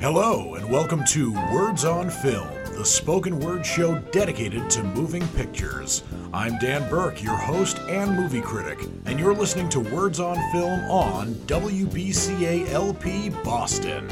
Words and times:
Hello, 0.00 0.54
and 0.54 0.70
welcome 0.70 1.02
to 1.06 1.32
Words 1.52 1.84
on 1.84 2.08
Film, 2.08 2.46
the 2.76 2.84
spoken 2.84 3.40
word 3.40 3.66
show 3.66 3.98
dedicated 4.12 4.70
to 4.70 4.84
moving 4.84 5.26
pictures. 5.30 6.04
I'm 6.32 6.56
Dan 6.58 6.88
Burke, 6.88 7.20
your 7.20 7.36
host 7.36 7.80
and 7.88 8.14
movie 8.14 8.40
critic, 8.40 8.78
and 9.06 9.18
you're 9.18 9.34
listening 9.34 9.68
to 9.70 9.80
Words 9.80 10.20
on 10.20 10.36
Film 10.52 10.78
on 10.88 11.34
WBCA 11.48 12.70
LP 12.70 13.30
Boston. 13.42 14.08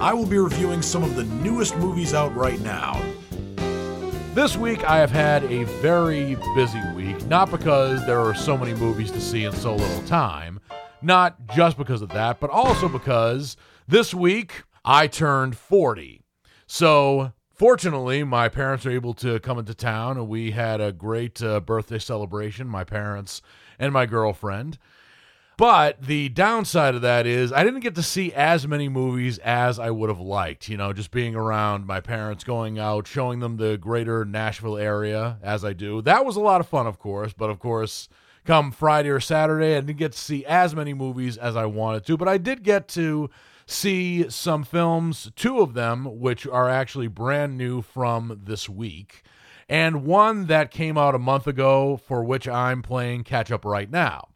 I 0.00 0.14
will 0.14 0.26
be 0.26 0.38
reviewing 0.38 0.80
some 0.80 1.02
of 1.02 1.16
the 1.16 1.24
newest 1.24 1.76
movies 1.78 2.14
out 2.14 2.32
right 2.36 2.60
now. 2.60 2.94
This 4.32 4.56
week 4.56 4.88
I 4.88 4.98
have 4.98 5.10
had 5.10 5.42
a 5.46 5.64
very 5.82 6.36
busy 6.54 6.80
week, 6.94 7.26
not 7.26 7.50
because 7.50 8.06
there 8.06 8.20
are 8.20 8.34
so 8.36 8.56
many 8.56 8.74
movies 8.74 9.10
to 9.10 9.20
see 9.20 9.44
in 9.44 9.52
so 9.52 9.74
little 9.74 10.06
time, 10.06 10.60
not 11.02 11.48
just 11.48 11.76
because 11.76 12.00
of 12.00 12.10
that, 12.10 12.38
but 12.38 12.50
also 12.50 12.88
because 12.88 13.56
this 13.88 14.14
week 14.14 14.62
I 14.86 15.08
turned 15.08 15.56
40. 15.56 16.22
So, 16.68 17.32
fortunately, 17.52 18.22
my 18.22 18.48
parents 18.48 18.84
were 18.84 18.92
able 18.92 19.14
to 19.14 19.40
come 19.40 19.58
into 19.58 19.74
town 19.74 20.16
and 20.16 20.28
we 20.28 20.52
had 20.52 20.80
a 20.80 20.92
great 20.92 21.42
uh, 21.42 21.58
birthday 21.58 21.98
celebration, 21.98 22.68
my 22.68 22.84
parents 22.84 23.42
and 23.80 23.92
my 23.92 24.06
girlfriend. 24.06 24.78
But 25.58 26.02
the 26.02 26.28
downside 26.28 26.94
of 26.94 27.00
that 27.00 27.26
is 27.26 27.52
I 27.52 27.64
didn't 27.64 27.80
get 27.80 27.94
to 27.96 28.02
see 28.02 28.32
as 28.32 28.68
many 28.68 28.88
movies 28.88 29.38
as 29.38 29.78
I 29.78 29.90
would 29.90 30.10
have 30.10 30.20
liked. 30.20 30.68
You 30.68 30.76
know, 30.76 30.92
just 30.92 31.10
being 31.10 31.34
around 31.34 31.86
my 31.86 32.00
parents, 32.00 32.44
going 32.44 32.78
out, 32.78 33.08
showing 33.08 33.40
them 33.40 33.56
the 33.56 33.78
greater 33.78 34.24
Nashville 34.24 34.76
area 34.76 35.38
as 35.42 35.64
I 35.64 35.72
do. 35.72 36.02
That 36.02 36.24
was 36.26 36.36
a 36.36 36.40
lot 36.40 36.60
of 36.60 36.68
fun, 36.68 36.86
of 36.86 36.98
course. 36.98 37.32
But 37.32 37.48
of 37.48 37.58
course, 37.58 38.08
come 38.44 38.70
Friday 38.70 39.08
or 39.08 39.18
Saturday, 39.18 39.72
I 39.72 39.80
didn't 39.80 39.96
get 39.96 40.12
to 40.12 40.18
see 40.18 40.44
as 40.44 40.76
many 40.76 40.92
movies 40.92 41.38
as 41.38 41.56
I 41.56 41.64
wanted 41.64 42.04
to. 42.04 42.18
But 42.18 42.28
I 42.28 42.36
did 42.36 42.62
get 42.62 42.86
to 42.88 43.30
see 43.66 44.28
some 44.30 44.64
films, 44.64 45.30
two 45.36 45.60
of 45.60 45.74
them, 45.74 46.20
which 46.20 46.46
are 46.46 46.68
actually 46.68 47.08
brand 47.08 47.58
new 47.58 47.82
from 47.82 48.40
this 48.44 48.68
week, 48.68 49.22
and 49.68 50.04
one 50.04 50.46
that 50.46 50.70
came 50.70 50.96
out 50.96 51.14
a 51.14 51.18
month 51.18 51.46
ago 51.46 51.96
for 51.96 52.22
which 52.22 52.46
I'm 52.46 52.82
playing 52.82 53.24
catch 53.24 53.50
up 53.50 53.64
right 53.64 53.90
now. 53.90 54.28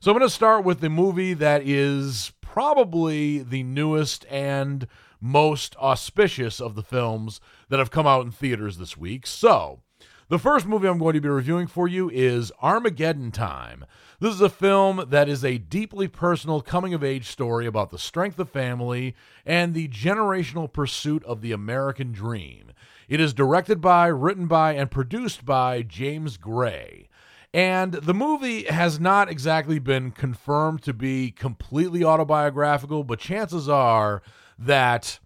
So 0.00 0.10
I'm 0.10 0.18
going 0.18 0.28
to 0.28 0.34
start 0.34 0.64
with 0.64 0.80
the 0.80 0.90
movie 0.90 1.32
that 1.32 1.62
is 1.64 2.32
probably 2.42 3.38
the 3.38 3.62
newest 3.62 4.26
and 4.28 4.86
most 5.18 5.74
auspicious 5.76 6.60
of 6.60 6.74
the 6.74 6.82
films 6.82 7.40
that 7.70 7.78
have 7.78 7.90
come 7.90 8.06
out 8.06 8.26
in 8.26 8.30
theaters 8.30 8.76
this 8.76 8.96
week. 8.96 9.26
So, 9.26 9.80
the 10.28 10.38
first 10.38 10.66
movie 10.66 10.86
I'm 10.86 10.98
going 10.98 11.14
to 11.14 11.20
be 11.20 11.28
reviewing 11.28 11.66
for 11.66 11.88
you 11.88 12.10
is 12.10 12.52
Armageddon 12.60 13.30
Time. 13.30 13.86
This 14.24 14.36
is 14.36 14.40
a 14.40 14.48
film 14.48 15.04
that 15.10 15.28
is 15.28 15.44
a 15.44 15.58
deeply 15.58 16.08
personal 16.08 16.62
coming 16.62 16.94
of 16.94 17.04
age 17.04 17.26
story 17.26 17.66
about 17.66 17.90
the 17.90 17.98
strength 17.98 18.38
of 18.38 18.48
family 18.48 19.14
and 19.44 19.74
the 19.74 19.86
generational 19.88 20.72
pursuit 20.72 21.22
of 21.24 21.42
the 21.42 21.52
American 21.52 22.10
dream. 22.10 22.72
It 23.06 23.20
is 23.20 23.34
directed 23.34 23.82
by, 23.82 24.06
written 24.06 24.46
by, 24.46 24.76
and 24.76 24.90
produced 24.90 25.44
by 25.44 25.82
James 25.82 26.38
Gray. 26.38 27.10
And 27.52 27.92
the 27.92 28.14
movie 28.14 28.62
has 28.62 28.98
not 28.98 29.28
exactly 29.28 29.78
been 29.78 30.10
confirmed 30.10 30.80
to 30.84 30.94
be 30.94 31.30
completely 31.30 32.02
autobiographical, 32.02 33.04
but 33.04 33.18
chances 33.18 33.68
are 33.68 34.22
that 34.58 35.18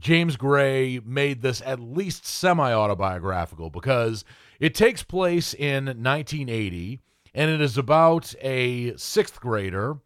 James 0.00 0.34
Gray 0.36 1.00
made 1.04 1.42
this 1.42 1.62
at 1.64 1.78
least 1.78 2.26
semi 2.26 2.72
autobiographical 2.72 3.70
because 3.70 4.24
it 4.58 4.74
takes 4.74 5.04
place 5.04 5.54
in 5.54 5.84
1980 5.84 6.98
and 7.34 7.50
it 7.50 7.60
is 7.60 7.78
about 7.78 8.34
a 8.40 8.96
sixth 8.96 9.40
grader. 9.40 9.98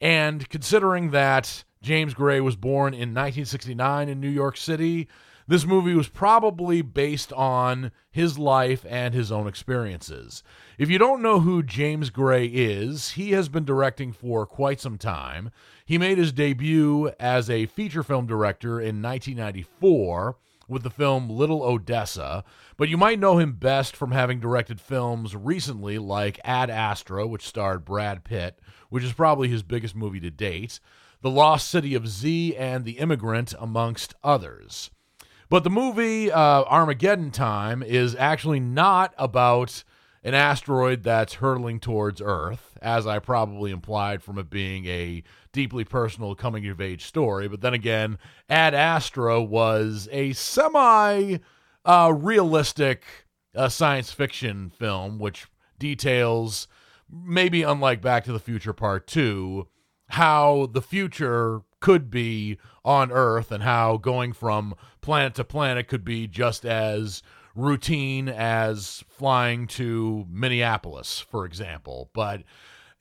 And 0.00 0.48
considering 0.48 1.10
that 1.10 1.64
James 1.80 2.14
Gray 2.14 2.40
was 2.40 2.56
born 2.56 2.94
in 2.94 3.14
1969 3.14 4.08
in 4.08 4.20
New 4.20 4.28
York 4.28 4.56
City, 4.56 5.08
this 5.46 5.66
movie 5.66 5.94
was 5.94 6.08
probably 6.08 6.82
based 6.82 7.32
on 7.32 7.90
his 8.10 8.38
life 8.38 8.86
and 8.88 9.12
his 9.12 9.32
own 9.32 9.46
experiences. 9.46 10.42
If 10.78 10.88
you 10.88 10.98
don't 10.98 11.22
know 11.22 11.40
who 11.40 11.62
James 11.62 12.10
Gray 12.10 12.46
is, 12.46 13.12
he 13.12 13.32
has 13.32 13.48
been 13.48 13.64
directing 13.64 14.12
for 14.12 14.46
quite 14.46 14.80
some 14.80 14.98
time. 14.98 15.50
He 15.84 15.98
made 15.98 16.18
his 16.18 16.32
debut 16.32 17.10
as 17.18 17.50
a 17.50 17.66
feature 17.66 18.02
film 18.02 18.26
director 18.26 18.80
in 18.80 19.02
1994 19.02 20.36
with 20.72 20.82
the 20.82 20.90
film 20.90 21.28
Little 21.28 21.62
Odessa, 21.62 22.42
but 22.76 22.88
you 22.88 22.96
might 22.96 23.20
know 23.20 23.38
him 23.38 23.52
best 23.52 23.94
from 23.94 24.10
having 24.10 24.40
directed 24.40 24.80
films 24.80 25.36
recently 25.36 25.98
like 25.98 26.40
Ad 26.44 26.70
Astra, 26.70 27.26
which 27.26 27.46
starred 27.46 27.84
Brad 27.84 28.24
Pitt, 28.24 28.58
which 28.88 29.04
is 29.04 29.12
probably 29.12 29.48
his 29.48 29.62
biggest 29.62 29.94
movie 29.94 30.20
to 30.20 30.30
date, 30.30 30.80
The 31.20 31.30
Lost 31.30 31.68
City 31.68 31.94
of 31.94 32.08
Z, 32.08 32.56
and 32.56 32.84
The 32.84 32.98
Immigrant, 32.98 33.54
amongst 33.58 34.14
others. 34.24 34.90
But 35.48 35.64
the 35.64 35.70
movie 35.70 36.32
uh, 36.32 36.64
Armageddon 36.64 37.30
Time 37.30 37.82
is 37.82 38.16
actually 38.16 38.58
not 38.58 39.12
about 39.18 39.84
an 40.24 40.34
asteroid 40.34 41.02
that's 41.02 41.34
hurtling 41.34 41.80
towards 41.80 42.22
Earth, 42.24 42.78
as 42.80 43.06
I 43.06 43.18
probably 43.18 43.70
implied 43.70 44.22
from 44.22 44.38
it 44.38 44.50
being 44.50 44.86
a 44.86 45.22
deeply 45.52 45.84
personal 45.84 46.34
coming 46.34 46.66
of 46.68 46.80
age 46.80 47.04
story. 47.04 47.48
But 47.48 47.60
then 47.60 47.74
again, 47.74 48.18
Ad 48.48 48.74
Astra 48.74 49.42
was 49.42 50.08
a 50.12 50.32
semi 50.32 51.38
uh, 51.84 52.14
realistic 52.16 53.04
uh, 53.54 53.68
science 53.68 54.12
fiction 54.12 54.70
film, 54.70 55.18
which 55.18 55.46
details, 55.78 56.68
maybe 57.10 57.62
unlike 57.62 58.00
Back 58.00 58.24
to 58.24 58.32
the 58.32 58.38
Future 58.38 58.72
Part 58.72 59.06
2, 59.08 59.66
how 60.10 60.68
the 60.72 60.82
future 60.82 61.62
could 61.80 62.10
be 62.10 62.58
on 62.84 63.10
Earth 63.10 63.50
and 63.50 63.62
how 63.62 63.96
going 63.96 64.32
from 64.32 64.74
planet 65.00 65.34
to 65.34 65.44
planet 65.44 65.88
could 65.88 66.04
be 66.04 66.28
just 66.28 66.64
as 66.64 67.22
routine 67.54 68.28
as 68.28 69.04
flying 69.08 69.66
to 69.66 70.26
Minneapolis, 70.30 71.20
for 71.20 71.44
example. 71.44 72.10
But 72.12 72.42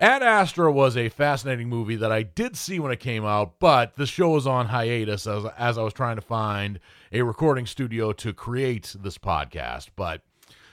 Ad 0.01 0.23
Astra 0.23 0.71
was 0.71 0.97
a 0.97 1.09
fascinating 1.09 1.69
movie 1.69 1.95
that 1.97 2.11
I 2.11 2.23
did 2.23 2.57
see 2.57 2.79
when 2.79 2.91
it 2.91 2.99
came 2.99 3.23
out, 3.23 3.59
but 3.59 3.95
the 3.97 4.07
show 4.07 4.29
was 4.29 4.47
on 4.47 4.65
hiatus 4.65 5.27
as, 5.27 5.45
as 5.57 5.77
I 5.77 5.83
was 5.83 5.93
trying 5.93 6.15
to 6.15 6.23
find 6.23 6.79
a 7.11 7.21
recording 7.21 7.67
studio 7.67 8.11
to 8.13 8.33
create 8.33 8.95
this 8.99 9.19
podcast. 9.19 9.89
But 9.95 10.23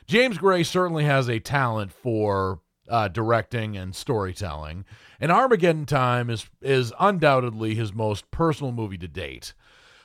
James 0.07 0.39
Gray 0.39 0.63
certainly 0.63 1.05
has 1.05 1.29
a 1.29 1.41
talent 1.41 1.93
for 1.93 2.61
uh, 2.89 3.09
directing 3.09 3.77
and 3.77 3.95
storytelling, 3.95 4.87
and 5.21 5.31
Armageddon 5.31 5.85
Time 5.85 6.31
is 6.31 6.49
is 6.63 6.95
undoubtedly 6.99 7.75
his 7.75 7.93
most 7.93 8.31
personal 8.31 8.73
movie 8.73 8.97
to 8.97 9.09
date. 9.09 9.53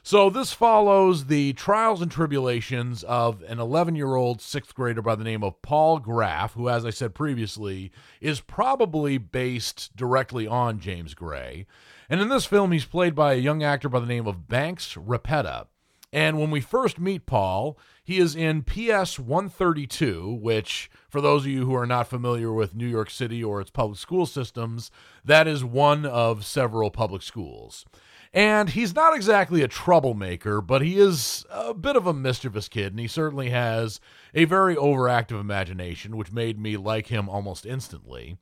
So 0.06 0.30
this 0.30 0.52
follows 0.52 1.28
the 1.28 1.54
trials 1.54 2.02
and 2.02 2.12
tribulations 2.12 3.06
of 3.06 3.42
an 3.44 3.58
11-year-old 3.58 4.42
sixth 4.42 4.76
grader 4.76 5.02
by 5.02 5.16
the 5.16 5.24
name 5.24 5.46
of 5.46 5.62
Paul 5.62 6.00
Graff, 6.00 6.56
who, 6.56 6.68
as 6.68 6.86
I 6.86 6.90
said 6.90 7.16
previously, 7.16 7.90
is 8.20 8.42
probably 8.42 9.18
based 9.18 9.96
directly 9.96 10.46
on 10.46 10.82
James 10.82 11.14
Gray. 11.14 11.68
And 12.10 12.20
in 12.20 12.28
this 12.28 12.46
film, 12.46 12.74
he's 12.74 12.84
played 12.84 13.16
by 13.16 13.32
a 13.32 13.38
young 13.38 13.64
actor 13.64 13.88
by 13.88 14.02
the 14.02 14.06
name 14.06 14.28
of 14.28 14.50
Banks 14.50 14.96
Repeta. 14.96 15.68
And 16.12 16.38
when 16.38 16.52
we 16.52 16.60
first 16.60 17.00
meet 17.00 17.26
Paul, 17.26 17.80
he 18.04 18.20
is 18.20 18.36
in 18.36 18.64
PS 18.64 19.18
132, 19.18 20.38
which, 20.42 20.92
for 21.08 21.22
those 21.22 21.44
of 21.44 21.48
you 21.48 21.66
who 21.66 21.76
are 21.76 21.88
not 21.88 22.10
familiar 22.10 22.52
with 22.52 22.76
New 22.76 22.88
York 22.88 23.10
City 23.10 23.42
or 23.42 23.62
its 23.62 23.72
public 23.72 23.98
school 23.98 24.26
systems, 24.26 24.92
that 25.24 25.48
is 25.48 25.64
one 25.64 26.06
of 26.06 26.46
several 26.46 26.92
public 26.92 27.22
schools. 27.22 27.86
And 28.34 28.70
he's 28.70 28.96
not 28.96 29.16
exactly 29.16 29.62
a 29.62 29.68
troublemaker, 29.68 30.60
but 30.60 30.82
he 30.82 30.98
is 30.98 31.46
a 31.52 31.74
bit 31.74 31.96
of 31.96 32.08
a 32.08 32.14
mischievous 32.14 32.68
kid, 32.68 32.92
and 32.92 33.00
he 33.00 33.08
certainly 33.08 33.52
has 33.52 34.00
a 34.34 34.46
very 34.46 34.76
overactive 34.76 35.40
imagination, 35.40 36.18
which 36.18 36.32
made 36.32 36.58
me 36.58 36.76
like 36.76 37.08
him 37.08 37.30
almost 37.30 37.64
instantly. 37.64 38.38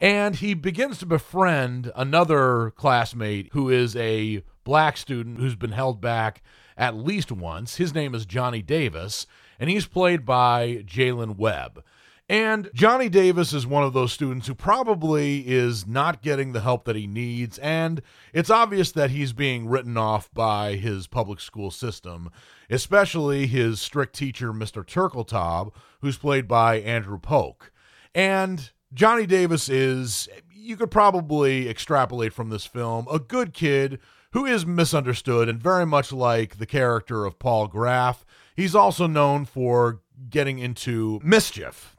And 0.00 0.36
he 0.36 0.54
begins 0.54 0.98
to 0.98 1.06
befriend 1.06 1.90
another 1.96 2.72
classmate 2.76 3.48
who 3.52 3.70
is 3.70 3.96
a 3.96 4.44
black 4.62 4.96
student 4.96 5.38
who's 5.38 5.56
been 5.56 5.72
held 5.72 6.00
back 6.00 6.42
at 6.76 6.94
least 6.94 7.32
once. 7.32 7.76
His 7.76 7.92
name 7.92 8.14
is 8.14 8.26
Johnny 8.26 8.62
Davis, 8.62 9.26
and 9.58 9.68
he's 9.68 9.86
played 9.86 10.24
by 10.24 10.84
Jaylin 10.86 11.36
Webb. 11.36 11.82
And 12.28 12.70
Johnny 12.72 13.10
Davis 13.10 13.52
is 13.52 13.66
one 13.66 13.82
of 13.82 13.92
those 13.92 14.12
students 14.12 14.46
who 14.46 14.54
probably 14.54 15.46
is 15.46 15.86
not 15.86 16.22
getting 16.22 16.52
the 16.52 16.62
help 16.62 16.86
that 16.86 16.96
he 16.96 17.06
needs, 17.06 17.58
and 17.58 18.00
it's 18.32 18.48
obvious 18.48 18.92
that 18.92 19.10
he's 19.10 19.34
being 19.34 19.68
written 19.68 19.98
off 19.98 20.32
by 20.32 20.76
his 20.76 21.06
public 21.06 21.38
school 21.38 21.70
system, 21.70 22.30
especially 22.70 23.46
his 23.46 23.78
strict 23.78 24.14
teacher, 24.14 24.54
Mr. 24.54 24.82
Turkeltaub, 24.82 25.74
who's 26.00 26.16
played 26.16 26.48
by 26.48 26.76
Andrew 26.76 27.18
Polk. 27.18 27.70
And 28.14 28.70
Johnny 28.94 29.26
Davis 29.26 29.68
is, 29.68 30.26
you 30.50 30.78
could 30.78 30.90
probably 30.90 31.68
extrapolate 31.68 32.32
from 32.32 32.48
this 32.48 32.64
film, 32.64 33.06
a 33.10 33.18
good 33.18 33.52
kid 33.52 33.98
who 34.32 34.46
is 34.46 34.64
misunderstood 34.64 35.46
and 35.46 35.62
very 35.62 35.84
much 35.84 36.10
like 36.10 36.56
the 36.56 36.66
character 36.66 37.26
of 37.26 37.38
Paul 37.38 37.66
Graff. 37.66 38.24
He's 38.56 38.74
also 38.74 39.06
known 39.06 39.44
for 39.44 40.00
getting 40.30 40.58
into 40.58 41.20
mischief 41.22 41.93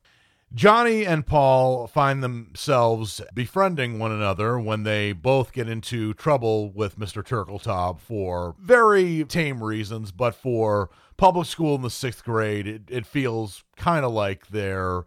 Johnny 0.56 1.06
and 1.06 1.28
Paul 1.28 1.86
find 1.86 2.24
themselves 2.24 3.20
befriending 3.34 4.00
one 4.00 4.14
another 4.14 4.58
when 4.58 4.84
they 4.84 5.12
both 5.12 5.52
get 5.52 5.68
into 5.68 6.14
trouble 6.14 6.72
with 6.72 6.98
Mr. 6.98 7.22
Turkeltaub 7.22 8.00
for 8.00 8.56
very 8.58 9.26
tame 9.26 9.62
reasons, 9.62 10.14
but 10.14 10.34
for 10.34 10.90
public 11.18 11.46
school 11.46 11.76
in 11.76 11.82
the 11.82 11.90
sixth 11.90 12.24
grade, 12.24 12.68
it, 12.68 12.84
it 12.90 13.06
feels 13.06 13.66
kind 13.76 14.06
of 14.06 14.14
like 14.14 14.48
they're 14.48 15.04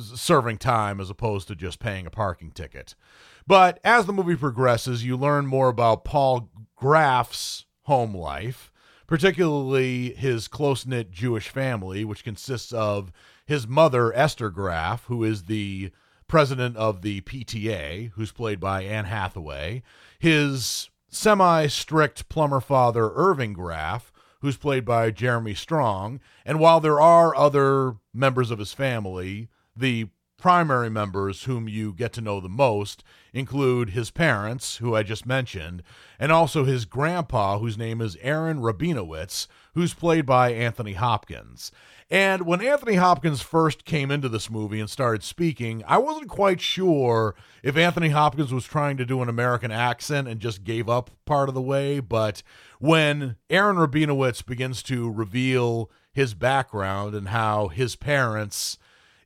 serving 0.00 0.58
time 0.58 1.00
as 1.00 1.10
opposed 1.10 1.46
to 1.46 1.54
just 1.54 1.78
paying 1.78 2.04
a 2.04 2.10
parking 2.10 2.50
ticket. 2.50 2.96
But 3.46 3.78
as 3.84 4.06
the 4.06 4.12
movie 4.12 4.34
progresses, 4.34 5.04
you 5.04 5.16
learn 5.16 5.46
more 5.46 5.68
about 5.68 6.04
Paul 6.04 6.50
Graff's 6.76 7.66
home 7.82 8.16
life, 8.16 8.72
particularly 9.06 10.12
his 10.14 10.48
close 10.48 10.86
knit 10.86 11.12
Jewish 11.12 11.48
family, 11.48 12.04
which 12.04 12.24
consists 12.24 12.72
of 12.72 13.12
his 13.50 13.66
mother, 13.66 14.14
Esther 14.14 14.48
Graff, 14.48 15.06
who 15.06 15.24
is 15.24 15.46
the 15.46 15.90
president 16.28 16.76
of 16.76 17.02
the 17.02 17.20
PTA, 17.22 18.12
who's 18.12 18.30
played 18.30 18.60
by 18.60 18.82
Anne 18.82 19.06
Hathaway, 19.06 19.82
his 20.20 20.88
semi 21.08 21.66
strict 21.66 22.28
plumber 22.28 22.60
father, 22.60 23.10
Irving 23.12 23.52
Graff, 23.52 24.12
who's 24.40 24.56
played 24.56 24.84
by 24.84 25.10
Jeremy 25.10 25.54
Strong. 25.54 26.20
And 26.46 26.60
while 26.60 26.78
there 26.78 27.00
are 27.00 27.34
other 27.34 27.96
members 28.14 28.52
of 28.52 28.60
his 28.60 28.72
family, 28.72 29.48
the 29.76 30.10
primary 30.38 30.88
members 30.88 31.42
whom 31.42 31.68
you 31.68 31.92
get 31.92 32.12
to 32.12 32.20
know 32.20 32.40
the 32.40 32.48
most 32.48 33.02
include 33.32 33.90
his 33.90 34.12
parents, 34.12 34.76
who 34.76 34.94
I 34.94 35.02
just 35.02 35.26
mentioned, 35.26 35.82
and 36.20 36.30
also 36.30 36.64
his 36.64 36.84
grandpa, 36.84 37.58
whose 37.58 37.76
name 37.76 38.00
is 38.00 38.16
Aaron 38.22 38.60
Rabinowitz, 38.60 39.48
who's 39.74 39.92
played 39.92 40.24
by 40.24 40.52
Anthony 40.52 40.92
Hopkins. 40.92 41.72
And 42.10 42.44
when 42.44 42.60
Anthony 42.60 42.96
Hopkins 42.96 43.40
first 43.40 43.84
came 43.84 44.10
into 44.10 44.28
this 44.28 44.50
movie 44.50 44.80
and 44.80 44.90
started 44.90 45.22
speaking, 45.22 45.84
I 45.86 45.98
wasn't 45.98 46.28
quite 46.28 46.60
sure 46.60 47.36
if 47.62 47.76
Anthony 47.76 48.08
Hopkins 48.08 48.52
was 48.52 48.64
trying 48.64 48.96
to 48.96 49.06
do 49.06 49.22
an 49.22 49.28
American 49.28 49.70
accent 49.70 50.26
and 50.26 50.40
just 50.40 50.64
gave 50.64 50.88
up 50.88 51.12
part 51.24 51.48
of 51.48 51.54
the 51.54 51.62
way. 51.62 52.00
But 52.00 52.42
when 52.80 53.36
Aaron 53.48 53.76
Rabinowitz 53.76 54.44
begins 54.44 54.82
to 54.84 55.08
reveal 55.08 55.88
his 56.12 56.34
background 56.34 57.14
and 57.14 57.28
how 57.28 57.68
his 57.68 57.94
parents 57.94 58.76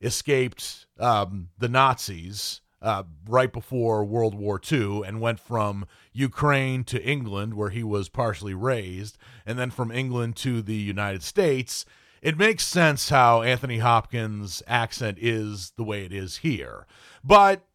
escaped 0.03 0.85
um, 1.01 1.49
the 1.57 1.71
Nazis 1.71 2.61
uh, 2.83 3.05
right 3.27 3.51
before 3.51 4.05
World 4.05 4.35
War 4.35 4.61
II 4.71 5.05
and 5.07 5.23
went 5.23 5.41
from 5.41 5.87
Ukraine 6.13 6.85
to 6.85 7.03
England, 7.03 7.55
where 7.55 7.71
he 7.71 7.83
was 7.83 8.11
partially 8.11 8.53
raised, 8.53 9.17
and 9.47 9.59
then 9.59 9.71
from 9.71 9.91
England 9.91 10.37
to 10.37 10.61
the 10.61 10.75
United 10.75 11.23
States 11.23 11.87
it 12.25 12.39
makes 12.39 12.67
sense 12.67 13.11
how 13.11 13.43
Anthony 13.43 13.79
Hopkins' 13.79 14.63
accent 14.67 15.19
is 15.21 15.75
the 15.77 15.85
way 15.85 16.07
it 16.07 16.13
is 16.13 16.39
here. 16.39 16.87
But 17.23 17.67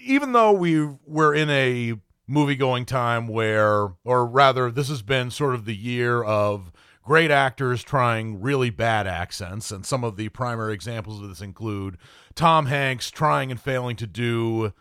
even 0.00 0.30
though 0.30 0.52
we 0.52 0.84
we're 1.04 1.34
in 1.34 1.50
a 1.50 1.94
movie 2.28 2.54
going 2.54 2.84
time 2.84 3.26
where, 3.26 3.88
or 4.04 4.24
rather, 4.24 4.70
this 4.70 4.88
has 4.88 5.02
been 5.02 5.32
sort 5.32 5.56
of 5.56 5.64
the 5.64 5.74
year 5.74 6.22
of 6.22 6.70
great 7.02 7.32
actors 7.32 7.82
trying 7.82 8.40
really 8.40 8.70
bad 8.70 9.08
accents, 9.08 9.72
and 9.72 9.84
some 9.84 10.04
of 10.04 10.16
the 10.16 10.28
primary 10.28 10.74
examples 10.74 11.20
of 11.20 11.28
this 11.28 11.40
include 11.40 11.98
Tom 12.36 12.66
Hanks 12.66 13.10
trying 13.10 13.50
and 13.50 13.60
failing 13.60 13.96
to 13.96 14.06
do 14.06 14.72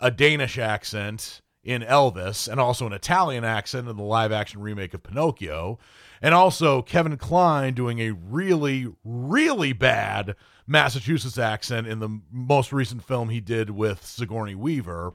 a 0.00 0.10
Danish 0.10 0.58
accent 0.58 1.42
in 1.64 1.82
Elvis 1.82 2.46
and 2.46 2.60
also 2.60 2.86
an 2.86 2.92
Italian 2.92 3.44
accent 3.44 3.88
in 3.88 3.96
the 3.96 4.02
live 4.02 4.32
action 4.32 4.60
remake 4.60 4.94
of 4.94 5.02
Pinocchio 5.02 5.78
and 6.20 6.34
also 6.34 6.82
Kevin 6.82 7.16
Kline 7.16 7.74
doing 7.74 7.98
a 8.00 8.12
really, 8.12 8.86
really 9.04 9.72
bad 9.72 10.36
Massachusetts 10.66 11.38
accent 11.38 11.86
in 11.86 11.98
the 11.98 12.20
most 12.30 12.72
recent 12.72 13.02
film 13.02 13.28
he 13.28 13.40
did 13.40 13.70
with 13.70 14.04
Sigourney 14.04 14.54
Weaver. 14.54 15.14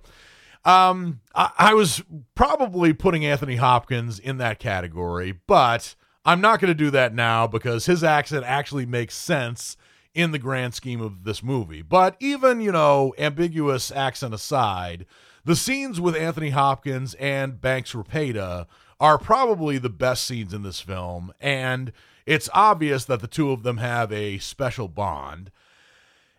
Um, 0.65 1.21
I, 1.33 1.51
I 1.57 1.73
was 1.73 2.03
probably 2.35 2.93
putting 2.93 3.25
Anthony 3.25 3.55
Hopkins 3.55 4.19
in 4.19 4.37
that 4.37 4.59
category, 4.59 5.39
but 5.47 5.95
I'm 6.25 6.41
not 6.41 6.59
going 6.59 6.69
to 6.69 6.75
do 6.75 6.91
that 6.91 7.13
now 7.13 7.47
because 7.47 7.85
his 7.85 8.03
accent 8.03 8.43
actually 8.45 8.85
makes 8.85 9.15
sense 9.15 9.77
in 10.13 10.31
the 10.31 10.39
grand 10.39 10.73
scheme 10.73 11.01
of 11.01 11.23
this 11.23 11.41
movie. 11.41 11.81
But 11.81 12.17
even, 12.19 12.61
you 12.61 12.71
know, 12.71 13.13
ambiguous 13.17 13.91
accent 13.91 14.33
aside, 14.33 15.05
the 15.45 15.55
scenes 15.55 15.99
with 15.99 16.15
Anthony 16.15 16.49
Hopkins 16.49 17.13
and 17.15 17.61
Banks 17.61 17.93
Repeta 17.93 18.67
are 18.99 19.17
probably 19.17 19.77
the 19.77 19.89
best 19.89 20.25
scenes 20.25 20.53
in 20.53 20.63
this 20.63 20.81
film, 20.81 21.33
and 21.39 21.91
it's 22.25 22.49
obvious 22.53 23.05
that 23.05 23.21
the 23.21 23.27
two 23.27 23.51
of 23.51 23.63
them 23.63 23.77
have 23.77 24.11
a 24.11 24.37
special 24.39 24.87
bond. 24.87 25.51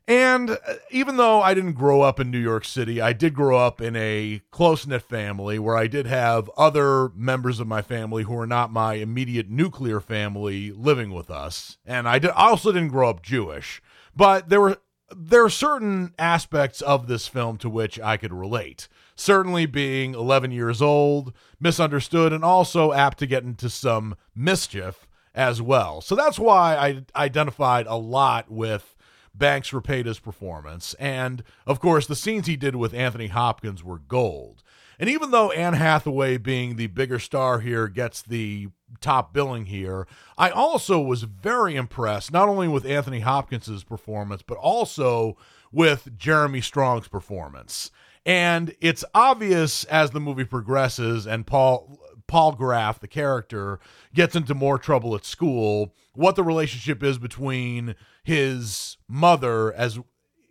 And 0.07 0.51
uh, 0.51 0.57
even 0.91 1.19
though 1.19 1.41
I 1.41 1.55
didn't 1.55 1.75
grow 1.75 2.03
up 2.03 2.19
in 2.19 2.31
New 2.33 2.39
York 2.39 2.65
City, 2.65 3.01
I 3.01 3.13
did 3.13 3.33
grow 3.33 3.57
up 3.57 3.81
in 3.81 3.95
a 3.95 4.43
close 4.51 4.85
knit 4.85 5.03
family 5.03 5.59
where 5.59 5.77
I 5.77 5.87
did 5.87 6.07
have 6.07 6.51
other 6.57 7.11
members 7.11 7.61
of 7.61 7.69
my 7.69 7.81
family 7.81 8.25
who 8.25 8.35
were 8.35 8.47
not 8.47 8.73
my 8.73 8.95
immediate 8.95 9.49
nuclear 9.49 10.01
family 10.01 10.73
living 10.73 11.13
with 11.13 11.31
us. 11.31 11.79
And 11.87 12.09
I, 12.09 12.19
did, 12.19 12.31
I 12.31 12.49
also 12.49 12.73
didn't 12.73 12.89
grow 12.89 13.09
up 13.09 13.23
Jewish, 13.23 13.81
but 14.17 14.49
there 14.49 14.61
were 14.61 14.79
there 15.15 15.45
are 15.45 15.51
certain 15.51 16.15
aspects 16.19 16.81
of 16.81 17.07
this 17.07 17.27
film 17.27 17.57
to 17.59 17.71
which 17.71 17.99
I 18.01 18.17
could 18.17 18.33
relate 18.33 18.89
certainly 19.21 19.67
being 19.67 20.15
11 20.15 20.51
years 20.51 20.81
old, 20.81 21.33
misunderstood, 21.61 22.33
and 22.33 22.43
also 22.43 22.93
apt 22.93 23.19
to 23.19 23.27
get 23.27 23.45
into 23.45 23.69
some 23.69 24.17
mischief 24.35 25.07
as 25.35 25.61
well. 25.61 26.01
So 26.01 26.15
that's 26.15 26.39
why 26.39 26.75
I 26.77 27.05
identified 27.15 27.87
a 27.87 27.97
lot 27.97 28.51
with 28.51 28.97
Banks 29.35 29.71
Repeta's 29.71 30.19
performance. 30.19 30.95
And 30.95 31.43
of 31.67 31.81
course, 31.81 32.07
the 32.07 32.17
scenes 32.17 32.47
he 32.47 32.57
did 32.57 32.77
with 32.77 32.95
Anthony 32.95 33.29
Hopkins 33.29 33.85
were 33.85 33.99
gold. 33.99 34.63
And 34.99 35.09
even 35.09 35.31
though 35.31 35.51
Anne 35.53 35.75
Hathaway, 35.75 36.39
being 36.39 36.77
the 36.77 36.89
bigger 36.89 37.19
star 37.19 37.61
here, 37.61 37.89
gets 37.89 38.23
the 38.23 38.69
top 39.01 39.33
billing 39.33 39.67
here, 39.67 40.07
I 40.37 40.51
also 40.51 41.01
was 41.01 41.23
very 41.23 41.77
impressed 41.77 42.33
not 42.33 42.49
only 42.49 42.69
with 42.69 42.85
Anthony 42.85 43.21
Hopkins's 43.21 43.85
performance, 43.85 44.43
but 44.43 44.59
also 44.59 45.37
with 45.73 46.17
Jeremy 46.17 46.61
Strong's 46.61 47.09
performance. 47.09 47.91
And 48.27 48.75
it's 48.81 49.05
obvious 49.15 49.85
as 49.85 50.11
the 50.11 50.21
movie 50.21 50.45
progresses 50.45 51.27
and 51.27 51.47
Paul 51.47 51.99
Paul 52.27 52.53
Graff, 52.53 53.01
the 53.01 53.09
character, 53.09 53.81
gets 54.15 54.37
into 54.37 54.55
more 54.55 54.79
trouble 54.79 55.17
at 55.17 55.25
school, 55.25 55.97
what 56.15 56.37
the 56.37 56.45
relationship 56.45 57.03
is 57.03 57.19
between 57.19 57.97
his 58.23 58.99
mother 59.09 59.73
as 59.73 59.99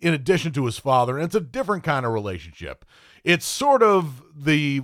in 0.02 0.14
addition 0.14 0.52
to 0.54 0.66
his 0.66 0.78
father. 0.78 1.16
And 1.18 1.26
it's 1.26 1.36
a 1.36 1.40
different 1.42 1.86
kind 1.86 2.06
of 2.06 2.12
relationship. 2.12 2.84
It's 3.24 3.46
sort 3.46 3.82
of 3.82 4.22
the 4.36 4.82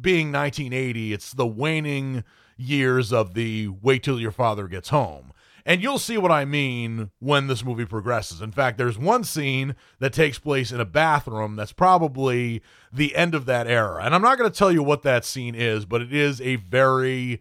being 0.00 0.32
1980, 0.32 1.12
it's 1.12 1.32
the 1.32 1.46
waning 1.46 2.24
years 2.56 3.12
of 3.12 3.34
the 3.34 3.68
wait 3.68 4.02
till 4.02 4.20
your 4.20 4.32
father 4.32 4.68
gets 4.68 4.88
home. 4.90 5.32
And 5.66 5.82
you'll 5.82 5.98
see 5.98 6.18
what 6.18 6.30
I 6.30 6.44
mean 6.44 7.10
when 7.20 7.46
this 7.46 7.64
movie 7.64 7.86
progresses. 7.86 8.42
In 8.42 8.52
fact, 8.52 8.76
there's 8.76 8.98
one 8.98 9.24
scene 9.24 9.74
that 9.98 10.12
takes 10.12 10.38
place 10.38 10.70
in 10.70 10.78
a 10.78 10.84
bathroom 10.84 11.56
that's 11.56 11.72
probably 11.72 12.60
the 12.92 13.16
end 13.16 13.34
of 13.34 13.46
that 13.46 13.66
era. 13.66 14.04
And 14.04 14.14
I'm 14.14 14.20
not 14.20 14.36
going 14.36 14.50
to 14.50 14.56
tell 14.56 14.70
you 14.70 14.82
what 14.82 15.02
that 15.04 15.24
scene 15.24 15.54
is, 15.54 15.86
but 15.86 16.02
it 16.02 16.12
is 16.12 16.40
a 16.42 16.56
very 16.56 17.40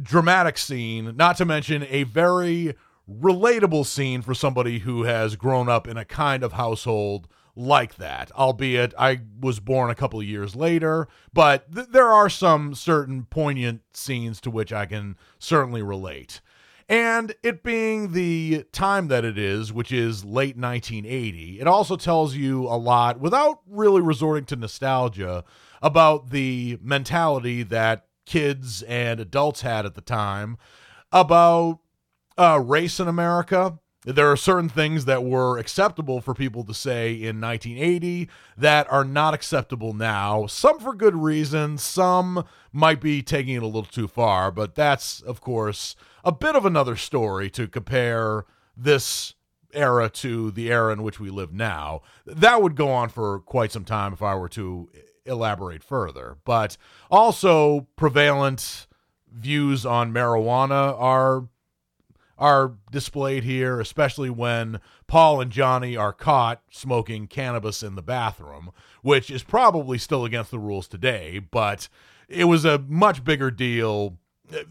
dramatic 0.00 0.56
scene, 0.56 1.14
not 1.16 1.36
to 1.36 1.44
mention 1.44 1.86
a 1.90 2.04
very 2.04 2.74
relatable 3.10 3.84
scene 3.84 4.22
for 4.22 4.32
somebody 4.32 4.78
who 4.78 5.02
has 5.02 5.36
grown 5.36 5.68
up 5.68 5.86
in 5.86 5.98
a 5.98 6.06
kind 6.06 6.42
of 6.42 6.52
household 6.52 7.28
like 7.54 7.96
that, 7.96 8.32
albeit 8.32 8.94
I 8.98 9.20
was 9.40 9.60
born 9.60 9.90
a 9.90 9.94
couple 9.94 10.20
of 10.20 10.26
years 10.26 10.56
later, 10.56 11.08
but 11.32 11.72
th- 11.74 11.88
there 11.88 12.08
are 12.08 12.30
some 12.30 12.74
certain 12.74 13.24
poignant 13.24 13.82
scenes 13.92 14.40
to 14.42 14.50
which 14.50 14.72
I 14.72 14.86
can 14.86 15.16
certainly 15.38 15.82
relate. 15.82 16.40
And 16.88 17.34
it 17.42 17.62
being 17.62 18.12
the 18.12 18.64
time 18.72 19.08
that 19.08 19.24
it 19.24 19.38
is, 19.38 19.72
which 19.72 19.92
is 19.92 20.24
late 20.24 20.56
1980, 20.56 21.60
it 21.60 21.66
also 21.66 21.96
tells 21.96 22.34
you 22.34 22.66
a 22.66 22.76
lot 22.76 23.20
without 23.20 23.60
really 23.66 24.02
resorting 24.02 24.44
to 24.46 24.56
nostalgia 24.56 25.44
about 25.80 26.30
the 26.30 26.78
mentality 26.82 27.62
that 27.64 28.06
kids 28.26 28.82
and 28.82 29.20
adults 29.20 29.62
had 29.62 29.86
at 29.86 29.94
the 29.94 30.00
time 30.00 30.58
about 31.10 31.80
uh, 32.38 32.60
race 32.62 33.00
in 33.00 33.08
America. 33.08 33.78
There 34.04 34.30
are 34.30 34.36
certain 34.36 34.68
things 34.68 35.04
that 35.04 35.22
were 35.22 35.58
acceptable 35.58 36.20
for 36.20 36.34
people 36.34 36.64
to 36.64 36.74
say 36.74 37.12
in 37.12 37.40
1980 37.40 38.28
that 38.56 38.90
are 38.90 39.04
not 39.04 39.32
acceptable 39.32 39.92
now. 39.92 40.46
Some 40.46 40.80
for 40.80 40.92
good 40.92 41.14
reason, 41.14 41.78
some 41.78 42.44
might 42.72 43.00
be 43.00 43.22
taking 43.22 43.54
it 43.54 43.62
a 43.62 43.66
little 43.66 43.84
too 43.84 44.08
far, 44.08 44.50
but 44.50 44.74
that's, 44.74 45.20
of 45.20 45.40
course, 45.40 45.94
a 46.24 46.32
bit 46.32 46.56
of 46.56 46.66
another 46.66 46.96
story 46.96 47.48
to 47.50 47.68
compare 47.68 48.44
this 48.76 49.34
era 49.72 50.08
to 50.08 50.50
the 50.50 50.70
era 50.70 50.92
in 50.92 51.04
which 51.04 51.20
we 51.20 51.30
live 51.30 51.52
now. 51.52 52.02
That 52.26 52.60
would 52.60 52.74
go 52.74 52.90
on 52.90 53.08
for 53.08 53.38
quite 53.40 53.70
some 53.70 53.84
time 53.84 54.12
if 54.12 54.22
I 54.22 54.34
were 54.34 54.48
to 54.50 54.90
elaborate 55.24 55.84
further. 55.84 56.38
But 56.44 56.76
also, 57.08 57.86
prevalent 57.94 58.88
views 59.32 59.86
on 59.86 60.12
marijuana 60.12 60.94
are 61.00 61.46
are 62.42 62.72
displayed 62.90 63.44
here, 63.44 63.78
especially 63.78 64.28
when 64.28 64.80
Paul 65.06 65.40
and 65.40 65.52
Johnny 65.52 65.96
are 65.96 66.12
caught 66.12 66.60
smoking 66.72 67.28
cannabis 67.28 67.84
in 67.84 67.94
the 67.94 68.02
bathroom, 68.02 68.72
which 69.00 69.30
is 69.30 69.44
probably 69.44 69.96
still 69.96 70.24
against 70.24 70.50
the 70.50 70.58
rules 70.58 70.88
today, 70.88 71.38
but 71.38 71.88
it 72.28 72.46
was 72.46 72.64
a 72.64 72.80
much 72.88 73.22
bigger 73.22 73.52
deal. 73.52 74.18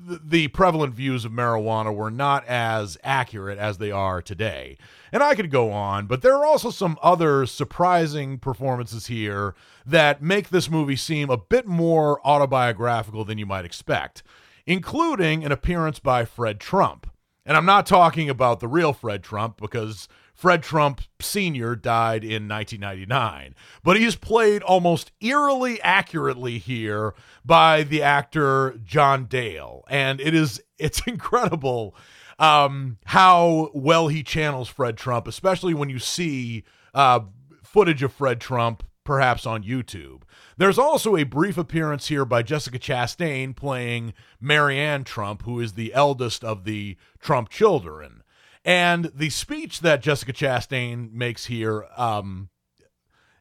The 0.03 0.49
prevalent 0.49 0.93
views 0.93 1.23
of 1.23 1.31
marijuana 1.31 1.95
were 1.95 2.11
not 2.11 2.45
as 2.45 2.97
accurate 3.05 3.57
as 3.57 3.77
they 3.77 3.89
are 3.89 4.21
today. 4.21 4.77
And 5.13 5.23
I 5.23 5.33
could 5.33 5.49
go 5.49 5.71
on, 5.71 6.07
but 6.07 6.21
there 6.21 6.35
are 6.35 6.45
also 6.45 6.71
some 6.71 6.99
other 7.01 7.45
surprising 7.45 8.37
performances 8.37 9.07
here 9.07 9.55
that 9.85 10.21
make 10.21 10.49
this 10.49 10.69
movie 10.69 10.97
seem 10.97 11.29
a 11.29 11.37
bit 11.37 11.67
more 11.67 12.19
autobiographical 12.27 13.23
than 13.23 13.37
you 13.37 13.45
might 13.45 13.63
expect, 13.63 14.23
including 14.65 15.45
an 15.45 15.53
appearance 15.53 15.99
by 15.99 16.25
Fred 16.25 16.59
Trump. 16.59 17.07
And 17.45 17.57
I'm 17.57 17.65
not 17.65 17.85
talking 17.85 18.29
about 18.29 18.59
the 18.59 18.67
real 18.67 18.93
Fred 18.93 19.23
Trump 19.23 19.59
because 19.59 20.07
Fred 20.33 20.63
Trump 20.63 21.01
Sr. 21.19 21.75
died 21.75 22.23
in 22.23 22.47
1999. 22.47 23.55
But 23.83 23.97
he's 23.97 24.15
played 24.15 24.61
almost 24.63 25.11
eerily 25.21 25.81
accurately 25.81 26.57
here 26.59 27.13
by 27.43 27.83
the 27.83 28.03
actor 28.03 28.79
John 28.83 29.25
Diehl. 29.25 29.83
And 29.89 30.21
it 30.21 30.33
is 30.33 30.61
it's 30.77 31.01
incredible 31.07 31.95
um, 32.39 32.97
how 33.05 33.69
well 33.73 34.07
he 34.07 34.23
channels 34.23 34.67
Fred 34.67 34.97
Trump, 34.97 35.27
especially 35.27 35.73
when 35.73 35.89
you 35.89 35.99
see 35.99 36.63
uh, 36.93 37.21
footage 37.63 38.03
of 38.03 38.11
Fred 38.13 38.41
Trump 38.41 38.83
perhaps 39.03 39.45
on 39.45 39.63
YouTube. 39.63 40.21
There's 40.57 40.77
also 40.77 41.15
a 41.15 41.23
brief 41.23 41.57
appearance 41.57 42.07
here 42.07 42.25
by 42.25 42.43
Jessica 42.43 42.79
Chastain 42.79 43.55
playing 43.55 44.13
Marianne 44.39 45.03
Trump, 45.03 45.43
who 45.43 45.59
is 45.59 45.73
the 45.73 45.93
eldest 45.93 46.43
of 46.43 46.63
the 46.63 46.97
Trump 47.19 47.49
children. 47.49 48.23
And 48.63 49.11
the 49.15 49.29
speech 49.29 49.79
that 49.81 50.03
Jessica 50.03 50.33
Chastain 50.33 51.11
makes 51.11 51.45
here 51.45 51.85
um, 51.97 52.49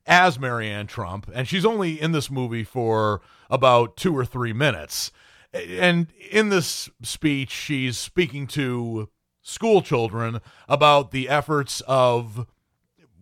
as 0.07 0.39
Marianne 0.39 0.87
Trump, 0.87 1.31
and 1.35 1.47
she's 1.47 1.67
only 1.67 2.01
in 2.01 2.13
this 2.13 2.31
movie 2.31 2.65
for 2.65 3.21
about 3.51 3.97
two 3.97 4.17
or 4.17 4.25
three 4.25 4.53
minutes. 4.53 5.13
And 5.53 6.07
in 6.31 6.49
this 6.49 6.89
speech, 7.03 7.51
she's 7.51 7.99
speaking 7.99 8.47
to 8.49 9.09
school 9.43 9.83
children 9.83 10.41
about 10.69 11.11
the 11.11 11.29
efforts 11.29 11.81
of 11.83 12.47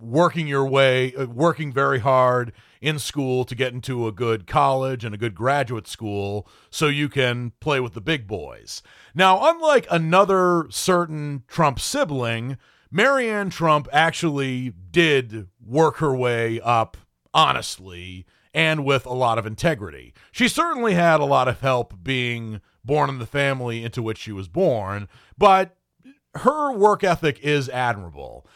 working 0.00 0.46
your 0.46 0.66
way, 0.66 1.14
uh, 1.14 1.26
working 1.26 1.72
very 1.72 2.00
hard 2.00 2.52
in 2.80 2.98
school 2.98 3.44
to 3.44 3.54
get 3.54 3.72
into 3.72 4.06
a 4.06 4.12
good 4.12 4.46
college 4.46 5.04
and 5.04 5.14
a 5.14 5.18
good 5.18 5.34
graduate 5.34 5.86
school 5.86 6.46
so 6.70 6.86
you 6.86 7.08
can 7.08 7.52
play 7.60 7.80
with 7.80 7.94
the 7.94 8.00
big 8.00 8.26
boys. 8.26 8.82
Now, 9.14 9.50
unlike 9.50 9.86
another 9.90 10.66
certain 10.70 11.42
Trump 11.48 11.80
sibling, 11.80 12.56
Marianne 12.90 13.50
Trump 13.50 13.88
actually 13.92 14.72
did 14.90 15.48
work 15.64 15.96
her 15.96 16.14
way 16.14 16.60
up 16.60 16.96
honestly 17.34 18.26
and 18.54 18.84
with 18.84 19.04
a 19.06 19.12
lot 19.12 19.38
of 19.38 19.46
integrity. 19.46 20.14
She 20.32 20.48
certainly 20.48 20.94
had 20.94 21.20
a 21.20 21.24
lot 21.24 21.48
of 21.48 21.60
help 21.60 22.02
being 22.02 22.60
born 22.84 23.10
in 23.10 23.18
the 23.18 23.26
family 23.26 23.84
into 23.84 24.02
which 24.02 24.18
she 24.18 24.32
was 24.32 24.48
born, 24.48 25.08
but 25.36 25.76
her 26.34 26.72
work 26.72 27.04
ethic 27.04 27.38
is 27.40 27.68
admirable 27.68 28.46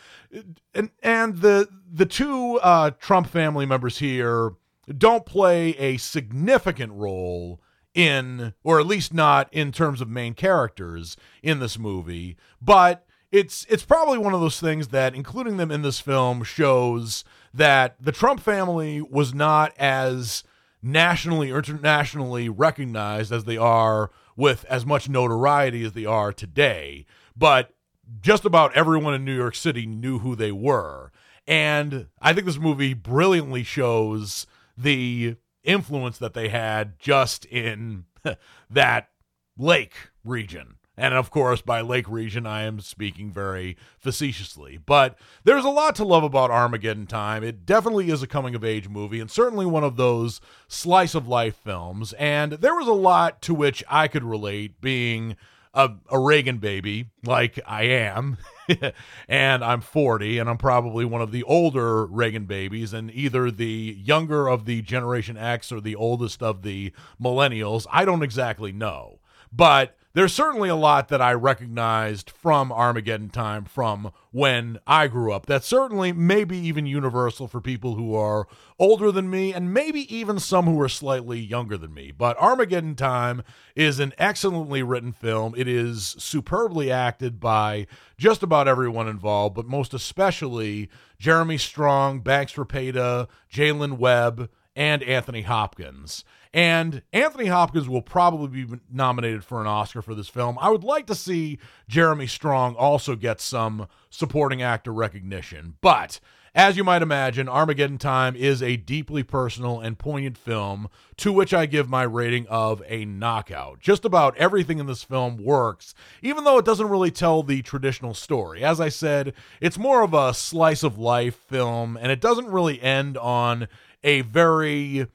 and 0.75 0.91
and 1.03 1.39
the 1.39 1.69
the 1.93 2.07
two 2.07 2.59
uh, 2.63 2.91
Trump 2.99 3.29
family 3.29 3.67
members 3.67 3.99
here 3.99 4.53
don't 4.97 5.27
play 5.27 5.71
a 5.71 5.97
significant 5.97 6.93
role 6.93 7.61
in, 7.95 8.55
or 8.65 8.81
at 8.81 8.87
least 8.87 9.13
not 9.13 9.49
in 9.53 9.71
terms 9.71 10.01
of 10.01 10.09
main 10.09 10.35
characters 10.35 11.17
in 11.43 11.61
this 11.61 11.79
movie, 11.79 12.37
but 12.61 13.07
it's 13.31 13.67
it's 13.69 13.85
probably 13.85 14.19
one 14.19 14.35
of 14.35 14.41
those 14.41 14.61
things 14.61 14.89
that 14.89 15.15
including 15.15 15.57
them 15.57 15.71
in 15.71 15.83
this 15.83 16.01
film 16.01 16.43
shows 16.43 17.25
that 17.55 17.97
the 18.01 18.13
Trump 18.13 18.41
family 18.41 19.01
was 19.01 19.35
not 19.35 19.73
as 19.79 20.45
nationally 20.83 21.51
or 21.51 21.59
internationally 21.59 22.49
recognized 22.49 23.33
as 23.33 23.45
they 23.45 23.57
are 23.57 24.11
with 24.37 24.65
as 24.67 24.85
much 24.85 25.09
notoriety 25.09 25.85
as 25.85 25.93
they 25.93 26.05
are 26.05 26.33
today. 26.33 27.07
But 27.37 27.72
just 28.21 28.45
about 28.45 28.75
everyone 28.75 29.15
in 29.15 29.25
New 29.25 29.37
York 29.37 29.55
City 29.55 29.87
knew 29.87 30.19
who 30.19 30.35
they 30.35 30.53
were. 30.53 31.13
And 31.47 32.07
I 32.21 32.33
think 32.33 32.47
this 32.47 32.59
movie 32.59 32.95
brilliantly 32.95 33.63
shows 33.63 34.47
the 34.77 35.37
influence 35.65 36.19
that 36.19 36.35
they 36.35 36.49
had 36.49 36.99
just 36.99 37.45
in 37.47 38.05
that 38.71 39.09
lake 39.57 39.95
region. 40.25 40.77
And 40.97 41.15
of 41.15 41.31
course, 41.31 41.63
by 41.63 41.81
lake 41.81 42.09
region, 42.09 42.47
I 42.47 42.63
am 42.63 42.81
speaking 42.81 43.33
very 43.33 43.77
facetiously. 43.99 44.77
But 44.77 45.19
there's 45.43 45.65
a 45.65 45.71
lot 45.71 45.95
to 45.97 46.05
love 46.05 46.23
about 46.23 46.51
Armageddon 46.51 47.07
Time. 47.07 47.43
It 47.43 47.65
definitely 47.65 48.11
is 48.11 48.23
a 48.23 48.27
coming 48.27 48.55
of 48.55 48.63
age 48.63 48.89
movie 48.89 49.19
and 49.19 49.31
certainly 49.31 49.65
one 49.65 49.85
of 49.85 49.97
those 49.97 50.41
slice 50.69 51.15
of 51.15 51.27
life 51.27 51.57
films. 51.57 52.13
And 52.15 52.53
there 52.53 52.75
was 52.75 52.89
a 52.89 52.93
lot 52.93 53.41
to 53.43 53.55
which 53.55 53.83
I 53.89 54.07
could 54.07 54.23
relate, 54.23 54.81
being 54.81 55.37
a, 55.75 55.91
a 56.11 56.19
Reagan 56.19 56.59
baby 56.59 57.07
like 57.25 57.59
I 57.67 57.85
am, 57.85 58.37
and 59.29 59.65
I'm 59.65 59.81
40, 59.81 60.39
and 60.39 60.49
I'm 60.49 60.59
probably 60.59 61.05
one 61.05 61.23
of 61.23 61.33
the 61.33 61.43
older 61.45 62.07
Reagan 62.07 62.45
babies, 62.45 62.93
and 62.93 63.11
either 63.11 63.51
the 63.51 63.97
younger 63.99 64.49
of 64.49 64.65
the 64.67 64.83
Generation 64.83 65.37
X 65.37 65.73
or 65.73 65.81
the 65.81 65.97
oldest 65.97 66.43
of 66.43 66.63
the 66.63 66.93
millennials. 67.21 67.87
I 67.91 68.05
don't 68.05 68.23
exactly 68.23 68.73
know. 68.73 69.21
But 69.51 69.97
there's 70.15 70.35
certainly 70.35 70.69
a 70.69 70.77
lot 70.77 71.09
that 71.09 71.23
I 71.23 71.33
recognized 71.33 72.31
from 72.31 72.71
Armageddon 72.71 73.31
Time 73.31 73.65
from 73.65 74.13
when 74.31 74.79
I 74.87 75.07
grew 75.09 75.33
up. 75.33 75.47
That's 75.47 75.67
certainly 75.67 76.13
maybe 76.13 76.57
even 76.59 76.85
universal 76.85 77.49
for 77.49 77.61
people 77.61 77.95
who 77.95 78.15
are 78.15 78.47
older 78.79 79.11
than 79.11 79.31
me 79.31 79.55
and 79.55 79.73
maybe 79.73 80.15
even 80.15 80.39
some 80.39 80.67
who 80.67 80.81
are 80.83 80.89
slightly 80.89 81.41
younger 81.41 81.79
than 81.79 81.95
me. 81.95 82.13
But 82.17 82.37
Armageddon 82.39 82.95
Time 82.95 83.43
is 83.75 84.01
an 84.01 84.13
excellently 84.19 84.83
written 84.83 85.13
film. 85.13 85.55
It 85.57 85.67
is 85.67 86.15
superbly 86.19 86.91
acted 86.91 87.41
by 87.41 87.87
just 88.19 88.43
about 88.43 88.69
everyone 88.69 89.09
involved, 89.09 89.55
but 89.55 89.67
most 89.67 89.95
especially 89.95 90.91
Jeremy 91.19 91.57
Strong, 91.57 92.21
Banks 92.21 92.55
Repeta, 92.55 93.29
Jaylin 93.51 93.97
Webb, 93.97 94.51
and 94.75 95.03
Anthony 95.03 95.43
Hopkins. 95.43 96.25
And 96.55 97.03
Anthony 97.13 97.47
Hopkins 97.47 97.89
will 97.89 98.03
probably 98.03 98.65
be 98.65 98.79
nominated 98.91 99.43
for 99.45 99.61
an 99.61 99.67
Oscar 99.67 100.03
for 100.03 100.15
this 100.15 100.29
film. 100.29 100.59
I 100.61 100.69
would 100.69 100.85
like 100.85 101.07
to 101.07 101.15
see 101.15 101.59
Jeremy 101.89 102.27
Strong 102.27 102.75
also 102.77 103.17
get 103.17 103.41
some 103.41 103.89
supporting 104.11 104.61
actor 104.61 104.93
recognition. 104.93 105.77
But 105.81 106.21
as 106.55 106.77
you 106.77 106.85
might 106.85 107.01
imagine, 107.01 107.49
Armageddon 107.49 107.97
Time 107.97 108.37
is 108.37 108.63
a 108.63 108.77
deeply 108.77 109.23
personal 109.23 109.81
and 109.81 109.99
poignant 109.99 110.37
film 110.37 110.89
to 111.17 111.33
which 111.33 111.55
I 111.55 111.65
give 111.65 111.89
my 111.89 112.03
rating 112.03 112.47
of 112.49 112.83
a 112.87 113.07
knockout. 113.07 113.81
Just 113.81 114.05
about 114.05 114.37
everything 114.37 114.79
in 114.79 114.85
this 114.85 115.03
film 115.03 115.43
works, 115.43 115.95
even 116.21 116.45
though 116.45 116.59
it 116.59 116.67
doesn't 116.67 116.91
really 116.91 117.11
tell 117.11 117.43
the 117.43 117.63
traditional 117.63 118.13
story. 118.13 118.63
As 118.63 118.83
I 118.83 118.91
said, 118.91 119.33
it's 119.63 119.79
more 119.79 120.03
of 120.03 120.13
a 120.13 120.35
slice 120.35 120.83
of 120.83 120.99
life 120.99 121.37
film, 121.37 121.97
and 121.97 122.13
it 122.13 122.21
doesn't 122.21 122.49
really 122.49 122.83
end 122.83 123.17
on 123.17 123.67
a 124.05 124.21
very 124.21 125.07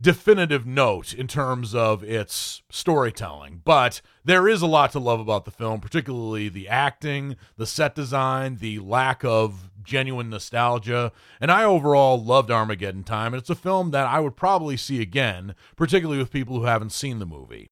definitive 0.00 0.66
note 0.66 1.14
in 1.14 1.26
terms 1.26 1.74
of 1.74 2.02
its 2.02 2.62
storytelling. 2.70 3.62
But 3.64 4.00
there 4.24 4.48
is 4.48 4.62
a 4.62 4.66
lot 4.66 4.92
to 4.92 4.98
love 4.98 5.20
about 5.20 5.44
the 5.44 5.50
film, 5.50 5.80
particularly 5.80 6.48
the 6.48 6.68
acting, 6.68 7.36
the 7.56 7.66
set 7.66 7.94
design, 7.94 8.56
the 8.56 8.78
lack 8.78 9.24
of 9.24 9.70
genuine 9.82 10.30
nostalgia. 10.30 11.12
And 11.40 11.50
I 11.50 11.64
overall 11.64 12.22
loved 12.22 12.50
Armageddon 12.50 13.04
Time. 13.04 13.34
And 13.34 13.40
it's 13.40 13.50
a 13.50 13.54
film 13.54 13.90
that 13.92 14.06
I 14.06 14.20
would 14.20 14.36
probably 14.36 14.76
see 14.76 15.00
again, 15.00 15.54
particularly 15.76 16.18
with 16.18 16.32
people 16.32 16.58
who 16.58 16.64
haven't 16.64 16.92
seen 16.92 17.18
the 17.18 17.26
movie. 17.26 17.70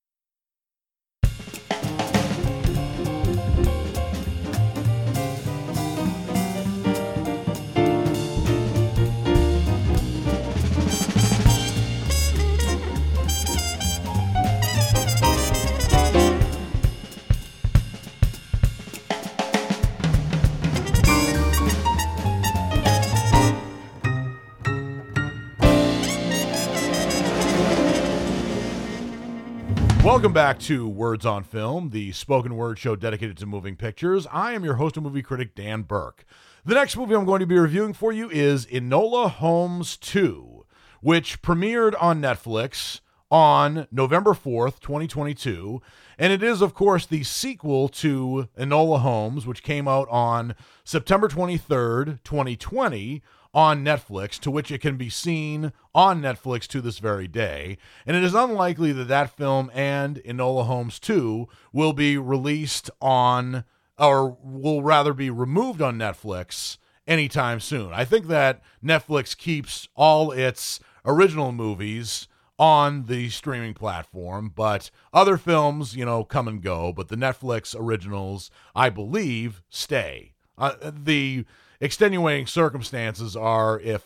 Welcome 30.04 30.32
back 30.32 30.58
to 30.60 30.88
Words 30.88 31.24
on 31.24 31.44
Film, 31.44 31.90
the 31.90 32.10
spoken 32.10 32.56
word 32.56 32.76
show 32.76 32.96
dedicated 32.96 33.36
to 33.38 33.46
moving 33.46 33.76
pictures. 33.76 34.26
I 34.32 34.50
am 34.50 34.64
your 34.64 34.74
host 34.74 34.96
and 34.96 35.06
movie 35.06 35.22
critic, 35.22 35.54
Dan 35.54 35.82
Burke. 35.82 36.24
The 36.66 36.74
next 36.74 36.96
movie 36.96 37.14
I'm 37.14 37.24
going 37.24 37.38
to 37.38 37.46
be 37.46 37.56
reviewing 37.56 37.92
for 37.92 38.10
you 38.10 38.28
is 38.28 38.66
Enola 38.66 39.30
Holmes 39.30 39.96
2, 39.96 40.66
which 41.02 41.40
premiered 41.40 41.94
on 42.00 42.20
Netflix 42.20 42.98
on 43.30 43.86
November 43.92 44.32
4th, 44.32 44.80
2022. 44.80 45.80
And 46.18 46.32
it 46.32 46.42
is, 46.42 46.62
of 46.62 46.74
course, 46.74 47.06
the 47.06 47.22
sequel 47.22 47.88
to 47.90 48.48
Enola 48.58 49.02
Holmes, 49.02 49.46
which 49.46 49.62
came 49.62 49.86
out 49.86 50.08
on 50.10 50.56
September 50.82 51.28
23rd, 51.28 52.18
2020 52.24 53.22
on 53.54 53.84
Netflix, 53.84 54.38
to 54.40 54.50
which 54.50 54.70
it 54.70 54.80
can 54.80 54.96
be 54.96 55.10
seen 55.10 55.72
on 55.94 56.22
Netflix 56.22 56.66
to 56.68 56.80
this 56.80 56.98
very 56.98 57.28
day. 57.28 57.76
And 58.06 58.16
it 58.16 58.24
is 58.24 58.34
unlikely 58.34 58.92
that 58.92 59.08
that 59.08 59.36
film 59.36 59.70
and 59.74 60.16
Enola 60.24 60.66
Holmes 60.66 60.98
2 60.98 61.48
will 61.72 61.92
be 61.92 62.16
released 62.16 62.90
on, 63.00 63.64
or 63.98 64.36
will 64.42 64.82
rather 64.82 65.12
be 65.12 65.30
removed 65.30 65.82
on 65.82 65.98
Netflix 65.98 66.78
anytime 67.06 67.60
soon. 67.60 67.92
I 67.92 68.04
think 68.04 68.26
that 68.28 68.62
Netflix 68.82 69.36
keeps 69.36 69.88
all 69.94 70.30
its 70.32 70.80
original 71.04 71.52
movies 71.52 72.28
on 72.58 73.06
the 73.06 73.28
streaming 73.30 73.74
platform, 73.74 74.52
but 74.54 74.90
other 75.12 75.36
films, 75.36 75.96
you 75.96 76.04
know, 76.04 76.24
come 76.24 76.46
and 76.46 76.62
go. 76.62 76.92
But 76.92 77.08
the 77.08 77.16
Netflix 77.16 77.74
originals, 77.78 78.50
I 78.74 78.88
believe, 78.88 79.62
stay. 79.68 80.34
Uh, 80.56 80.74
the 80.82 81.44
extenuating 81.82 82.46
circumstances 82.46 83.36
are 83.36 83.78
if 83.80 84.04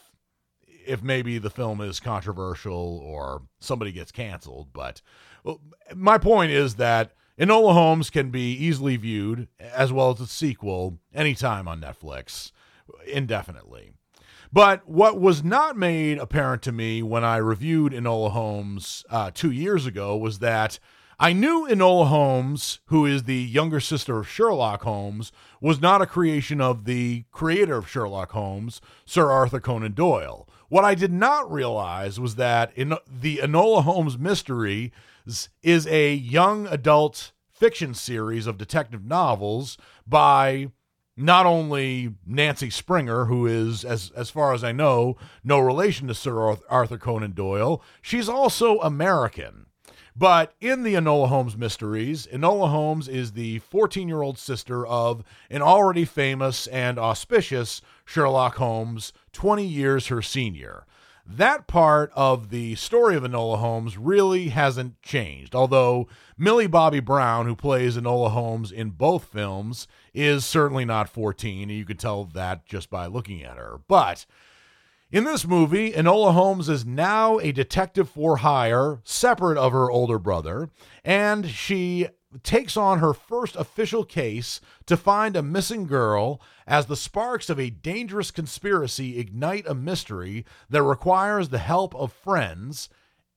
if 0.87 1.03
maybe 1.03 1.39
the 1.39 1.51
film 1.51 1.81
is 1.81 2.01
controversial 2.01 3.01
or 3.05 3.43
somebody 3.59 3.91
gets 3.91 4.13
canceled. 4.13 4.69
But 4.73 5.03
my 5.95 6.17
point 6.17 6.53
is 6.53 6.77
that 6.77 7.13
Enola 7.39 7.73
Holmes 7.73 8.09
can 8.09 8.31
be 8.31 8.53
easily 8.53 8.97
viewed, 8.97 9.49
as 9.59 9.93
well 9.93 10.11
as 10.11 10.21
a 10.21 10.27
sequel, 10.29 11.01
anytime 11.13 11.67
on 11.67 11.81
Netflix, 11.81 12.53
indefinitely. 13.07 13.93
But 14.53 14.89
what 14.89 15.21
was 15.21 15.43
not 15.43 15.77
made 15.77 16.19
apparent 16.19 16.63
to 16.63 16.73
me 16.73 17.03
when 17.03 17.25
I 17.25 17.37
reviewed 17.39 17.93
Enola 17.93 18.31
Holmes 18.31 19.05
uh, 19.11 19.33
two 19.35 19.51
years 19.51 19.87
ago 19.87 20.17
was 20.17 20.39
that 20.39 20.79
I 21.19 21.33
knew 21.33 21.67
Enola 21.67 22.09
Holmes, 22.09 22.81
who 22.87 23.07
is 23.07 23.23
the 23.23 23.37
younger 23.37 23.81
sister 23.81 24.19
of 24.19 24.29
Sherlock 24.29 24.83
Holmes, 24.83 25.33
was 25.63 25.81
not 25.81 26.03
a 26.03 26.07
creation 26.07 26.61
of 26.61 26.85
the 26.85 27.25
creator 27.33 27.79
of 27.79 27.89
Sherlock 27.89 28.33
Holmes, 28.33 28.83
Sir 29.07 29.31
Arthur 29.31 29.59
Conan 29.59 29.93
Doyle. 29.93 30.47
What 30.69 30.85
I 30.85 30.95
did 30.95 31.13
not 31.13 31.51
realize 31.51 32.21
was 32.21 32.35
that 32.35 32.71
in 32.77 32.99
the 33.11 33.39
Enola 33.39 33.83
Holmes 33.85 34.19
mystery 34.19 34.93
is 35.63 35.87
a 35.87 36.13
young 36.13 36.67
adult 36.67 37.33
fiction 37.51 37.95
series 37.95 38.47
of 38.47 38.59
detective 38.59 39.03
novels 39.03 39.79
by 40.07 40.71
not 41.17 41.47
only 41.47 42.13
Nancy 42.27 42.69
Springer, 42.69 43.25
who 43.25 43.47
is, 43.47 43.87
as 43.87 44.11
as 44.15 44.29
far 44.29 44.53
as 44.53 44.63
I 44.63 44.73
know, 44.73 45.17
no 45.43 45.61
relation 45.61 46.09
to 46.09 46.15
Sir 46.15 46.59
Arthur 46.69 46.99
Conan 46.99 47.33
Doyle, 47.33 47.83
she's 48.03 48.29
also 48.29 48.81
American. 48.81 49.66
But 50.19 50.55
in 50.63 50.83
the 50.83 50.95
Enola 50.95 51.29
Holmes 51.29 51.59
mysteries, 51.59 52.27
Enola 52.29 52.71
Holmes 52.71 53.07
is 53.07 53.33
the 53.33 53.59
14 53.59 54.09
year 54.09 54.23
old 54.23 54.39
sister 54.39 54.87
of 54.87 55.23
an 55.51 55.61
already 55.61 56.07
famous 56.07 56.67
and 56.69 56.99
auspicious 56.99 57.83
Sherlock 58.07 58.57
Holmes, 58.57 59.13
20 59.33 59.67
years 59.67 60.07
her 60.07 60.23
senior. 60.23 60.87
That 61.29 61.67
part 61.67 62.13
of 62.15 62.51
the 62.51 62.77
story 62.77 63.17
of 63.17 63.25
Enola 63.25 63.59
Holmes 63.59 63.99
really 63.99 64.51
hasn't 64.51 65.03
changed, 65.03 65.55
although 65.55 66.07
Millie 66.39 66.69
Bobby 66.69 67.01
Brown, 67.01 67.47
who 67.47 67.57
plays 67.57 67.97
Enola 67.97 68.31
Holmes 68.31 68.71
in 68.71 68.91
both 68.91 69.25
films, 69.25 69.89
is 70.15 70.47
certainly 70.47 70.85
not 70.85 71.09
14. 71.09 71.69
You 71.69 71.85
could 71.85 71.99
tell 71.99 72.25
that 72.27 72.65
just 72.65 72.91
by 72.91 73.07
looking 73.07 73.43
at 73.43 73.59
her. 73.59 73.81
But 73.89 74.25
in 75.13 75.25
this 75.25 75.47
movie, 75.47 75.93
Enola 75.93 76.33
Holmes 76.33 76.69
is 76.69 76.85
now 76.85 77.39
a 77.39 77.53
detective 77.53 78.09
for 78.09 78.39
hire, 78.39 79.01
separate 79.05 79.57
of 79.57 79.73
her 79.73 79.91
older 79.91 80.19
brother, 80.19 80.71
and 81.05 81.49
she 81.49 82.09
takes 82.43 82.77
on 82.77 82.99
her 82.99 83.15
first 83.15 83.57
official 83.57 84.05
case 84.05 84.61
to 84.85 84.97
find 84.97 85.37
a 85.37 85.43
missing 85.43 85.87
girl 85.87 86.41
as 86.67 86.87
the 86.87 86.97
sparks 86.97 87.49
of 87.49 87.59
a 87.59 87.71
dangerous 87.71 88.31
conspiracy 88.31 89.19
ignite 89.19 89.67
a 89.67 89.75
mystery 89.75 90.45
that 90.69 90.83
requires 90.83 91.49
the 91.49 91.59
help 91.59 91.95
of 91.95 92.13
friends 92.13 92.89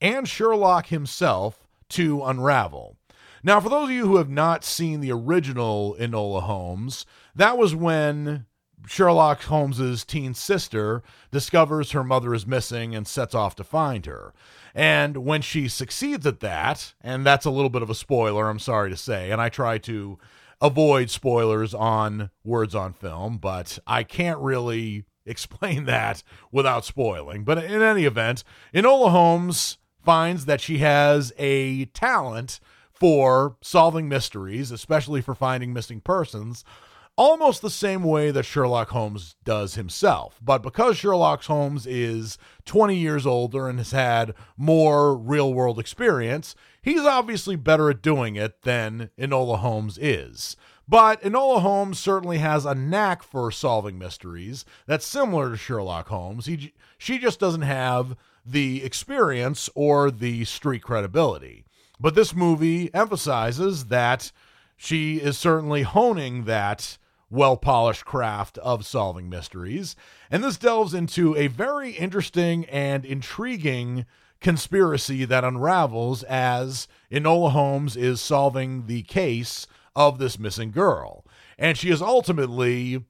and 0.01 0.27
Sherlock 0.27 0.87
himself 0.87 1.67
to 1.89 2.23
unravel. 2.23 2.97
Now, 3.43 3.59
for 3.59 3.69
those 3.69 3.85
of 3.85 3.91
you 3.91 4.07
who 4.07 4.17
have 4.17 4.29
not 4.29 4.65
seen 4.65 4.99
the 4.99 5.11
original 5.11 5.95
Enola 5.99 6.43
Holmes, 6.43 7.05
that 7.35 7.57
was 7.57 7.73
when 7.73 8.45
Sherlock 8.87 9.41
Holmes's 9.43 10.03
teen 10.05 10.33
sister 10.33 11.03
discovers 11.31 11.91
her 11.91 12.03
mother 12.03 12.33
is 12.33 12.47
missing 12.47 12.95
and 12.95 13.07
sets 13.07 13.35
off 13.35 13.55
to 13.55 13.63
find 13.63 14.05
her. 14.05 14.33
And 14.73 15.17
when 15.17 15.41
she 15.41 15.67
succeeds 15.67 16.25
at 16.25 16.39
that, 16.39 16.93
and 17.01 17.25
that's 17.25 17.45
a 17.45 17.51
little 17.51 17.69
bit 17.69 17.81
of 17.81 17.89
a 17.89 17.95
spoiler, 17.95 18.49
I'm 18.49 18.59
sorry 18.59 18.89
to 18.89 18.97
say, 18.97 19.31
and 19.31 19.41
I 19.41 19.49
try 19.49 19.77
to 19.79 20.17
avoid 20.61 21.09
spoilers 21.09 21.73
on 21.73 22.29
words 22.43 22.75
on 22.75 22.93
film, 22.93 23.37
but 23.37 23.79
I 23.87 24.03
can't 24.03 24.39
really 24.39 25.05
explain 25.25 25.85
that 25.85 26.23
without 26.51 26.85
spoiling. 26.85 27.43
But 27.43 27.63
in 27.63 27.81
any 27.81 28.05
event, 28.05 28.43
Enola 28.73 29.11
Holmes 29.11 29.77
finds 30.03 30.45
that 30.45 30.61
she 30.61 30.79
has 30.79 31.33
a 31.37 31.85
talent 31.85 32.59
for 32.91 33.55
solving 33.61 34.09
mysteries, 34.09 34.71
especially 34.71 35.21
for 35.21 35.35
finding 35.35 35.71
missing 35.71 36.01
persons 36.01 36.65
almost 37.19 37.61
the 37.61 37.69
same 37.69 38.01
way 38.01 38.31
that 38.31 38.43
Sherlock 38.43 38.91
Holmes 38.91 39.35
does 39.43 39.75
himself. 39.75 40.39
But 40.41 40.63
because 40.63 40.97
Sherlock 40.97 41.43
Holmes 41.43 41.85
is 41.85 42.37
20 42.63 42.95
years 42.95 43.27
older 43.27 43.67
and 43.67 43.77
has 43.77 43.91
had 43.91 44.33
more 44.55 45.17
real 45.17 45.53
world 45.53 45.79
experience, 45.79 46.55
he's 46.81 47.01
obviously 47.01 47.57
better 47.57 47.89
at 47.89 48.01
doing 48.01 48.37
it 48.37 48.61
than 48.61 49.09
Enola 49.19 49.59
Holmes 49.59 49.97
is. 49.97 50.55
But 50.87 51.21
Enola 51.21 51.61
Holmes 51.61 51.99
certainly 51.99 52.37
has 52.37 52.65
a 52.65 52.73
knack 52.73 53.21
for 53.21 53.51
solving 53.51 53.99
mysteries 53.99 54.63
that's 54.87 55.05
similar 55.05 55.49
to 55.51 55.57
Sherlock 55.57 56.07
Holmes. 56.07 56.45
He, 56.45 56.73
she 56.97 57.19
just 57.19 57.37
doesn't 57.37 57.63
have 57.63 58.15
the 58.45 58.81
experience 58.81 59.69
or 59.75 60.09
the 60.09 60.45
street 60.45 60.83
credibility. 60.83 61.65
But 61.99 62.15
this 62.15 62.33
movie 62.33 62.93
emphasizes 62.93 63.85
that 63.87 64.31
she 64.77 65.17
is 65.17 65.37
certainly 65.37 65.81
honing 65.81 66.45
that 66.45 66.97
well 67.29 67.57
polished 67.57 68.05
craft 68.05 68.57
of 68.59 68.85
solving 68.85 69.29
mysteries. 69.29 69.95
And 70.31 70.43
this 70.43 70.57
delves 70.57 70.93
into 70.93 71.35
a 71.35 71.47
very 71.47 71.91
interesting 71.91 72.65
and 72.65 73.05
intriguing 73.05 74.05
conspiracy 74.41 75.25
that 75.25 75.43
unravels 75.43 76.23
as 76.23 76.87
Enola 77.11 77.51
Holmes 77.51 77.95
is 77.97 78.21
solving 78.21 78.87
the 78.87 79.03
case 79.03 79.67
of 79.95 80.17
this 80.17 80.39
missing 80.39 80.71
girl. 80.71 81.25
And 81.57 81.77
she 81.77 81.89
is 81.89 82.01
ultimately 82.01 83.03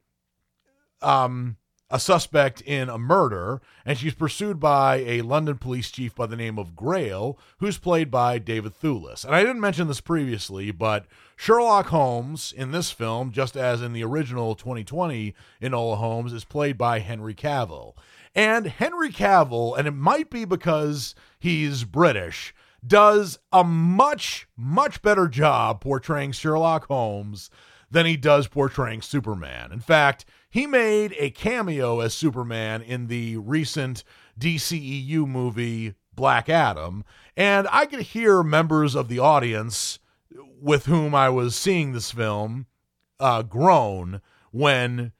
um, 1.02 1.58
a 1.92 2.00
suspect 2.00 2.62
in 2.62 2.88
a 2.88 2.98
murder, 2.98 3.62
and 3.86 3.98
she's 3.98 4.14
pursued 4.14 4.60
by 4.60 4.98
a 4.98 5.22
London 5.22 5.58
police 5.58 5.90
chief 5.90 6.14
by 6.14 6.28
the 6.28 6.36
name 6.36 6.60
of 6.60 6.76
Grail, 6.76 7.40
who's 7.58 7.78
played 7.78 8.12
by 8.12 8.38
David 8.38 8.74
Thewlis. 8.80 9.26
And 9.26 9.34
I 9.34 9.42
didn't 9.42 9.62
mention 9.62 9.88
this 9.88 10.02
previously, 10.02 10.72
but 10.72 11.06
Sherlock 11.36 11.88
Holmes 11.88 12.54
in 12.56 12.72
this 12.72 12.92
film, 12.92 13.32
just 13.32 13.58
as 13.58 13.82
in 13.82 13.94
the 13.94 14.04
original 14.04 14.54
2020 14.54 15.34
Enola 15.62 15.98
Holmes, 15.98 16.34
is 16.34 16.46
played 16.46 16.78
by 16.78 17.00
Henry 17.00 17.34
Cavill. 17.34 17.94
And 18.36 18.68
Henry 18.68 19.12
Cavill, 19.12 19.78
and 19.78 19.88
it 19.88 19.92
might 19.92 20.30
be 20.30 20.46
because 20.46 21.16
he's 21.40 21.86
British, 21.86 22.54
does 22.86 23.40
a 23.52 23.64
much, 23.64 24.48
much 24.56 25.02
better 25.02 25.28
job 25.28 25.82
portraying 25.82 26.32
Sherlock 26.34 26.86
Holmes 26.86 27.50
than 27.92 28.06
he 28.06 28.18
does 28.18 28.48
portraying 28.48 29.02
Superman. 29.02 29.72
In 29.72 29.80
fact, 29.80 30.26
he 30.50 30.66
made 30.66 31.16
a 31.18 31.32
cameo 31.32 32.00
as 32.00 32.14
Superman 32.14 32.82
in 32.82 33.08
the 33.08 33.38
recent 33.38 34.04
DCEU 34.40 35.28
movie 35.28 35.96
Black 36.14 36.50
Adam, 36.50 37.04
and 37.38 37.68
I 37.72 37.86
could 37.86 38.02
hear 38.02 38.44
members 38.44 38.96
of 38.96 39.08
the 39.08 39.20
audience 39.20 40.00
with 40.62 40.86
whom 40.86 41.16
I 41.16 41.30
was 41.30 41.56
seeing 41.56 41.94
this 41.94 42.12
film 42.12 42.68
uh, 43.20 43.42
groan 43.44 44.22
when 44.52 45.14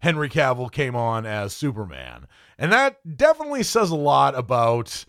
Henry 0.00 0.28
Cavill 0.28 0.70
came 0.70 0.96
on 0.96 1.26
as 1.26 1.52
Superman. 1.52 2.26
And 2.58 2.72
that 2.72 3.16
definitely 3.16 3.62
says 3.62 3.90
a 3.90 3.96
lot 3.96 4.34
about 4.34 5.04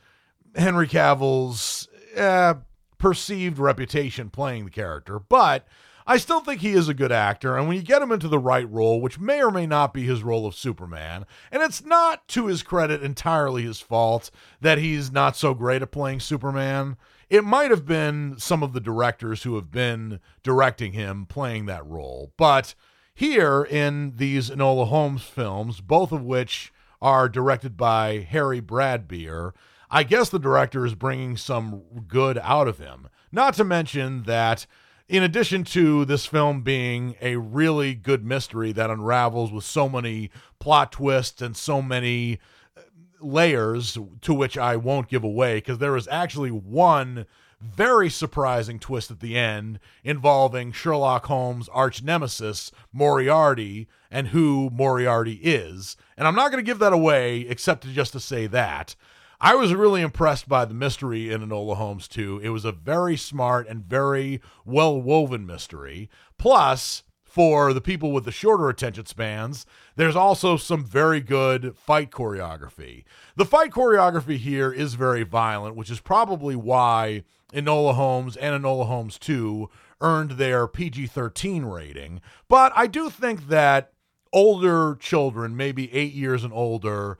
Henry 0.56 0.88
Cavill's 0.88 1.88
uh, 2.18 2.56
perceived 2.98 3.58
reputation 3.58 4.30
playing 4.30 4.66
the 4.66 4.72
character. 4.72 5.20
But 5.20 5.68
I 6.06 6.18
still 6.18 6.42
think 6.42 6.62
he 6.62 6.74
is 6.74 6.90
a 6.90 6.94
good 6.94 7.12
actor, 7.12 7.58
and 7.58 7.68
when 7.68 7.78
you 7.78 7.84
get 7.84 8.02
him 8.02 8.12
into 8.12 8.28
the 8.28 8.40
right 8.40 8.70
role, 8.70 9.00
which 9.00 9.20
may 9.20 9.42
or 9.42 9.52
may 9.52 9.66
not 9.66 9.94
be 9.94 10.04
his 10.04 10.24
role 10.24 10.46
of 10.46 10.56
Superman, 10.56 11.26
and 11.52 11.64
it's 11.64 11.86
not 11.86 12.28
to 12.30 12.48
his 12.48 12.64
credit 12.64 13.02
entirely 13.02 13.64
his 13.64 13.80
fault 13.80 14.30
that 14.60 14.78
he's 14.78 15.12
not 15.12 15.38
so 15.38 15.54
great 15.54 15.82
at 15.82 15.92
playing 15.92 16.20
Superman. 16.20 16.98
It 17.30 17.44
might 17.44 17.72
have 17.72 17.86
been 17.86 18.36
some 18.38 18.64
of 18.64 18.74
the 18.74 18.82
directors 18.82 19.44
who 19.44 19.56
have 19.56 19.72
been 19.72 20.20
directing 20.44 20.94
him 20.94 21.26
playing 21.26 21.66
that 21.68 21.86
role. 21.86 22.34
But 22.38 22.76
here 23.16 23.64
in 23.64 24.14
these 24.18 24.50
Enola 24.50 24.88
Holmes 24.88 25.24
films, 25.24 25.80
both 25.82 26.12
of 26.12 26.24
which 26.24 26.74
are 27.02 27.30
directed 27.30 27.78
by 27.78 28.20
Harry 28.30 28.62
Bradbeer, 28.62 29.54
I 29.90 30.04
guess 30.04 30.30
the 30.30 30.40
director 30.40 30.86
is 30.86 30.96
bringing 30.96 31.38
some 31.38 31.84
good 32.08 32.38
out 32.40 32.68
of 32.68 32.80
him. 32.80 33.10
Not 33.32 33.54
to 33.56 33.64
mention 33.64 34.24
that 34.24 34.66
in 35.08 35.24
addition 35.24 35.64
to 35.64 36.06
this 36.06 36.26
film 36.26 36.62
being 36.62 37.16
a 37.22 37.36
really 37.36 37.94
good 37.94 38.26
mystery 38.26 38.72
that 38.72 38.90
unravels 38.90 39.52
with 39.52 39.64
so 39.64 39.90
many 39.90 40.32
plot 40.60 40.92
twists 40.92 41.42
and 41.42 41.58
so 41.58 41.82
many 41.82 42.40
uh, 42.78 42.82
layers 43.20 43.98
to 44.22 44.34
which 44.34 44.58
I 44.58 44.76
won't 44.76 45.10
give 45.10 45.24
away 45.24 45.58
because 45.58 45.80
there 45.80 45.98
is 45.98 46.08
actually 46.08 46.52
one 46.52 47.26
very 47.64 48.10
surprising 48.10 48.78
twist 48.78 49.10
at 49.10 49.20
the 49.20 49.38
end 49.38 49.80
involving 50.04 50.72
Sherlock 50.72 51.26
Holmes' 51.26 51.70
arch 51.70 52.04
nemesis, 52.04 52.72
Moriarty, 52.92 53.88
and 54.12 54.30
who 54.30 54.70
Moriarty 54.72 55.40
is. 55.42 55.96
And 56.18 56.28
I'm 56.28 56.36
not 56.36 56.52
going 56.52 56.64
to 56.64 56.70
give 56.70 56.80
that 56.80 56.94
away 56.94 57.42
except 57.42 57.84
to 57.84 57.90
just 57.90 58.12
to 58.14 58.20
say 58.20 58.48
that. 58.48 58.96
I 59.46 59.56
was 59.56 59.74
really 59.74 60.02
impressed 60.02 60.48
by 60.48 60.64
the 60.64 60.74
mystery 60.74 61.30
in 61.30 61.42
Enola 61.42 61.76
Holmes 61.76 62.08
2. 62.08 62.40
It 62.42 62.48
was 62.48 62.64
a 62.64 62.72
very 62.72 63.18
smart 63.18 63.68
and 63.68 63.84
very 63.84 64.40
well 64.64 65.02
woven 65.02 65.46
mystery. 65.46 66.10
Plus, 66.38 67.04
for 67.26 67.74
the 67.74 67.82
people 67.82 68.14
with 68.14 68.24
the 68.24 68.32
shorter 68.32 68.70
attention 68.70 69.06
spans, 69.06 69.66
there's 69.98 70.16
also 70.16 70.56
some 70.56 70.86
very 70.86 71.20
good 71.20 71.76
fight 71.76 72.10
choreography. 72.10 73.04
The 73.36 73.44
fight 73.44 73.72
choreography 73.72 74.38
here 74.38 74.72
is 74.72 74.94
very 74.94 75.24
violent, 75.24 75.76
which 75.76 75.92
is 75.92 76.00
probably 76.00 76.56
why 76.56 77.26
Enola 77.52 77.96
Holmes 77.96 78.38
and 78.38 78.64
Enola 78.64 78.86
Holmes 78.86 79.20
2 79.20 79.70
earned 80.00 80.32
their 80.32 80.70
PG 80.70 81.08
13 81.08 81.66
rating. 81.66 82.22
But 82.48 82.72
I 82.78 82.88
do 82.88 83.10
think 83.10 83.50
that 83.50 83.92
older 84.32 84.96
children, 84.96 85.58
maybe 85.58 85.94
eight 85.94 86.14
years 86.14 86.46
and 86.46 86.54
older, 86.54 87.20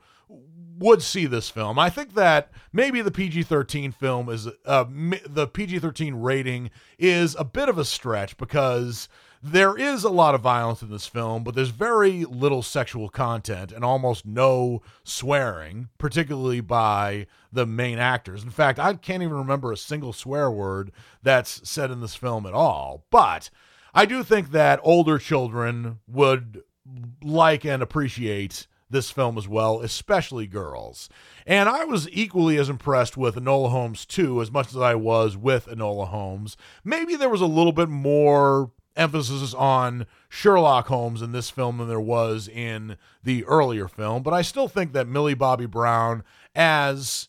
would 0.78 1.02
see 1.02 1.26
this 1.26 1.50
film. 1.50 1.78
I 1.78 1.90
think 1.90 2.14
that 2.14 2.50
maybe 2.72 3.00
the 3.00 3.10
PG 3.10 3.44
13 3.44 3.92
film 3.92 4.28
is, 4.28 4.48
uh, 4.64 4.84
the 5.28 5.46
PG 5.46 5.78
13 5.78 6.14
rating 6.14 6.70
is 6.98 7.36
a 7.38 7.44
bit 7.44 7.68
of 7.68 7.78
a 7.78 7.84
stretch 7.84 8.36
because 8.36 9.08
there 9.42 9.76
is 9.76 10.04
a 10.04 10.10
lot 10.10 10.34
of 10.34 10.40
violence 10.40 10.80
in 10.80 10.90
this 10.90 11.06
film, 11.06 11.44
but 11.44 11.54
there's 11.54 11.68
very 11.68 12.24
little 12.24 12.62
sexual 12.62 13.10
content 13.10 13.72
and 13.72 13.84
almost 13.84 14.24
no 14.24 14.80
swearing, 15.04 15.90
particularly 15.98 16.62
by 16.62 17.26
the 17.52 17.66
main 17.66 17.98
actors. 17.98 18.42
In 18.42 18.48
fact, 18.48 18.78
I 18.78 18.94
can't 18.94 19.22
even 19.22 19.36
remember 19.36 19.70
a 19.70 19.76
single 19.76 20.14
swear 20.14 20.50
word 20.50 20.92
that's 21.22 21.68
said 21.68 21.90
in 21.90 22.00
this 22.00 22.14
film 22.14 22.46
at 22.46 22.54
all. 22.54 23.04
But 23.10 23.50
I 23.92 24.06
do 24.06 24.22
think 24.22 24.50
that 24.52 24.80
older 24.82 25.18
children 25.18 25.98
would 26.08 26.62
like 27.22 27.66
and 27.66 27.82
appreciate 27.82 28.66
this 28.94 29.10
film 29.10 29.36
as 29.36 29.46
well, 29.46 29.80
especially 29.80 30.46
girls. 30.46 31.10
And 31.46 31.68
I 31.68 31.84
was 31.84 32.08
equally 32.10 32.56
as 32.56 32.70
impressed 32.70 33.18
with 33.18 33.36
Enola 33.36 33.70
Holmes 33.70 34.06
2 34.06 34.40
as 34.40 34.50
much 34.50 34.68
as 34.68 34.78
I 34.78 34.94
was 34.94 35.36
with 35.36 35.66
Enola 35.66 36.08
Holmes. 36.08 36.56
Maybe 36.82 37.16
there 37.16 37.28
was 37.28 37.42
a 37.42 37.46
little 37.46 37.72
bit 37.72 37.90
more 37.90 38.70
emphasis 38.96 39.52
on 39.52 40.06
Sherlock 40.28 40.86
Holmes 40.86 41.20
in 41.20 41.32
this 41.32 41.50
film 41.50 41.78
than 41.78 41.88
there 41.88 42.00
was 42.00 42.48
in 42.48 42.96
the 43.22 43.44
earlier 43.44 43.88
film, 43.88 44.22
but 44.22 44.32
I 44.32 44.42
still 44.42 44.68
think 44.68 44.92
that 44.92 45.08
Millie 45.08 45.34
Bobby 45.34 45.66
Brown 45.66 46.22
as 46.54 47.28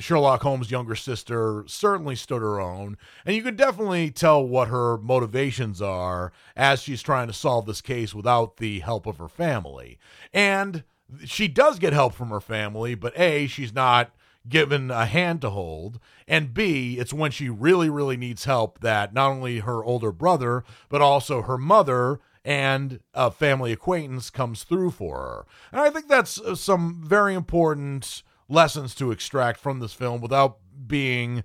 Sherlock 0.00 0.42
Holmes' 0.42 0.70
younger 0.70 0.94
sister 0.94 1.64
certainly 1.66 2.16
stood 2.16 2.42
her 2.42 2.60
own, 2.60 2.96
and 3.24 3.36
you 3.36 3.42
can 3.42 3.56
definitely 3.56 4.10
tell 4.10 4.46
what 4.46 4.68
her 4.68 4.98
motivations 4.98 5.80
are 5.82 6.32
as 6.56 6.82
she's 6.82 7.02
trying 7.02 7.26
to 7.26 7.32
solve 7.32 7.66
this 7.66 7.80
case 7.80 8.14
without 8.14 8.56
the 8.56 8.80
help 8.80 9.06
of 9.06 9.18
her 9.18 9.28
family. 9.28 9.98
And 10.32 10.84
she 11.24 11.48
does 11.48 11.78
get 11.78 11.92
help 11.92 12.14
from 12.14 12.30
her 12.30 12.40
family, 12.40 12.94
but 12.94 13.18
A, 13.18 13.46
she's 13.46 13.72
not 13.72 14.12
given 14.48 14.90
a 14.90 15.06
hand 15.06 15.40
to 15.42 15.50
hold. 15.50 16.00
And 16.26 16.54
B, 16.54 16.98
it's 16.98 17.12
when 17.12 17.30
she 17.30 17.48
really, 17.48 17.90
really 17.90 18.16
needs 18.16 18.44
help 18.44 18.80
that 18.80 19.12
not 19.12 19.30
only 19.30 19.58
her 19.60 19.84
older 19.84 20.12
brother, 20.12 20.64
but 20.88 21.02
also 21.02 21.42
her 21.42 21.58
mother 21.58 22.20
and 22.44 23.00
a 23.12 23.30
family 23.30 23.72
acquaintance 23.72 24.30
comes 24.30 24.62
through 24.62 24.90
for 24.92 25.16
her. 25.16 25.46
And 25.72 25.80
I 25.80 25.90
think 25.90 26.08
that's 26.08 26.40
uh, 26.40 26.54
some 26.54 27.02
very 27.04 27.34
important 27.34 28.22
lessons 28.48 28.94
to 28.96 29.10
extract 29.10 29.60
from 29.60 29.80
this 29.80 29.92
film 29.92 30.20
without 30.20 30.58
being 30.86 31.44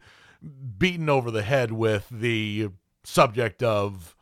beaten 0.78 1.10
over 1.10 1.32
the 1.32 1.41
head 1.41 1.71
with 1.71 2.08
the 2.10 2.69
subject 3.04 3.62
of 3.62 4.15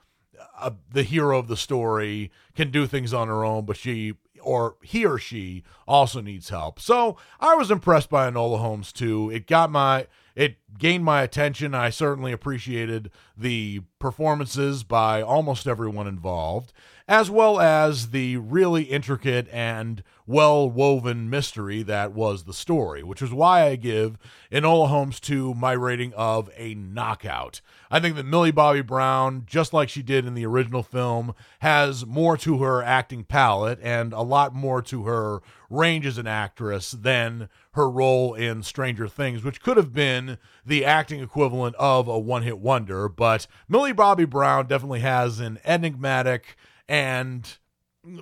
uh, 0.59 0.71
the 0.91 1.03
hero 1.03 1.37
of 1.37 1.47
the 1.47 1.57
story 1.57 2.31
can 2.55 2.71
do 2.71 2.87
things 2.87 3.13
on 3.13 3.27
her 3.27 3.43
own, 3.45 3.65
but 3.65 3.77
she 3.77 4.13
or 4.43 4.75
he 4.81 5.05
or 5.05 5.17
she 5.17 5.63
also 5.87 6.21
needs 6.21 6.49
help. 6.49 6.79
So 6.79 7.17
I 7.39 7.55
was 7.55 7.71
impressed 7.71 8.09
by 8.09 8.29
Enola 8.29 8.59
Holmes 8.59 8.91
too. 8.91 9.29
It 9.31 9.47
got 9.47 9.71
my 9.71 10.07
it 10.35 10.57
gained 10.79 11.05
my 11.05 11.21
attention. 11.21 11.75
I 11.75 11.89
certainly 11.89 12.31
appreciated 12.31 13.11
the 13.37 13.81
performances 13.99 14.83
by 14.83 15.21
almost 15.21 15.67
everyone 15.67 16.07
involved, 16.07 16.73
as 17.07 17.29
well 17.29 17.59
as 17.59 18.09
the 18.09 18.37
really 18.37 18.83
intricate 18.83 19.47
and 19.51 20.03
well 20.25 20.69
woven 20.69 21.29
mystery 21.29 21.83
that 21.83 22.13
was 22.13 22.43
the 22.43 22.53
story, 22.53 23.03
which 23.03 23.21
is 23.21 23.31
why 23.31 23.65
I 23.67 23.75
give 23.75 24.17
Enola 24.51 24.87
Holmes 24.87 25.19
2 25.19 25.53
my 25.53 25.73
rating 25.73 26.13
of 26.13 26.49
a 26.55 26.75
knockout. 26.75 27.61
I 27.91 27.99
think 27.99 28.15
that 28.15 28.25
Millie 28.25 28.51
Bobby 28.51 28.81
Brown, 28.81 29.43
just 29.45 29.73
like 29.73 29.89
she 29.89 30.01
did 30.01 30.25
in 30.25 30.33
the 30.33 30.45
original 30.45 30.83
film, 30.83 31.35
has 31.59 32.05
more 32.05 32.37
to 32.37 32.59
her 32.59 32.81
acting 32.81 33.23
palette 33.23 33.79
and 33.81 34.13
a 34.13 34.21
lot 34.21 34.55
more 34.55 34.81
to 34.83 35.03
her 35.03 35.41
range 35.69 36.05
as 36.05 36.17
an 36.17 36.27
actress 36.27 36.91
than 36.91 37.49
her 37.73 37.89
role 37.89 38.33
in 38.33 38.63
Stranger 38.63 39.07
Things, 39.07 39.43
which 39.43 39.61
could 39.61 39.77
have 39.77 39.93
been 39.93 40.37
the 40.65 40.85
acting 40.85 41.19
equivalent 41.19 41.75
of 41.75 42.07
a 42.07 42.17
one 42.17 42.43
hit 42.43 42.59
wonder. 42.59 43.09
But 43.09 43.47
Millie 43.67 43.93
Bobby 43.93 44.25
Brown 44.25 44.67
definitely 44.67 45.01
has 45.01 45.39
an 45.39 45.59
enigmatic 45.65 46.55
and 46.87 47.57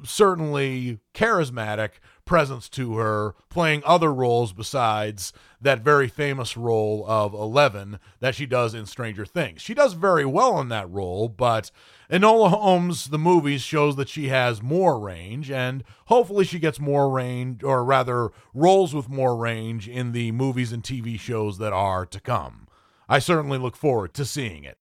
certainly 0.04 1.00
charismatic 1.14 1.92
presence 2.26 2.70
to 2.70 2.98
her, 2.98 3.36
playing 3.50 3.82
other 3.86 4.14
roles 4.14 4.54
besides 4.54 5.34
that 5.60 5.84
very 5.84 6.08
famous 6.08 6.56
role 6.56 7.06
of 7.08 7.34
Eleven 7.34 8.00
that 8.20 8.36
she 8.36 8.46
does 8.46 8.74
in 8.74 8.86
Stranger 8.86 9.26
Things. 9.26 9.62
She 9.62 9.74
does 9.74 9.94
very 9.94 10.26
well 10.26 10.60
in 10.60 10.70
that 10.70 10.90
role, 10.90 11.28
but 11.30 11.72
Enola 12.10 12.50
Holmes, 12.50 13.08
the 13.08 13.18
movies, 13.18 13.62
shows 13.62 13.96
that 13.96 14.10
she 14.10 14.28
has 14.28 14.62
more 14.62 15.00
range, 15.00 15.50
and 15.50 15.84
hopefully 16.06 16.46
she 16.46 16.60
gets 16.60 16.80
more 16.80 17.10
range, 17.10 17.64
or 17.64 17.84
rather, 17.84 18.30
roles 18.54 18.94
with 18.94 19.10
more 19.10 19.36
range 19.36 19.88
in 19.88 20.12
the 20.12 20.32
movies 20.32 20.72
and 20.72 20.84
TV 20.84 21.20
shows 21.20 21.58
that 21.58 21.74
are 21.74 22.06
to 22.06 22.20
come. 22.20 22.68
I 23.10 23.20
certainly 23.20 23.58
look 23.58 23.76
forward 23.76 24.14
to 24.14 24.26
seeing 24.26 24.64
it. 24.64 24.78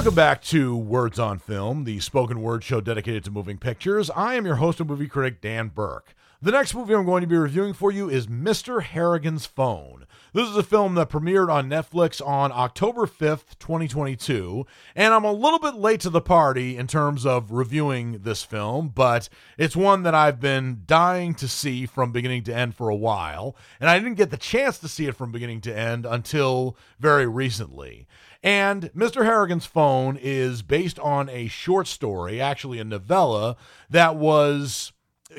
Welcome 0.00 0.14
back 0.14 0.40
to 0.44 0.74
Words 0.74 1.18
on 1.18 1.38
Film, 1.38 1.84
the 1.84 2.00
spoken 2.00 2.40
word 2.40 2.64
show 2.64 2.80
dedicated 2.80 3.22
to 3.24 3.30
moving 3.30 3.58
pictures. 3.58 4.08
I 4.08 4.32
am 4.32 4.46
your 4.46 4.54
host 4.54 4.80
and 4.80 4.88
movie 4.88 5.06
critic, 5.06 5.42
Dan 5.42 5.68
Burke. 5.68 6.14
The 6.40 6.52
next 6.52 6.74
movie 6.74 6.94
I'm 6.94 7.04
going 7.04 7.20
to 7.20 7.26
be 7.26 7.36
reviewing 7.36 7.74
for 7.74 7.92
you 7.92 8.08
is 8.08 8.26
Mr. 8.26 8.82
Harrigan's 8.82 9.44
Phone. 9.44 10.06
This 10.32 10.48
is 10.48 10.56
a 10.56 10.62
film 10.62 10.94
that 10.94 11.10
premiered 11.10 11.52
on 11.52 11.68
Netflix 11.68 12.26
on 12.26 12.50
October 12.50 13.02
5th, 13.04 13.58
2022, 13.58 14.64
and 14.96 15.12
I'm 15.12 15.24
a 15.24 15.32
little 15.32 15.58
bit 15.58 15.74
late 15.74 16.00
to 16.00 16.08
the 16.08 16.22
party 16.22 16.78
in 16.78 16.86
terms 16.86 17.26
of 17.26 17.52
reviewing 17.52 18.20
this 18.22 18.42
film, 18.42 18.88
but 18.88 19.28
it's 19.58 19.76
one 19.76 20.02
that 20.04 20.14
I've 20.14 20.40
been 20.40 20.84
dying 20.86 21.34
to 21.34 21.46
see 21.46 21.84
from 21.84 22.10
beginning 22.10 22.44
to 22.44 22.54
end 22.54 22.74
for 22.74 22.88
a 22.88 22.96
while, 22.96 23.54
and 23.78 23.90
I 23.90 23.98
didn't 23.98 24.14
get 24.14 24.30
the 24.30 24.38
chance 24.38 24.78
to 24.78 24.88
see 24.88 25.06
it 25.06 25.16
from 25.16 25.30
beginning 25.30 25.60
to 25.62 25.76
end 25.76 26.06
until 26.06 26.74
very 26.98 27.26
recently. 27.26 28.06
And 28.42 28.84
Mr. 28.94 29.24
Harrigan's 29.24 29.66
Phone 29.66 30.16
is 30.20 30.62
based 30.62 30.98
on 31.00 31.28
a 31.28 31.48
short 31.48 31.86
story, 31.86 32.40
actually 32.40 32.78
a 32.78 32.84
novella, 32.84 33.56
that 33.90 34.16
was 34.16 34.92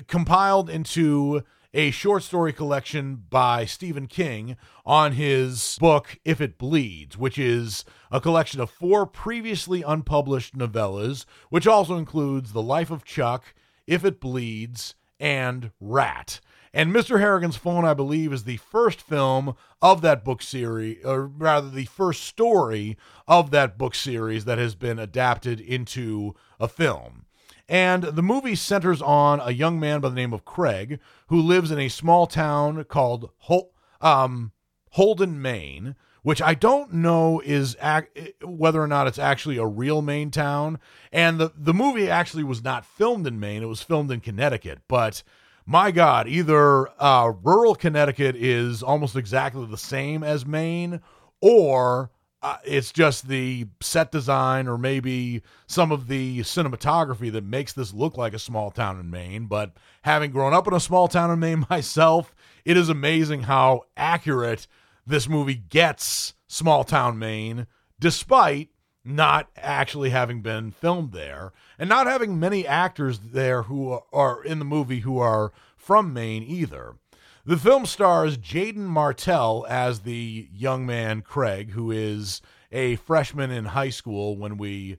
compiled 0.08 0.70
into 0.70 1.44
a 1.74 1.90
short 1.92 2.22
story 2.22 2.52
collection 2.52 3.24
by 3.30 3.66
Stephen 3.66 4.06
King 4.06 4.58
on 4.86 5.14
his 5.14 5.78
book 5.80 6.20
If 6.26 6.42
It 6.42 6.58
Bleeds, 6.58 7.18
which 7.18 7.38
is 7.40 7.86
a 8.12 8.22
collection 8.22 8.60
of 8.60 8.70
four 8.70 9.06
previously 9.06 9.82
unpublished 9.82 10.56
novellas, 10.56 11.26
which 11.50 11.66
also 11.66 11.96
includes 11.98 12.52
The 12.52 12.62
Life 12.62 12.92
of 12.92 13.06
Chuck, 13.06 13.54
If 13.88 14.04
It 14.04 14.20
Bleeds, 14.20 14.96
and 15.20 15.72
Rat. 15.80 16.42
And 16.74 16.94
Mr. 16.94 17.20
Harrigan's 17.20 17.58
Phone, 17.58 17.84
I 17.84 17.94
believe, 17.94 18.32
is 18.32 18.46
the 18.46 18.58
first 18.58 19.02
film 19.02 19.56
of 19.82 20.02
that 20.02 20.24
book 20.24 20.42
series, 20.42 21.04
or 21.04 21.26
rather, 21.26 21.70
the 21.70 21.86
first 21.86 22.24
story 22.24 22.98
of 23.28 23.52
that 23.52 23.78
book 23.78 23.94
series 23.94 24.46
that 24.46 24.58
has 24.58 24.76
been 24.76 24.98
adapted 24.98 25.60
into 25.60 26.34
a 26.60 26.70
film. 26.70 27.26
And 27.68 28.04
the 28.04 28.24
movie 28.24 28.56
centers 28.56 29.02
on 29.02 29.40
a 29.42 29.52
young 29.52 29.80
man 29.80 30.02
by 30.02 30.10
the 30.10 30.16
name 30.16 30.34
of 30.34 30.46
Craig 30.46 31.00
who 31.28 31.42
lives 31.42 31.72
in 31.72 31.80
a 31.80 31.90
small 31.90 32.28
town 32.28 32.84
called 32.86 33.30
Hol- 33.40 33.74
um, 34.00 34.52
Holden, 34.92 35.42
Maine, 35.42 35.96
which 36.24 36.42
I 36.42 36.54
don't 36.54 36.94
know 36.94 37.42
is 37.44 37.78
ac- 37.82 38.34
whether 38.44 38.82
or 38.82 38.88
not 38.88 39.08
it's 39.08 39.20
actually 39.20 39.58
a 39.58 39.66
real 39.66 40.02
Maine 40.02 40.32
town. 40.32 40.80
And 41.12 41.40
the, 41.40 41.52
the 41.56 41.74
movie 41.74 42.10
actually 42.10 42.44
was 42.44 42.64
not 42.64 42.86
filmed 42.86 43.26
in 43.26 43.40
Maine, 43.40 43.64
it 43.64 43.68
was 43.68 43.82
filmed 43.82 44.12
in 44.12 44.20
Connecticut. 44.20 44.80
But 44.88 45.24
my 45.72 45.90
God, 45.92 46.28
either 46.28 46.90
uh, 47.02 47.32
rural 47.42 47.76
Connecticut 47.76 48.36
is 48.36 48.84
almost 48.84 49.16
exactly 49.16 49.66
the 49.66 49.78
same 49.78 50.22
as 50.22 50.46
Maine, 50.46 51.00
or 51.40 52.12
uh, 52.42 52.58
it's 52.66 52.92
just 52.92 53.30
the 53.30 53.68
set 53.80 54.12
design 54.12 54.68
or 54.68 54.78
maybe 54.78 55.42
some 55.68 55.94
of 55.94 56.10
the 56.10 56.40
cinematography 56.40 57.32
that 57.32 57.46
makes 57.46 57.72
this 57.72 57.94
look 57.94 58.18
like 58.18 58.34
a 58.34 58.40
small 58.40 58.70
town 58.70 59.00
in 59.00 59.10
Maine. 59.10 59.46
But 59.46 59.78
having 60.02 60.32
grown 60.32 60.54
up 60.54 60.68
in 60.68 60.74
a 60.74 60.80
small 60.80 61.08
town 61.08 61.32
in 61.32 61.40
Maine 61.40 61.66
myself, 61.70 62.36
it 62.66 62.76
is 62.76 62.90
amazing 62.90 63.44
how 63.44 63.84
accurate 63.96 64.68
this 65.08 65.30
movie 65.30 65.56
gets 65.56 66.34
small 66.48 66.84
town 66.84 67.18
Maine, 67.18 67.66
despite 67.98 68.70
not 69.04 69.50
actually 69.58 70.12
having 70.12 70.42
been 70.42 70.72
filmed 70.72 71.12
there 71.12 71.52
and 71.80 71.90
not 71.90 72.08
having 72.08 72.40
many 72.40 72.66
actors 72.68 73.20
there 73.20 73.64
who 73.64 74.00
are 74.14 74.44
in 74.44 74.60
the 74.60 74.66
movie 74.66 75.00
who 75.00 75.18
are 75.18 75.52
from 75.76 76.14
Maine 76.14 76.44
either. 76.44 76.96
The 77.44 77.58
film 77.58 77.88
stars 77.88 78.38
Jaeden 78.38 78.86
Martell 78.88 79.66
as 79.68 80.02
the 80.02 80.48
young 80.54 80.86
man 80.86 81.22
Craig, 81.22 81.72
who 81.72 81.90
is 81.90 82.42
a 82.72 82.98
freshman 82.98 83.50
in 83.50 83.66
high 83.66 83.90
school 83.90 84.38
when 84.38 84.58
we 84.58 84.98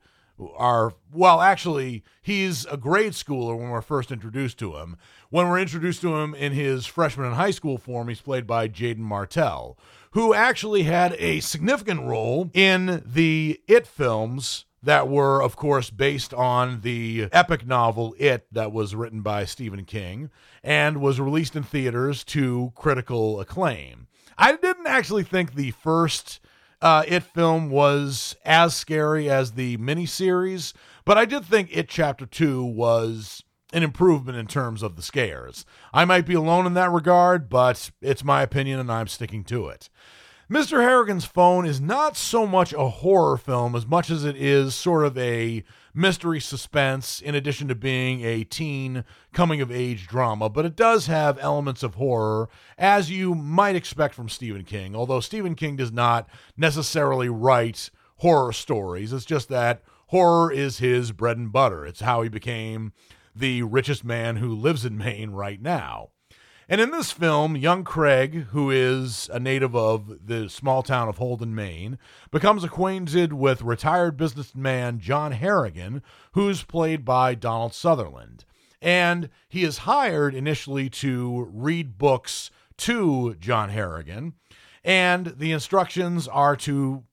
are 0.57 0.93
well 1.13 1.41
actually 1.41 2.03
he's 2.21 2.67
a 2.67 2.77
grade 2.77 3.13
schooler 3.13 3.57
when 3.57 3.71
we're 3.71 3.81
first 3.81 4.11
introduced 4.11 4.59
to 4.59 4.77
him 4.77 4.97
when 5.31 5.49
we're 5.49 5.61
introduced 5.61 6.01
to 6.01 6.17
him 6.17 6.35
in 6.35 6.53
his 6.53 6.87
freshman 6.87 7.27
in 7.27 7.35
high 7.35 7.51
school 7.51 7.79
form 7.79 8.09
he's 8.09 8.21
played 8.21 8.47
by 8.47 8.67
Jaeden 8.67 8.99
martell 8.99 9.77
who 10.13 10.35
actually 10.35 10.85
had 10.85 11.15
a 11.19 11.41
significant 11.41 12.03
role 12.03 12.51
in 12.55 13.03
the 13.05 13.61
it 13.67 13.87
films 13.87 14.65
that 14.83 15.09
were, 15.09 15.43
of 15.43 15.57
course, 15.57 15.91
based 15.91 16.35
on 16.35 16.81
the 16.81 17.29
epic 17.33 17.67
novel 17.67 18.15
It, 18.19 18.47
that 18.53 18.73
was 18.73 18.95
written 18.95 19.23
by 19.23 19.45
Stephen 19.45 19.85
King 19.85 20.31
and 20.63 21.01
was 21.01 21.21
released 21.21 21.57
in 21.57 21.63
theaters 21.63 22.25
to 22.25 22.73
critical 22.75 23.41
acclaim. 23.41 24.09
I 24.37 24.57
didn't 24.57 24.87
actually 24.87 25.23
think 25.23 25.55
the 25.55 25.71
first 25.71 26.41
uh, 26.81 27.05
It 27.07 27.23
film 27.23 27.71
was 27.71 28.37
as 28.45 28.75
scary 28.75 29.31
as 29.31 29.53
the 29.53 29.77
miniseries, 29.77 30.73
but 31.05 31.17
I 31.17 31.25
did 31.25 31.45
think 31.45 31.69
It 31.71 31.89
Chapter 31.89 32.27
2 32.27 32.65
was 32.65 33.45
an 33.73 33.83
improvement 33.83 34.39
in 34.39 34.47
terms 34.47 34.83
of 34.83 34.97
the 34.97 35.03
scares. 35.03 35.65
I 35.93 36.05
might 36.05 36.27
be 36.27 36.35
alone 36.35 36.67
in 36.67 36.75
that 36.75 36.91
regard, 36.91 37.49
but 37.49 37.91
it's 38.01 38.25
my 38.25 38.43
opinion 38.43 38.79
and 38.79 38.91
I'm 38.91 39.09
sticking 39.09 39.45
to 39.45 39.69
it. 39.69 39.89
Mr. 40.51 40.83
Harrigan's 40.83 41.25
Phone 41.25 41.65
is 41.65 41.81
not 41.81 42.15
so 42.15 42.47
much 42.47 42.75
a 42.75 42.89
horror 42.89 43.39
film 43.39 43.75
as 43.75 43.87
much 43.87 44.11
as 44.11 44.23
it 44.23 44.37
is 44.37 44.75
sort 44.75 45.07
of 45.07 45.17
a 45.17 45.65
mystery 45.95 46.41
suspense, 46.41 47.23
in 47.23 47.35
addition 47.35 47.69
to 47.69 47.75
being 47.75 48.23
a 48.23 48.45
teen 48.45 49.05
coming 49.33 49.63
of 49.63 49.73
age 49.73 50.07
drama, 50.07 50.51
but 50.51 50.67
it 50.67 50.77
does 50.77 51.07
have 51.07 51.39
elements 51.39 51.83
of 51.83 51.95
horror, 51.95 52.51
as 52.77 53.11
you 53.11 53.35
might 53.35 53.77
expect 53.77 54.15
from 54.15 54.29
Stephen 54.29 54.65
King, 54.65 54.95
although 54.95 55.21
Stephen 55.21 55.55
King 55.55 55.77
does 55.77 55.93
not 55.93 56.29
necessarily 56.55 57.31
write 57.31 57.89
horror 58.19 58.53
stories. 58.53 59.13
It's 59.13 59.25
just 59.25 59.49
that 59.49 59.83
horror 60.09 60.53
is 60.53 60.79
his 60.79 61.13
bread 61.13 61.39
and 61.39 61.51
butter. 61.51 61.87
It's 61.87 62.01
how 62.01 62.21
he 62.21 62.29
became 62.29 62.93
the 63.35 63.63
richest 63.63 64.05
man 64.05 64.37
who 64.37 64.55
lives 64.55 64.85
in 64.85 64.97
Maine 64.99 65.31
right 65.31 65.61
now. 65.61 66.11
And 66.69 66.81
in 66.81 66.91
this 66.91 67.13
film, 67.13 67.57
young 67.57 67.85
Craig, 67.85 68.47
who 68.51 68.71
is 68.71 69.29
a 69.33 69.41
native 69.41 69.75
of 69.75 70.27
the 70.27 70.49
small 70.49 70.83
town 70.83 71.09
of 71.09 71.19
Holden, 71.19 71.55
Maine, 71.55 71.99
becomes 72.31 72.65
acquainted 72.65 73.33
with 73.33 73.63
retired 73.63 74.17
businessman 74.17 74.99
John 74.99 75.33
Harrigan, 75.33 76.03
who's 76.33 76.63
played 76.63 77.05
by 77.05 77.35
Donald 77.35 77.75
Sutherland. 77.75 78.45
And 78.81 79.29
he 79.49 79.65
is 79.65 79.79
hired 79.79 80.35
initially 80.35 80.89
to 80.91 81.49
read 81.53 81.99
books 81.99 82.51
to 82.79 83.35
John 83.35 83.69
Harrigan, 83.69 84.35
and 84.83 85.35
the 85.37 85.53
instructions 85.53 86.27
are 86.27 86.57
to 86.57 87.05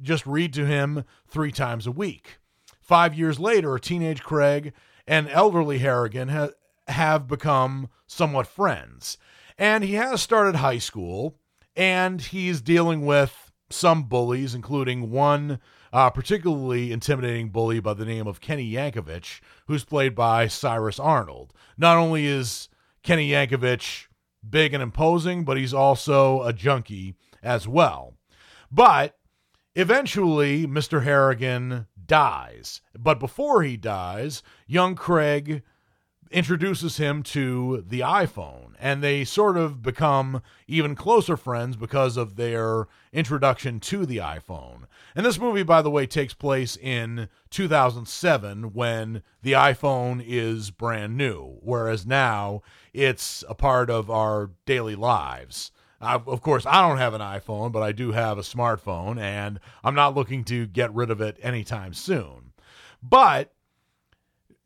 just 0.00 0.26
read 0.26 0.52
to 0.54 0.66
him 0.66 1.04
three 1.26 1.52
times 1.52 1.86
a 1.86 1.92
week. 1.92 2.38
Five 2.80 3.14
years 3.14 3.40
later, 3.40 3.74
a 3.74 3.80
teenage 3.80 4.22
Craig 4.22 4.72
and 5.12 5.28
elderly 5.28 5.76
Harrigan 5.76 6.28
ha- 6.28 6.48
have 6.88 7.28
become 7.28 7.90
somewhat 8.06 8.46
friends. 8.46 9.18
And 9.58 9.84
he 9.84 9.92
has 9.92 10.22
started 10.22 10.54
high 10.54 10.78
school 10.78 11.36
and 11.76 12.18
he's 12.18 12.62
dealing 12.62 13.04
with 13.04 13.52
some 13.68 14.04
bullies, 14.04 14.54
including 14.54 15.10
one 15.10 15.60
uh, 15.92 16.08
particularly 16.08 16.92
intimidating 16.92 17.50
bully 17.50 17.78
by 17.78 17.92
the 17.92 18.06
name 18.06 18.26
of 18.26 18.40
Kenny 18.40 18.72
Yankovich, 18.72 19.42
who's 19.66 19.84
played 19.84 20.14
by 20.14 20.46
Cyrus 20.46 20.98
Arnold. 20.98 21.52
Not 21.76 21.98
only 21.98 22.24
is 22.24 22.70
Kenny 23.02 23.28
Yankovich 23.32 24.06
big 24.48 24.72
and 24.72 24.82
imposing, 24.82 25.44
but 25.44 25.58
he's 25.58 25.74
also 25.74 26.42
a 26.42 26.54
junkie 26.54 27.16
as 27.42 27.68
well. 27.68 28.14
But 28.70 29.18
eventually, 29.74 30.66
Mr. 30.66 31.02
Harrigan 31.02 31.86
dies. 32.12 32.82
But 32.94 33.18
before 33.18 33.62
he 33.62 33.78
dies, 33.78 34.42
young 34.66 34.94
Craig 34.94 35.62
introduces 36.30 36.98
him 36.98 37.22
to 37.22 37.82
the 37.88 38.00
iPhone, 38.00 38.74
and 38.78 39.02
they 39.02 39.24
sort 39.24 39.56
of 39.56 39.80
become 39.80 40.42
even 40.68 40.94
closer 40.94 41.38
friends 41.38 41.74
because 41.74 42.18
of 42.18 42.36
their 42.36 42.86
introduction 43.14 43.80
to 43.80 44.04
the 44.04 44.18
iPhone. 44.18 44.82
And 45.16 45.24
this 45.24 45.38
movie, 45.38 45.62
by 45.62 45.80
the 45.80 45.90
way, 45.90 46.04
takes 46.04 46.34
place 46.34 46.76
in 46.76 47.30
2007 47.48 48.74
when 48.74 49.22
the 49.40 49.52
iPhone 49.52 50.22
is 50.22 50.70
brand 50.70 51.16
new, 51.16 51.60
whereas 51.62 52.04
now 52.04 52.60
it's 52.92 53.42
a 53.48 53.54
part 53.54 53.88
of 53.88 54.10
our 54.10 54.50
daily 54.66 54.96
lives. 54.96 55.72
I, 56.02 56.14
of 56.14 56.42
course, 56.42 56.66
I 56.66 56.86
don't 56.86 56.98
have 56.98 57.14
an 57.14 57.20
iPhone, 57.20 57.70
but 57.70 57.82
I 57.82 57.92
do 57.92 58.12
have 58.12 58.36
a 58.36 58.42
smartphone, 58.42 59.20
and 59.20 59.60
I'm 59.84 59.94
not 59.94 60.14
looking 60.14 60.44
to 60.44 60.66
get 60.66 60.92
rid 60.92 61.10
of 61.10 61.20
it 61.20 61.38
anytime 61.40 61.94
soon. 61.94 62.52
But 63.02 63.52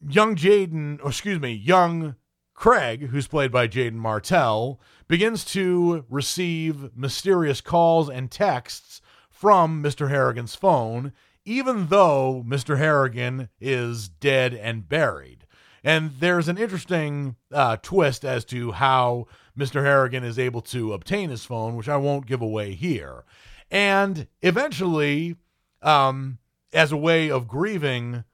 young 0.01 0.35
Jaeden, 0.35 1.05
excuse 1.07 1.39
me, 1.39 1.53
young 1.53 2.17
Craig, 2.55 3.09
who's 3.09 3.27
played 3.27 3.53
by 3.53 3.69
Jaeden 3.69 3.95
Martell, 3.95 4.81
begins 5.09 5.45
to 5.47 6.05
receive 6.09 6.97
mysterious 6.97 7.61
calls 7.61 8.09
and 8.09 8.31
texts 8.31 9.03
from 9.29 9.83
Mr. 9.83 10.09
Harrigan's 10.09 10.55
phone, 10.55 11.13
even 11.45 11.89
though 11.89 12.43
Mr. 12.47 12.79
Harrigan 12.79 13.51
is 13.61 14.09
dead 14.09 14.55
and 14.55 14.89
buried. 14.89 15.47
And 15.85 16.13
there's 16.19 16.49
an 16.49 16.59
interesting 16.59 17.37
uh, 17.53 17.77
twist 17.81 18.25
as 18.25 18.45
to 18.47 18.73
how 18.73 19.27
Mr. 19.59 19.85
Harrigan 19.85 20.25
is 20.25 20.39
able 20.39 20.61
to 20.61 20.93
obtain 20.93 21.31
his 21.31 21.45
phone, 21.45 21.77
which 21.77 21.89
I 21.89 21.97
won't 21.97 22.27
give 22.27 22.43
away 22.43 22.75
here. 22.75 23.25
And 23.71 24.27
eventually, 24.43 25.37
um, 25.83 26.39
as 26.73 26.93
a 26.93 26.97
way 26.97 27.31
of 27.31 27.49
grieving 27.49 28.25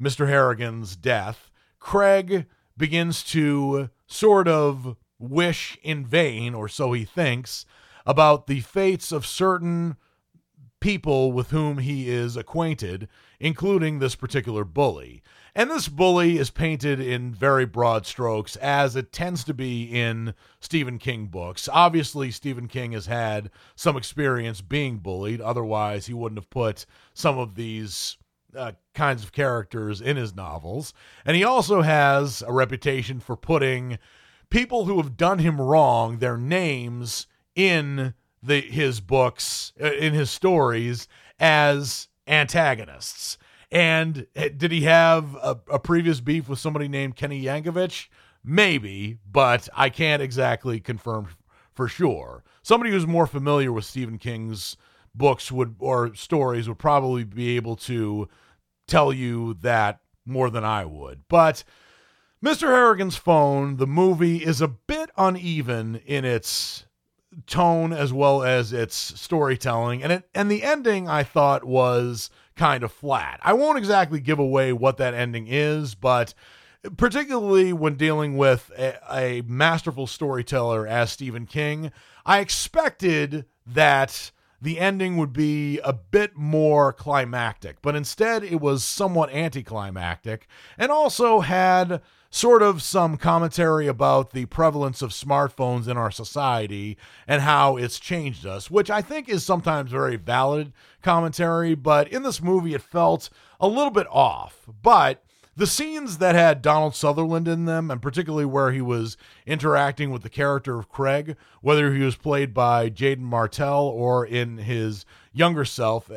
Mr. 0.00 0.28
Harrigan's 0.28 0.96
death, 0.96 1.50
Craig 1.78 2.46
begins 2.76 3.22
to 3.24 3.90
sort 4.06 4.48
of 4.48 4.96
wish 5.18 5.78
in 5.82 6.06
vain, 6.06 6.54
or 6.54 6.68
so 6.68 6.92
he 6.92 7.04
thinks, 7.04 7.66
about 8.06 8.46
the 8.46 8.60
fates 8.60 9.12
of 9.12 9.26
certain 9.26 9.96
people 10.80 11.32
with 11.32 11.50
whom 11.50 11.78
he 11.78 12.08
is 12.08 12.36
acquainted, 12.36 13.08
including 13.38 13.98
this 13.98 14.16
particular 14.16 14.64
bully. 14.64 15.22
And 15.54 15.70
this 15.70 15.86
bully 15.86 16.38
is 16.38 16.48
painted 16.48 16.98
in 16.98 17.34
very 17.34 17.66
broad 17.66 18.06
strokes, 18.06 18.56
as 18.56 18.96
it 18.96 19.12
tends 19.12 19.44
to 19.44 19.52
be 19.52 19.84
in 19.84 20.32
Stephen 20.60 20.98
King 20.98 21.26
books. 21.26 21.68
Obviously, 21.70 22.30
Stephen 22.30 22.68
King 22.68 22.92
has 22.92 23.04
had 23.04 23.50
some 23.76 23.96
experience 23.96 24.62
being 24.62 24.96
bullied, 24.96 25.42
otherwise, 25.42 26.06
he 26.06 26.14
wouldn't 26.14 26.38
have 26.38 26.48
put 26.48 26.86
some 27.12 27.38
of 27.38 27.54
these 27.54 28.16
uh, 28.56 28.72
kinds 28.94 29.22
of 29.22 29.32
characters 29.32 30.00
in 30.00 30.16
his 30.16 30.34
novels. 30.34 30.94
And 31.26 31.36
he 31.36 31.44
also 31.44 31.82
has 31.82 32.42
a 32.46 32.52
reputation 32.52 33.20
for 33.20 33.36
putting 33.36 33.98
people 34.48 34.86
who 34.86 34.96
have 34.98 35.18
done 35.18 35.38
him 35.38 35.60
wrong, 35.60 36.18
their 36.18 36.38
names 36.38 37.26
in 37.54 38.14
the 38.42 38.60
his 38.60 39.00
books, 39.00 39.74
uh, 39.82 39.92
in 39.92 40.14
his 40.14 40.30
stories 40.30 41.08
as 41.38 42.08
antagonists. 42.26 43.36
And 43.72 44.26
uh, 44.36 44.50
did 44.56 44.70
he 44.70 44.82
have 44.82 45.34
a, 45.36 45.58
a, 45.70 45.78
previous 45.80 46.20
beef 46.20 46.48
with 46.48 46.58
somebody 46.60 46.88
named 46.88 47.16
Kenny 47.16 47.42
Yankovich? 47.42 48.08
maybe, 48.44 49.18
but 49.30 49.68
I 49.74 49.90
can't 49.90 50.22
exactly 50.22 50.80
confirm 50.80 51.28
for 51.72 51.88
sure. 51.88 52.44
Somebody 52.62 52.90
who's 52.90 53.06
more 53.06 53.26
familiar 53.26 53.72
with 53.72 53.84
Stephen 53.84 54.18
King's 54.18 54.76
books 55.14 55.52
would 55.52 55.76
or 55.78 56.14
stories 56.14 56.68
would 56.68 56.78
probably 56.78 57.24
be 57.24 57.56
able 57.56 57.76
to 57.76 58.28
tell 58.86 59.12
you 59.12 59.54
that 59.62 60.00
more 60.24 60.50
than 60.50 60.64
I 60.64 60.84
would. 60.84 61.22
But 61.28 61.64
Mr. 62.44 62.68
Harrigan's 62.68 63.16
Phone, 63.16 63.76
the 63.76 63.86
movie, 63.86 64.38
is 64.38 64.60
a 64.60 64.68
bit 64.68 65.10
uneven 65.16 66.00
in 66.06 66.24
its 66.24 66.86
tone 67.46 67.92
as 67.92 68.12
well 68.12 68.42
as 68.42 68.72
its 68.72 68.94
storytelling, 68.96 70.02
and 70.02 70.12
it 70.12 70.28
and 70.34 70.50
the 70.50 70.62
ending 70.62 71.08
I 71.08 71.22
thought 71.22 71.64
was 71.64 72.28
kind 72.62 72.84
of 72.84 72.92
flat. 72.92 73.40
I 73.42 73.54
won't 73.54 73.76
exactly 73.76 74.20
give 74.20 74.38
away 74.38 74.72
what 74.72 74.96
that 74.98 75.14
ending 75.14 75.48
is, 75.48 75.96
but 75.96 76.32
particularly 76.96 77.72
when 77.72 77.96
dealing 77.96 78.36
with 78.36 78.70
a, 78.78 79.00
a 79.12 79.42
masterful 79.48 80.06
storyteller 80.06 80.86
as 80.86 81.10
Stephen 81.10 81.44
King, 81.44 81.90
I 82.24 82.38
expected 82.38 83.46
that 83.66 84.30
the 84.60 84.78
ending 84.78 85.16
would 85.16 85.32
be 85.32 85.80
a 85.80 85.92
bit 85.92 86.36
more 86.36 86.92
climactic, 86.92 87.82
but 87.82 87.96
instead 87.96 88.44
it 88.44 88.60
was 88.60 88.84
somewhat 88.84 89.32
anticlimactic 89.32 90.46
and 90.78 90.92
also 90.92 91.40
had 91.40 92.00
sort 92.32 92.62
of 92.62 92.82
some 92.82 93.18
commentary 93.18 93.86
about 93.86 94.30
the 94.30 94.46
prevalence 94.46 95.02
of 95.02 95.10
smartphones 95.10 95.86
in 95.86 95.98
our 95.98 96.10
society 96.10 96.96
and 97.28 97.42
how 97.42 97.76
it's 97.76 98.00
changed 98.00 98.46
us, 98.46 98.70
which 98.70 98.90
I 98.90 99.02
think 99.02 99.28
is 99.28 99.44
sometimes 99.44 99.90
very 99.90 100.16
valid 100.16 100.72
commentary, 101.02 101.74
but 101.74 102.08
in 102.08 102.22
this 102.22 102.42
movie 102.42 102.72
it 102.72 102.80
felt 102.80 103.28
a 103.60 103.68
little 103.68 103.90
bit 103.90 104.06
off. 104.10 104.66
But 104.82 105.22
the 105.54 105.66
scenes 105.66 106.16
that 106.18 106.34
had 106.34 106.62
Donald 106.62 106.96
Sutherland 106.96 107.46
in 107.46 107.66
them, 107.66 107.90
and 107.90 108.00
particularly 108.00 108.46
where 108.46 108.72
he 108.72 108.80
was 108.80 109.18
interacting 109.44 110.10
with 110.10 110.22
the 110.22 110.30
character 110.30 110.78
of 110.78 110.88
Craig, 110.88 111.36
whether 111.60 111.92
he 111.92 112.02
was 112.02 112.16
played 112.16 112.54
by 112.54 112.88
Jaeden 112.88 113.18
Martell 113.18 113.84
or 113.84 114.24
in 114.24 114.56
his 114.56 115.04
younger 115.34 115.66
self, 115.66 116.10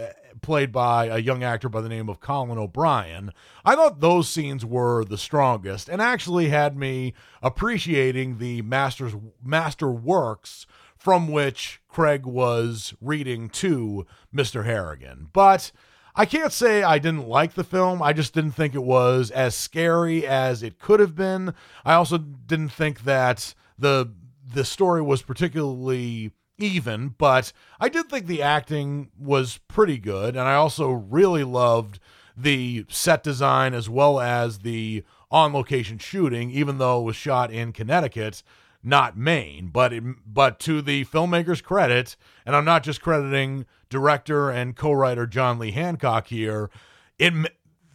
played 0.46 0.72
by 0.72 1.08
a 1.08 1.18
young 1.18 1.44
actor 1.44 1.68
by 1.68 1.82
the 1.82 1.90
name 1.90 2.08
of 2.08 2.20
Colin 2.20 2.60
O'Brien, 2.60 3.32
I 3.66 3.76
thought 3.76 4.00
those 4.00 4.30
scenes 4.30 4.64
were 4.64 5.04
the 5.04 5.18
strongest 5.18 5.90
and 5.90 6.00
actually 6.00 6.50
had 6.50 6.78
me 6.78 7.16
appreciating 7.42 8.38
the 8.38 8.62
master's 8.62 9.16
master 9.44 9.90
works 9.90 10.68
from 10.96 11.28
which 11.28 11.82
Craig 11.88 12.28
was 12.28 12.94
reading 13.02 13.50
to 13.50 14.06
Mr. 14.34 14.66
Harrigan. 14.66 15.30
But 15.34 15.72
I 16.16 16.26
can't 16.26 16.54
say 16.54 16.84
I 16.84 17.00
didn't 17.00 17.28
like 17.28 17.56
the 17.56 17.64
film. 17.64 18.04
I 18.04 18.14
just 18.14 18.34
didn't 18.34 18.52
think 18.52 18.76
it 18.76 18.84
was 18.84 19.32
as 19.32 19.56
scary 19.56 20.28
as 20.28 20.62
it 20.62 20.78
could 20.78 21.00
have 21.00 21.16
been. 21.16 21.56
I 21.84 21.96
also 21.96 22.20
didn't 22.20 22.70
think 22.70 23.04
that 23.04 23.56
the 23.80 24.14
the 24.54 24.64
story 24.64 25.02
was 25.02 25.24
particularly 25.24 26.32
even, 26.58 27.16
but 27.18 27.52
I 27.80 27.90
did 27.90 28.10
think 28.10 28.28
the 28.28 28.42
acting 28.42 29.10
was 29.18 29.60
pretty 29.68 29.98
good 29.98 30.36
and 30.36 30.48
I 30.48 30.56
also 30.56 30.92
really 30.92 31.44
loved 31.44 32.00
the 32.38 32.86
set 32.90 33.24
design 33.24 33.74
as 33.74 33.90
well 33.90 34.20
as 34.20 34.60
the 34.60 35.04
on 35.32 35.54
location 35.54 35.98
shooting 35.98 36.52
even 36.52 36.78
though 36.78 37.02
it 37.02 37.06
was 37.06 37.16
shot 37.16 37.52
in 37.52 37.74
Connecticut 37.74 38.44
not 38.86 39.18
Maine, 39.18 39.70
but 39.74 39.92
it, 39.92 40.04
but 40.32 40.60
to 40.60 40.82
the 40.82 41.06
filmmaker's 41.06 41.62
credit, 41.62 42.16
and 42.46 42.56
I'm 42.56 42.66
not 42.66 42.84
just 42.84 43.02
crediting 43.02 43.66
director 43.90 44.52
and 44.52 44.76
co-writer 44.76 45.26
John 45.26 45.58
Lee 45.58 45.72
Hancock 45.72 46.28
here, 46.28 46.70
it 47.18 47.34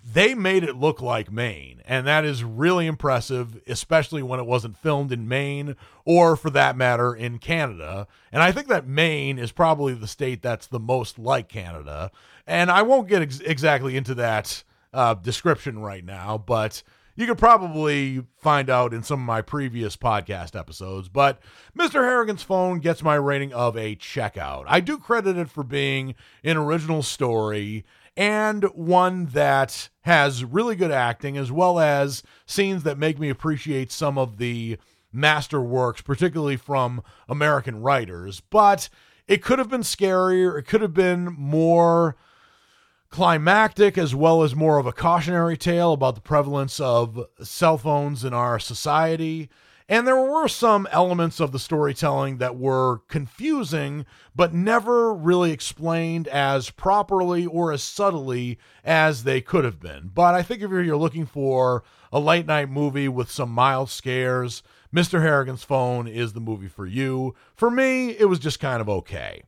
they 0.02 0.34
made 0.34 0.64
it 0.64 0.76
look 0.76 1.02
like 1.02 1.30
Maine, 1.30 1.82
and 1.84 2.06
that 2.06 2.24
is 2.24 2.42
really 2.42 2.86
impressive, 2.86 3.60
especially 3.66 4.22
when 4.22 4.40
it 4.40 4.46
wasn't 4.46 4.78
filmed 4.78 5.12
in 5.12 5.28
Maine 5.28 5.76
or, 6.04 6.36
for 6.36 6.50
that 6.50 6.76
matter, 6.76 7.14
in 7.14 7.38
Canada. 7.38 8.06
And 8.32 8.42
I 8.42 8.50
think 8.50 8.68
that 8.68 8.86
Maine 8.86 9.38
is 9.38 9.52
probably 9.52 9.92
the 9.92 10.06
state 10.06 10.42
that's 10.42 10.66
the 10.66 10.80
most 10.80 11.18
like 11.18 11.48
Canada. 11.48 12.10
And 12.46 12.70
I 12.70 12.82
won't 12.82 13.08
get 13.08 13.22
ex- 13.22 13.40
exactly 13.40 13.96
into 13.96 14.14
that 14.14 14.64
uh, 14.94 15.14
description 15.14 15.80
right 15.80 16.04
now, 16.04 16.38
but 16.38 16.82
you 17.14 17.26
could 17.26 17.38
probably 17.38 18.24
find 18.38 18.70
out 18.70 18.94
in 18.94 19.02
some 19.02 19.20
of 19.20 19.26
my 19.26 19.42
previous 19.42 19.96
podcast 19.96 20.58
episodes. 20.58 21.10
But 21.10 21.40
Mr. 21.78 22.02
Harrigan's 22.02 22.42
Phone 22.42 22.78
gets 22.78 23.02
my 23.02 23.16
rating 23.16 23.52
of 23.52 23.76
a 23.76 23.96
checkout. 23.96 24.64
I 24.66 24.80
do 24.80 24.96
credit 24.96 25.36
it 25.36 25.50
for 25.50 25.62
being 25.62 26.14
an 26.42 26.56
original 26.56 27.02
story 27.02 27.84
and 28.16 28.64
one 28.74 29.26
that 29.26 29.88
has 30.02 30.44
really 30.44 30.76
good 30.76 30.90
acting 30.90 31.36
as 31.36 31.50
well 31.52 31.78
as 31.78 32.22
scenes 32.46 32.82
that 32.82 32.98
make 32.98 33.18
me 33.18 33.28
appreciate 33.28 33.92
some 33.92 34.18
of 34.18 34.38
the 34.38 34.78
masterworks, 35.14 36.04
particularly 36.04 36.56
from 36.56 37.02
American 37.28 37.82
writers. 37.82 38.40
But 38.40 38.88
it 39.26 39.42
could 39.42 39.58
have 39.58 39.70
been 39.70 39.82
scarier, 39.82 40.58
it 40.58 40.66
could 40.66 40.80
have 40.80 40.94
been 40.94 41.34
more 41.38 42.16
climactic 43.10 43.98
as 43.98 44.14
well 44.14 44.42
as 44.42 44.54
more 44.54 44.78
of 44.78 44.86
a 44.86 44.92
cautionary 44.92 45.56
tale 45.56 45.92
about 45.92 46.14
the 46.14 46.20
prevalence 46.20 46.78
of 46.78 47.26
cell 47.42 47.76
phones 47.76 48.24
in 48.24 48.32
our 48.32 48.58
society. 48.58 49.50
And 49.90 50.07
there 50.07 50.16
were 50.16 50.46
some 50.46 50.87
elements 50.92 51.40
of 51.40 51.50
the 51.50 51.59
storytelling 51.59 52.38
that 52.38 52.57
were 52.57 52.98
confusing, 53.09 54.07
but 54.37 54.55
never 54.55 55.12
really 55.12 55.50
explained 55.50 56.29
as 56.29 56.70
properly 56.70 57.44
or 57.44 57.72
as 57.72 57.83
subtly 57.83 58.61
as 58.85 59.24
they 59.24 59.40
could 59.40 59.64
have 59.64 59.81
been. 59.81 60.12
But 60.14 60.37
I 60.37 60.44
think 60.44 60.62
if 60.62 60.70
you're 60.70 60.96
looking 60.96 61.26
for 61.26 61.83
a 62.12 62.20
late 62.20 62.46
night 62.46 62.70
movie 62.70 63.09
with 63.09 63.33
some 63.33 63.50
mild 63.50 63.90
scares, 63.90 64.62
Mr. 64.94 65.22
Harrigan's 65.22 65.64
Phone 65.64 66.07
is 66.07 66.35
the 66.35 66.40
movie 66.40 66.68
for 66.68 66.87
you. 66.87 67.35
For 67.57 67.68
me, 67.68 68.11
it 68.11 68.26
was 68.26 68.38
just 68.38 68.61
kind 68.61 68.81
of 68.81 68.88
okay. 68.88 69.42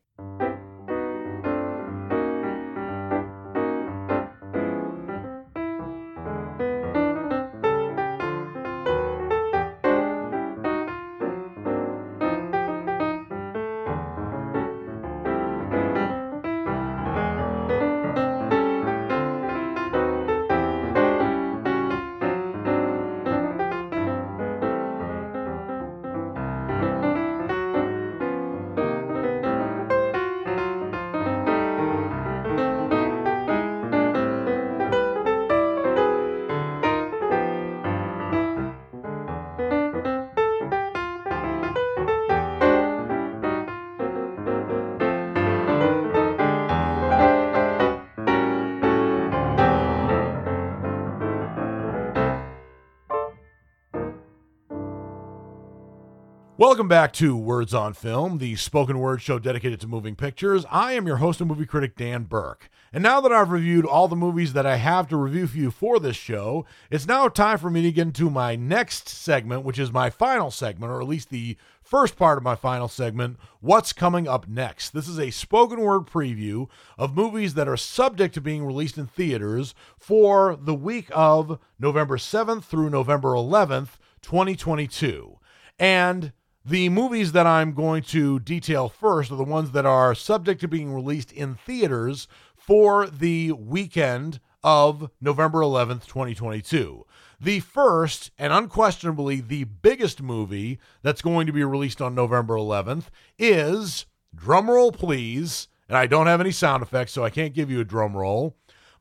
Welcome 56.63 56.87
back 56.87 57.11
to 57.15 57.35
Words 57.35 57.73
on 57.73 57.93
Film, 57.93 58.37
the 58.37 58.55
spoken 58.55 58.97
word 58.97 59.21
show 59.21 59.37
dedicated 59.37 59.81
to 59.81 59.87
moving 59.87 60.15
pictures. 60.15 60.65
I 60.71 60.93
am 60.93 61.05
your 61.05 61.17
host 61.17 61.41
and 61.41 61.49
movie 61.49 61.65
critic, 61.65 61.97
Dan 61.97 62.23
Burke. 62.23 62.69
And 62.93 63.03
now 63.03 63.19
that 63.19 63.33
I've 63.33 63.51
reviewed 63.51 63.85
all 63.85 64.07
the 64.07 64.15
movies 64.15 64.53
that 64.53 64.65
I 64.65 64.77
have 64.77 65.09
to 65.09 65.17
review 65.17 65.45
for 65.45 65.57
you 65.57 65.71
for 65.71 65.99
this 65.99 66.15
show, 66.15 66.65
it's 66.89 67.05
now 67.05 67.27
time 67.27 67.57
for 67.57 67.69
me 67.69 67.81
to 67.81 67.91
get 67.91 68.07
into 68.07 68.29
my 68.29 68.55
next 68.55 69.09
segment, 69.09 69.65
which 69.65 69.77
is 69.77 69.91
my 69.91 70.09
final 70.09 70.49
segment, 70.51 70.89
or 70.89 71.01
at 71.01 71.07
least 71.07 71.31
the 71.31 71.57
first 71.81 72.15
part 72.15 72.37
of 72.37 72.45
my 72.45 72.55
final 72.55 72.87
segment 72.87 73.39
What's 73.59 73.91
Coming 73.91 74.25
Up 74.29 74.47
Next? 74.47 74.91
This 74.91 75.09
is 75.09 75.19
a 75.19 75.31
spoken 75.31 75.81
word 75.81 76.05
preview 76.05 76.69
of 76.97 77.13
movies 77.13 77.55
that 77.55 77.67
are 77.67 77.75
subject 77.75 78.33
to 78.35 78.41
being 78.41 78.63
released 78.63 78.97
in 78.97 79.07
theaters 79.07 79.75
for 79.97 80.55
the 80.55 80.73
week 80.73 81.09
of 81.11 81.59
November 81.77 82.15
7th 82.15 82.63
through 82.63 82.89
November 82.89 83.31
11th, 83.31 83.97
2022. 84.21 85.39
And 85.77 86.31
the 86.65 86.87
movies 86.89 87.33
that 87.33 87.45
I'm 87.45 87.73
going 87.73 88.03
to 88.03 88.39
detail 88.39 88.87
first 88.87 89.31
are 89.31 89.35
the 89.35 89.43
ones 89.43 89.71
that 89.71 89.85
are 89.85 90.15
subject 90.15 90.61
to 90.61 90.67
being 90.67 90.93
released 90.93 91.31
in 91.31 91.55
theaters 91.55 92.27
for 92.55 93.07
the 93.07 93.51
weekend 93.51 94.39
of 94.63 95.09
November 95.19 95.59
11th, 95.59 96.05
2022. 96.05 97.05
The 97.39 97.59
first 97.59 98.31
and 98.37 98.53
unquestionably 98.53 99.41
the 99.41 99.65
biggest 99.65 100.21
movie 100.21 100.79
that's 101.01 101.21
going 101.21 101.47
to 101.47 101.53
be 101.53 101.65
released 101.65 102.01
on 102.01 102.15
November 102.15 102.55
11th 102.55 103.05
is, 103.37 104.05
drumroll 104.33 104.93
please, 104.93 105.67
and 105.89 105.97
I 105.97 106.07
don't 106.07 106.27
have 106.27 106.39
any 106.39 106.51
sound 106.51 106.81
effects, 106.81 107.11
so 107.11 107.25
I 107.25 107.29
can't 107.29 107.53
give 107.53 107.69
you 107.69 107.81
a 107.81 107.85
drum 107.85 108.15
roll, 108.15 108.55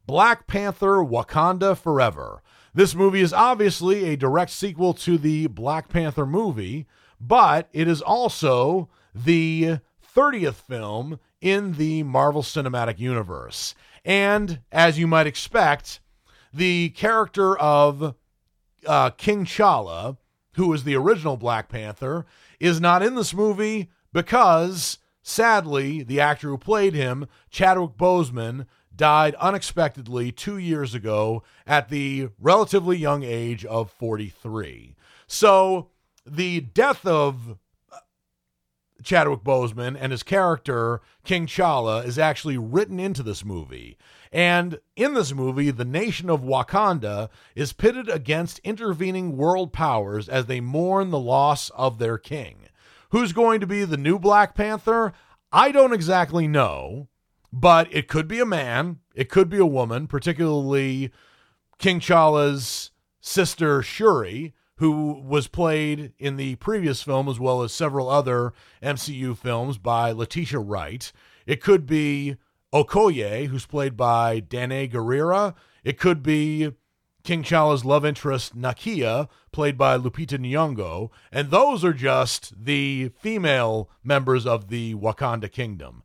Black 0.05 0.49
Panther 0.49 0.97
Wakanda 0.97 1.79
Forever. 1.79 2.43
This 2.75 2.97
movie 2.97 3.21
is 3.21 3.33
obviously 3.33 4.07
a 4.07 4.17
direct 4.17 4.51
sequel 4.51 4.95
to 4.95 5.17
the 5.17 5.47
Black 5.47 5.89
Panther 5.89 6.27
movie, 6.27 6.89
but 7.23 7.69
it 7.73 7.87
is 7.87 8.03
also 8.03 8.89
the 9.15 9.79
30th 10.15 10.55
film 10.55 11.21
in 11.41 11.75
the 11.75 12.03
Marvel 12.03 12.43
Cinematic 12.43 12.99
Universe. 12.99 13.75
And 14.05 14.61
as 14.73 14.99
you 14.99 15.07
might 15.07 15.29
expect, 15.29 16.01
the 16.53 16.91
character 16.91 17.57
of 17.59 18.17
uh, 18.87 19.11
King 19.11 19.45
T'Challa, 19.45 20.17
who 20.55 20.73
is 20.73 20.85
the 20.85 20.97
original 20.97 21.37
Black 21.37 21.69
Panther, 21.69 22.27
is 22.59 22.81
not 22.81 23.03
in 23.03 23.15
this 23.15 23.33
movie 23.33 23.91
because, 24.13 24.99
sadly, 25.23 26.03
the 26.03 26.21
actor 26.21 26.49
who 26.49 26.59
played 26.59 26.95
him, 26.95 27.27
Chadwick 27.51 27.93
Boseman, 27.97 28.67
died 28.95 29.35
unexpectedly 29.37 30.33
two 30.33 30.59
years 30.59 30.95
ago 30.95 31.43
at 31.67 31.89
the 31.89 32.29
relatively 32.41 32.97
young 32.97 33.23
age 33.23 33.65
of 33.65 33.91
43. 33.93 34.97
So 35.27 35.89
the 36.27 36.61
death 36.61 37.05
of 37.07 37.59
Chadwick 39.03 39.41
Boseman 39.41 39.97
and 39.99 40.13
his 40.13 40.23
character, 40.23 41.01
King 41.25 41.47
T'Challa, 41.47 42.05
is 42.05 42.19
actually 42.19 42.57
written 42.57 43.01
into 43.01 43.23
this 43.23 43.45
movie. 43.45 43.97
And 44.31 44.81
in 44.97 45.15
this 45.15 45.35
movie, 45.35 45.71
the 45.71 45.85
nation 45.85 46.31
of 46.31 46.41
Wakanda 46.41 47.29
is 47.55 47.73
pitted 47.73 48.09
against 48.09 48.61
intervening 48.61 49.37
world 49.37 49.73
powers 49.73 50.29
as 50.29 50.47
they 50.47 50.61
mourn 50.61 51.11
the 51.11 51.19
loss 51.19 51.71
of 51.71 51.99
their 51.99 52.17
king. 52.17 52.69
Who's 53.11 53.33
going 53.33 53.61
to 53.61 53.67
be 53.67 53.85
the 53.85 53.97
new 53.97 54.19
Black 54.19 54.55
Panther? 54.55 55.13
I 55.53 55.71
don't 55.71 55.93
exactly 55.93 56.49
know, 56.49 57.09
but 57.53 57.93
it 57.95 58.09
could 58.09 58.27
be 58.27 58.41
a 58.41 58.47
man, 58.47 59.01
it 59.15 59.29
could 59.29 59.51
be 59.51 59.59
a 59.59 59.67
woman, 59.67 60.07
particularly 60.07 61.13
King 61.79 62.01
T'Challa's 62.01 62.91
sister 63.21 63.83
Shuri, 63.83 64.55
who 64.83 65.13
was 65.25 65.47
played 65.47 66.13
in 66.19 66.37
the 66.37 66.57
previous 66.57 67.05
film 67.05 67.29
as 67.29 67.39
well 67.39 67.63
as 67.63 67.73
several 67.73 68.11
other 68.11 68.53
MCU 68.83 69.39
films 69.39 69.79
by 69.79 70.11
Letitia 70.11 70.59
Wright. 70.59 71.13
It 71.47 71.63
could 71.63 71.87
be 71.87 72.35
Okoye, 72.75 73.47
who's 73.47 73.65
played 73.65 73.97
by 73.97 74.41
Danai 74.41 74.91
Gurira. 74.91 75.55
It 75.85 76.01
could 76.01 76.21
be 76.21 76.73
King 77.23 77.45
T'Challa's 77.45 77.85
love 77.85 78.05
interest, 78.05 78.59
Nakia, 78.59 79.29
played 79.53 79.79
by 79.79 79.97
Lupita 79.97 80.37
Nyong'o. 80.37 81.11
And 81.31 81.53
those 81.53 81.85
are 81.85 81.93
just 81.93 82.65
the 82.65 83.13
female 83.21 83.89
members 84.03 84.47
of 84.47 84.67
the 84.67 84.97
Wakanda 84.97 85.49
Kingdom. 85.49 86.03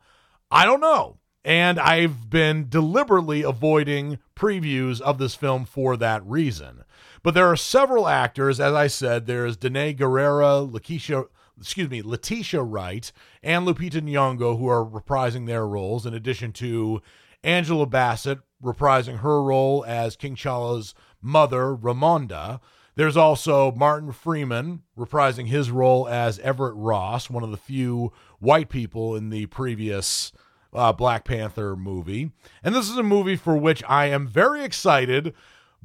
I 0.52 0.68
don't 0.68 0.82
know. 0.82 1.18
And 1.44 1.80
I've 1.80 2.30
been 2.30 2.70
deliberately 2.70 3.42
avoiding 3.42 4.20
previews 4.36 5.02
of 5.02 5.18
this 5.18 5.34
film 5.34 5.66
for 5.66 5.98
that 5.98 6.24
reason. 6.24 6.84
But 7.24 7.34
there 7.34 7.48
are 7.48 7.58
several 7.58 8.08
actors, 8.08 8.60
as 8.60 8.74
I 8.74 8.88
said. 8.88 9.26
There's 9.26 9.58
Danai 9.58 9.98
Gurira, 9.98 10.70
Lakeisha, 10.70 11.28
excuse 11.60 11.90
me, 11.90 12.02
Letitia 12.02 12.62
Wright, 12.62 13.12
and 13.44 13.66
Lupita 13.66 14.02
Nyong'o 14.02 14.58
who 14.58 14.68
are 14.68 14.86
reprising 14.86 15.48
their 15.48 15.68
roles, 15.68 16.06
in 16.06 16.14
addition 16.14 16.52
to 16.54 17.02
Angela 17.44 17.86
Bassett 17.86 18.40
reprising 18.64 19.20
her 19.20 19.42
role 19.42 19.86
as 19.88 20.16
King 20.16 20.36
T'Challa's 20.36 20.96
mother, 21.22 21.76
Ramonda. 21.76 22.60
There's 22.96 23.18
also 23.18 23.72
Martin 23.74 24.12
Freeman 24.12 24.82
reprising 24.98 25.48
his 25.48 25.70
role 25.70 26.08
as 26.08 26.40
Everett 26.40 26.74
Ross, 26.76 27.30
one 27.30 27.44
of 27.44 27.52
the 27.52 27.58
few 27.58 28.12
white 28.40 28.70
people 28.70 29.16
in 29.16 29.30
the 29.30 29.46
previous 29.46 30.32
uh, 30.74 30.94
Black 30.94 31.24
Panther 31.24 31.76
movie. 31.76 32.32
And 32.64 32.74
this 32.74 32.90
is 32.90 32.98
a 32.98 33.04
movie 33.04 33.36
for 33.36 33.56
which 33.56 33.84
I 33.88 34.08
am 34.08 34.28
very 34.28 34.64
excited 34.64 35.36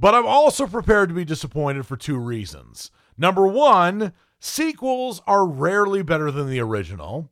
but 0.03 0.17
I'm 0.17 0.27
also 0.27 0.67
prepared 0.67 1.11
to 1.11 1.15
be 1.15 1.25
disappointed 1.25 1.87
for 1.87 1.97
two 1.97 2.19
reasons. 2.19 2.91
Number 3.17 3.47
one, 3.47 4.13
sequels 4.41 5.23
are 5.29 5.47
rarely 5.47 6.03
better 6.03 6.33
than 6.33 6.51
the 6.51 6.59
original. 6.59 7.31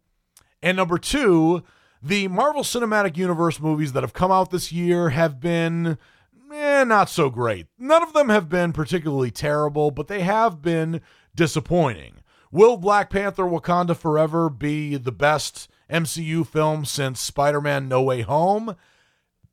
And 0.62 0.76
number 0.76 0.96
two, 0.96 1.64
the 2.00 2.28
Marvel 2.28 2.62
Cinematic 2.62 3.16
Universe 3.16 3.58
movies 3.58 3.92
that 3.92 4.04
have 4.04 4.12
come 4.12 4.30
out 4.30 4.52
this 4.52 4.70
year 4.70 5.08
have 5.08 5.40
been 5.40 5.98
eh, 6.54 6.84
not 6.84 7.10
so 7.10 7.28
great. 7.28 7.66
None 7.76 8.04
of 8.04 8.12
them 8.12 8.28
have 8.28 8.48
been 8.48 8.72
particularly 8.72 9.32
terrible, 9.32 9.90
but 9.90 10.06
they 10.06 10.20
have 10.20 10.62
been 10.62 11.00
disappointing. 11.34 12.18
Will 12.52 12.76
Black 12.76 13.10
Panther 13.10 13.46
Wakanda 13.46 13.96
Forever 13.96 14.48
be 14.48 14.96
the 14.96 15.10
best 15.10 15.68
MCU 15.90 16.46
film 16.46 16.84
since 16.84 17.18
Spider 17.18 17.60
Man 17.60 17.88
No 17.88 18.00
Way 18.00 18.20
Home? 18.20 18.76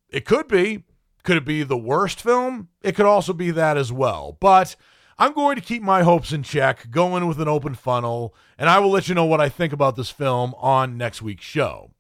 It 0.08 0.24
could 0.24 0.48
be. 0.48 0.84
Could 1.28 1.36
it 1.36 1.44
be 1.44 1.64
the 1.64 1.78
worst 1.78 2.22
film? 2.22 2.70
It 2.82 2.96
could 2.96 3.06
also 3.06 3.34
be 3.34 3.52
that 3.52 3.76
as 3.76 3.92
well. 3.92 4.38
But 4.40 4.78
I'm 5.18 5.34
going 5.34 5.58
to 5.58 5.62
keep 5.62 5.84
my 5.84 6.04
hopes 6.04 6.32
in 6.32 6.42
check, 6.42 6.90
going 6.90 7.28
with 7.28 7.42
an 7.42 7.50
open 7.50 7.76
funnel, 7.76 8.34
and 8.58 8.70
I 8.70 8.80
will 8.80 8.92
let 8.92 9.10
you 9.10 9.14
know 9.14 9.26
what 9.26 9.42
I 9.42 9.50
think 9.50 9.74
about 9.74 9.98
this 9.98 10.10
film 10.10 10.56
on 10.58 10.96
next 10.96 11.22
week's 11.22 11.44
show. 11.44 11.92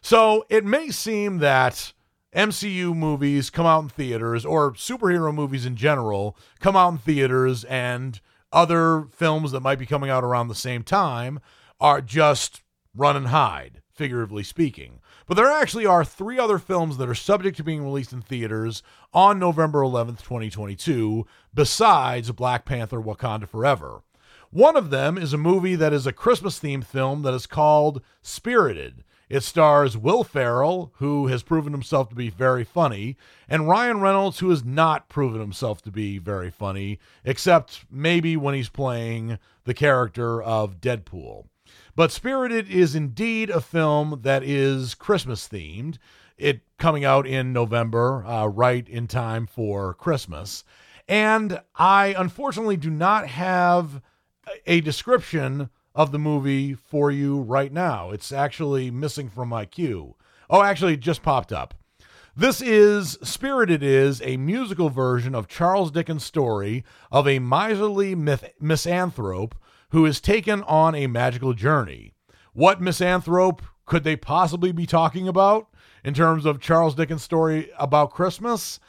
So 0.00 0.46
it 0.48 0.64
may 0.64 0.88
seem 0.88 1.40
that 1.40 1.92
MCU 2.34 2.96
movies 2.96 3.50
come 3.50 3.66
out 3.66 3.82
in 3.82 3.88
theaters, 3.90 4.46
or 4.46 4.72
superhero 4.72 5.34
movies 5.34 5.66
in 5.66 5.76
general 5.76 6.34
come 6.58 6.74
out 6.74 6.92
in 6.92 6.98
theaters, 6.98 7.64
and 7.64 8.18
other 8.50 9.08
films 9.14 9.52
that 9.52 9.60
might 9.60 9.78
be 9.78 9.84
coming 9.84 10.08
out 10.08 10.24
around 10.24 10.48
the 10.48 10.54
same 10.54 10.84
time 10.84 11.38
are 11.80 12.00
just 12.00 12.62
run 12.96 13.14
and 13.14 13.26
hide, 13.26 13.82
figuratively 13.92 14.42
speaking. 14.42 15.00
But 15.30 15.36
there 15.36 15.52
actually 15.52 15.86
are 15.86 16.04
three 16.04 16.40
other 16.40 16.58
films 16.58 16.96
that 16.96 17.08
are 17.08 17.14
subject 17.14 17.56
to 17.58 17.62
being 17.62 17.84
released 17.84 18.12
in 18.12 18.20
theaters 18.20 18.82
on 19.14 19.38
November 19.38 19.78
11th, 19.78 20.24
2022, 20.24 21.24
besides 21.54 22.32
Black 22.32 22.64
Panther 22.64 23.00
Wakanda 23.00 23.48
Forever. 23.48 24.02
One 24.50 24.76
of 24.76 24.90
them 24.90 25.16
is 25.16 25.32
a 25.32 25.38
movie 25.38 25.76
that 25.76 25.92
is 25.92 26.04
a 26.04 26.12
Christmas 26.12 26.58
themed 26.58 26.82
film 26.82 27.22
that 27.22 27.32
is 27.32 27.46
called 27.46 28.02
Spirited. 28.20 29.04
It 29.28 29.44
stars 29.44 29.96
Will 29.96 30.24
Ferrell, 30.24 30.92
who 30.96 31.28
has 31.28 31.44
proven 31.44 31.72
himself 31.72 32.08
to 32.08 32.16
be 32.16 32.28
very 32.28 32.64
funny, 32.64 33.16
and 33.48 33.68
Ryan 33.68 34.00
Reynolds, 34.00 34.40
who 34.40 34.50
has 34.50 34.64
not 34.64 35.08
proven 35.08 35.40
himself 35.40 35.80
to 35.82 35.92
be 35.92 36.18
very 36.18 36.50
funny, 36.50 36.98
except 37.24 37.84
maybe 37.88 38.36
when 38.36 38.56
he's 38.56 38.68
playing 38.68 39.38
the 39.62 39.74
character 39.74 40.42
of 40.42 40.80
Deadpool. 40.80 41.44
But 41.96 42.12
Spirited 42.12 42.68
is 42.68 42.94
indeed 42.94 43.50
a 43.50 43.60
film 43.60 44.20
that 44.22 44.42
is 44.42 44.94
Christmas 44.94 45.48
themed. 45.48 45.98
It 46.38 46.62
coming 46.78 47.04
out 47.04 47.26
in 47.26 47.52
November, 47.52 48.24
uh, 48.24 48.46
right 48.46 48.88
in 48.88 49.06
time 49.06 49.46
for 49.46 49.94
Christmas. 49.94 50.64
And 51.08 51.60
I 51.76 52.14
unfortunately 52.16 52.76
do 52.76 52.90
not 52.90 53.26
have 53.28 54.00
a 54.66 54.80
description 54.80 55.68
of 55.94 56.12
the 56.12 56.18
movie 56.18 56.74
for 56.74 57.10
you 57.10 57.40
right 57.40 57.72
now. 57.72 58.10
It's 58.10 58.32
actually 58.32 58.90
missing 58.90 59.28
from 59.28 59.48
my 59.48 59.64
queue. 59.64 60.14
Oh, 60.48 60.62
actually, 60.62 60.94
it 60.94 61.00
just 61.00 61.22
popped 61.22 61.52
up. 61.52 61.74
This 62.36 62.62
is 62.62 63.18
Spirited 63.22 63.82
is 63.82 64.22
a 64.22 64.36
musical 64.36 64.88
version 64.88 65.34
of 65.34 65.48
Charles 65.48 65.90
Dickens' 65.90 66.24
story 66.24 66.84
of 67.10 67.26
a 67.26 67.40
miserly 67.40 68.14
myth- 68.14 68.54
misanthrope 68.60 69.54
who 69.90 70.06
is 70.06 70.20
taken 70.20 70.62
on 70.64 70.94
a 70.94 71.06
magical 71.06 71.52
journey. 71.52 72.12
What 72.52 72.80
misanthrope 72.80 73.62
could 73.86 74.04
they 74.04 74.16
possibly 74.16 74.72
be 74.72 74.86
talking 74.86 75.28
about 75.28 75.68
in 76.04 76.14
terms 76.14 76.46
of 76.46 76.60
Charles 76.60 76.94
Dickens' 76.94 77.22
story 77.22 77.70
about 77.78 78.12
Christmas? 78.12 78.80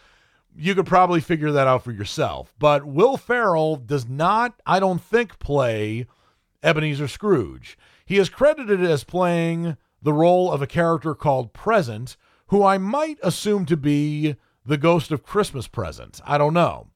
You 0.55 0.75
could 0.75 0.85
probably 0.85 1.21
figure 1.21 1.51
that 1.51 1.67
out 1.67 1.83
for 1.83 1.91
yourself. 1.91 2.53
But 2.59 2.85
Will 2.85 3.17
Ferrell 3.17 3.75
does 3.77 4.07
not, 4.07 4.61
I 4.65 4.79
don't 4.79 5.01
think, 5.01 5.39
play 5.39 6.07
Ebenezer 6.61 7.07
Scrooge. 7.07 7.77
He 8.05 8.17
is 8.17 8.29
credited 8.29 8.83
as 8.83 9.03
playing 9.03 9.77
the 10.01 10.13
role 10.13 10.51
of 10.51 10.61
a 10.61 10.67
character 10.67 11.15
called 11.15 11.53
Present, 11.53 12.17
who 12.47 12.63
I 12.63 12.77
might 12.77 13.17
assume 13.23 13.65
to 13.67 13.77
be 13.77 14.35
the 14.65 14.77
ghost 14.77 15.11
of 15.11 15.23
Christmas 15.23 15.67
Present. 15.67 16.19
I 16.25 16.37
don't 16.37 16.53
know. 16.53 16.87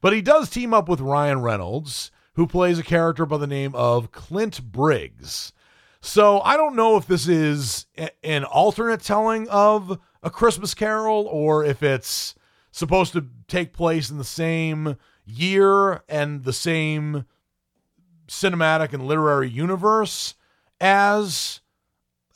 But 0.00 0.12
he 0.12 0.20
does 0.20 0.50
team 0.50 0.74
up 0.74 0.88
with 0.88 1.00
Ryan 1.00 1.40
Reynolds, 1.40 2.10
who 2.38 2.46
plays 2.46 2.78
a 2.78 2.84
character 2.84 3.26
by 3.26 3.36
the 3.36 3.48
name 3.48 3.74
of 3.74 4.12
Clint 4.12 4.70
Briggs. 4.70 5.52
So 6.00 6.40
I 6.42 6.56
don't 6.56 6.76
know 6.76 6.96
if 6.96 7.04
this 7.04 7.26
is 7.26 7.86
a- 7.98 8.12
an 8.24 8.44
alternate 8.44 9.02
telling 9.02 9.48
of 9.48 9.98
A 10.22 10.30
Christmas 10.30 10.72
Carol 10.72 11.26
or 11.28 11.64
if 11.64 11.82
it's 11.82 12.36
supposed 12.70 13.12
to 13.14 13.26
take 13.48 13.72
place 13.72 14.08
in 14.08 14.18
the 14.18 14.24
same 14.24 14.96
year 15.26 16.04
and 16.08 16.44
the 16.44 16.52
same 16.52 17.24
cinematic 18.28 18.92
and 18.92 19.04
literary 19.04 19.50
universe 19.50 20.36
as 20.80 21.60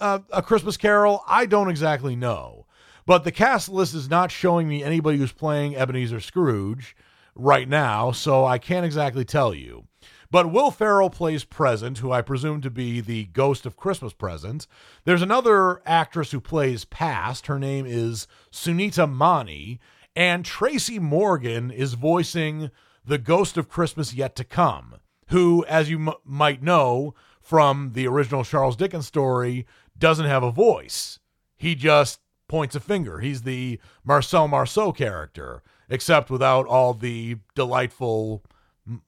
uh, 0.01 0.19
A 0.33 0.43
Christmas 0.43 0.77
Carol. 0.77 1.23
I 1.29 1.47
don't 1.47 1.71
exactly 1.71 2.17
know. 2.17 2.67
But 3.07 3.23
the 3.23 3.31
cast 3.31 3.69
list 3.69 3.95
is 3.95 4.11
not 4.11 4.33
showing 4.33 4.69
me 4.69 4.83
anybody 4.83 5.19
who's 5.19 5.31
playing 5.31 5.77
Ebenezer 5.77 6.19
Scrooge 6.19 6.97
right 7.35 7.69
now, 7.69 8.13
so 8.13 8.45
I 8.45 8.59
can't 8.59 8.87
exactly 8.87 9.25
tell 9.25 9.55
you. 9.55 9.87
But 10.31 10.51
Will 10.51 10.71
Ferrell 10.71 11.11
plays 11.11 11.45
Present, 11.45 11.99
who 11.99 12.11
I 12.11 12.23
presume 12.23 12.63
to 12.63 12.71
be 12.71 13.01
the 13.01 13.27
ghost 13.27 13.67
of 13.67 13.77
Christmas 13.77 14.15
Present. 14.15 14.67
There's 15.05 15.21
another 15.21 15.83
actress 15.85 16.31
who 16.31 16.41
plays 16.41 16.87
Past. 16.87 17.49
Her 17.49 17.59
name 17.59 17.85
is 17.87 18.27
Sunita 18.51 19.11
Mani. 19.11 19.79
And 20.17 20.45
Tracy 20.45 20.99
Morgan 20.99 21.71
is 21.71 21.95
voicing 21.95 22.71
the 23.05 23.19
ghost 23.19 23.59
of 23.59 23.69
Christmas 23.69 24.15
yet 24.15 24.35
to 24.37 24.45
come, 24.45 24.97
who, 25.29 25.65
as 25.67 25.91
you 25.91 25.99
m- 25.99 26.15
might 26.25 26.63
know 26.63 27.15
from 27.41 27.93
the 27.93 28.07
original 28.07 28.45
Charles 28.45 28.77
Dickens 28.77 29.07
story, 29.07 29.67
doesn't 29.99 30.27
have 30.27 30.43
a 30.43 30.51
voice. 30.51 31.19
He 31.57 31.75
just 31.75 32.21
points 32.49 32.75
a 32.75 32.81
finger. 32.81 33.21
He's 33.21 33.43
the 33.43 33.79
Marcel 34.05 34.49
Marceau 34.49 34.93
character, 34.93 35.63
except 35.89 36.31
without 36.31 36.67
all 36.67 36.95
the 36.95 37.37
delightful 37.55 38.43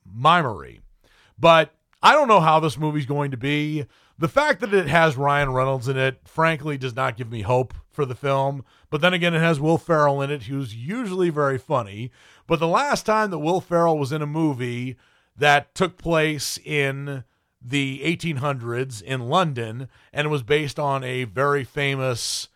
mimery. 0.04 0.80
But 1.38 1.74
I 2.02 2.12
don't 2.12 2.28
know 2.28 2.40
how 2.40 2.60
this 2.60 2.78
movie's 2.78 3.06
going 3.06 3.30
to 3.30 3.36
be. 3.36 3.86
The 4.18 4.28
fact 4.28 4.60
that 4.60 4.72
it 4.72 4.86
has 4.86 5.16
Ryan 5.16 5.52
Reynolds 5.52 5.88
in 5.88 5.96
it, 5.96 6.20
frankly, 6.24 6.78
does 6.78 6.94
not 6.94 7.16
give 7.16 7.30
me 7.30 7.42
hope 7.42 7.74
for 7.90 8.04
the 8.04 8.14
film. 8.14 8.64
But 8.90 9.00
then 9.00 9.14
again, 9.14 9.34
it 9.34 9.40
has 9.40 9.58
Will 9.58 9.78
Ferrell 9.78 10.22
in 10.22 10.30
it, 10.30 10.44
who's 10.44 10.74
usually 10.74 11.30
very 11.30 11.58
funny. 11.58 12.12
But 12.46 12.60
the 12.60 12.68
last 12.68 13.06
time 13.06 13.30
that 13.30 13.38
Will 13.38 13.60
Ferrell 13.60 13.98
was 13.98 14.12
in 14.12 14.22
a 14.22 14.26
movie 14.26 14.96
that 15.36 15.74
took 15.74 15.98
place 15.98 16.58
in 16.64 17.24
the 17.60 18.00
1800s 18.04 19.02
in 19.02 19.28
London 19.28 19.88
and 20.12 20.30
was 20.30 20.42
based 20.42 20.78
on 20.78 21.02
a 21.02 21.24
very 21.24 21.64
famous 21.64 22.48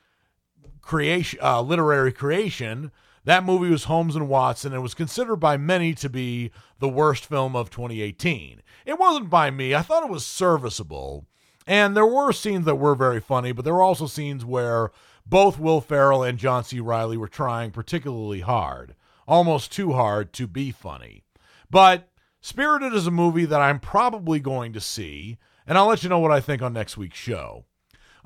creation, 0.82 1.38
uh, 1.42 1.60
literary 1.62 2.12
creation, 2.12 2.92
that 3.28 3.44
movie 3.44 3.68
was 3.68 3.84
Holmes 3.84 4.16
and 4.16 4.26
Watson 4.26 4.72
and 4.72 4.82
was 4.82 4.94
considered 4.94 5.36
by 5.36 5.58
many 5.58 5.92
to 5.94 6.08
be 6.08 6.50
the 6.78 6.88
worst 6.88 7.26
film 7.26 7.54
of 7.54 7.68
2018. 7.68 8.62
It 8.86 8.98
wasn't 8.98 9.28
by 9.28 9.50
me. 9.50 9.74
I 9.74 9.82
thought 9.82 10.02
it 10.02 10.10
was 10.10 10.24
serviceable. 10.24 11.26
And 11.66 11.94
there 11.94 12.06
were 12.06 12.32
scenes 12.32 12.64
that 12.64 12.76
were 12.76 12.94
very 12.94 13.20
funny, 13.20 13.52
but 13.52 13.66
there 13.66 13.74
were 13.74 13.82
also 13.82 14.06
scenes 14.06 14.46
where 14.46 14.90
both 15.26 15.58
Will 15.58 15.82
Ferrell 15.82 16.22
and 16.22 16.38
John 16.38 16.64
C. 16.64 16.80
Reilly 16.80 17.18
were 17.18 17.28
trying 17.28 17.70
particularly 17.70 18.40
hard, 18.40 18.94
almost 19.26 19.72
too 19.72 19.92
hard 19.92 20.32
to 20.32 20.46
be 20.46 20.70
funny. 20.70 21.22
But 21.70 22.08
Spirited 22.40 22.94
is 22.94 23.06
a 23.06 23.10
movie 23.10 23.44
that 23.44 23.60
I'm 23.60 23.78
probably 23.78 24.40
going 24.40 24.72
to 24.72 24.80
see, 24.80 25.36
and 25.66 25.76
I'll 25.76 25.88
let 25.88 26.02
you 26.02 26.08
know 26.08 26.18
what 26.18 26.32
I 26.32 26.40
think 26.40 26.62
on 26.62 26.72
next 26.72 26.96
week's 26.96 27.18
show. 27.18 27.66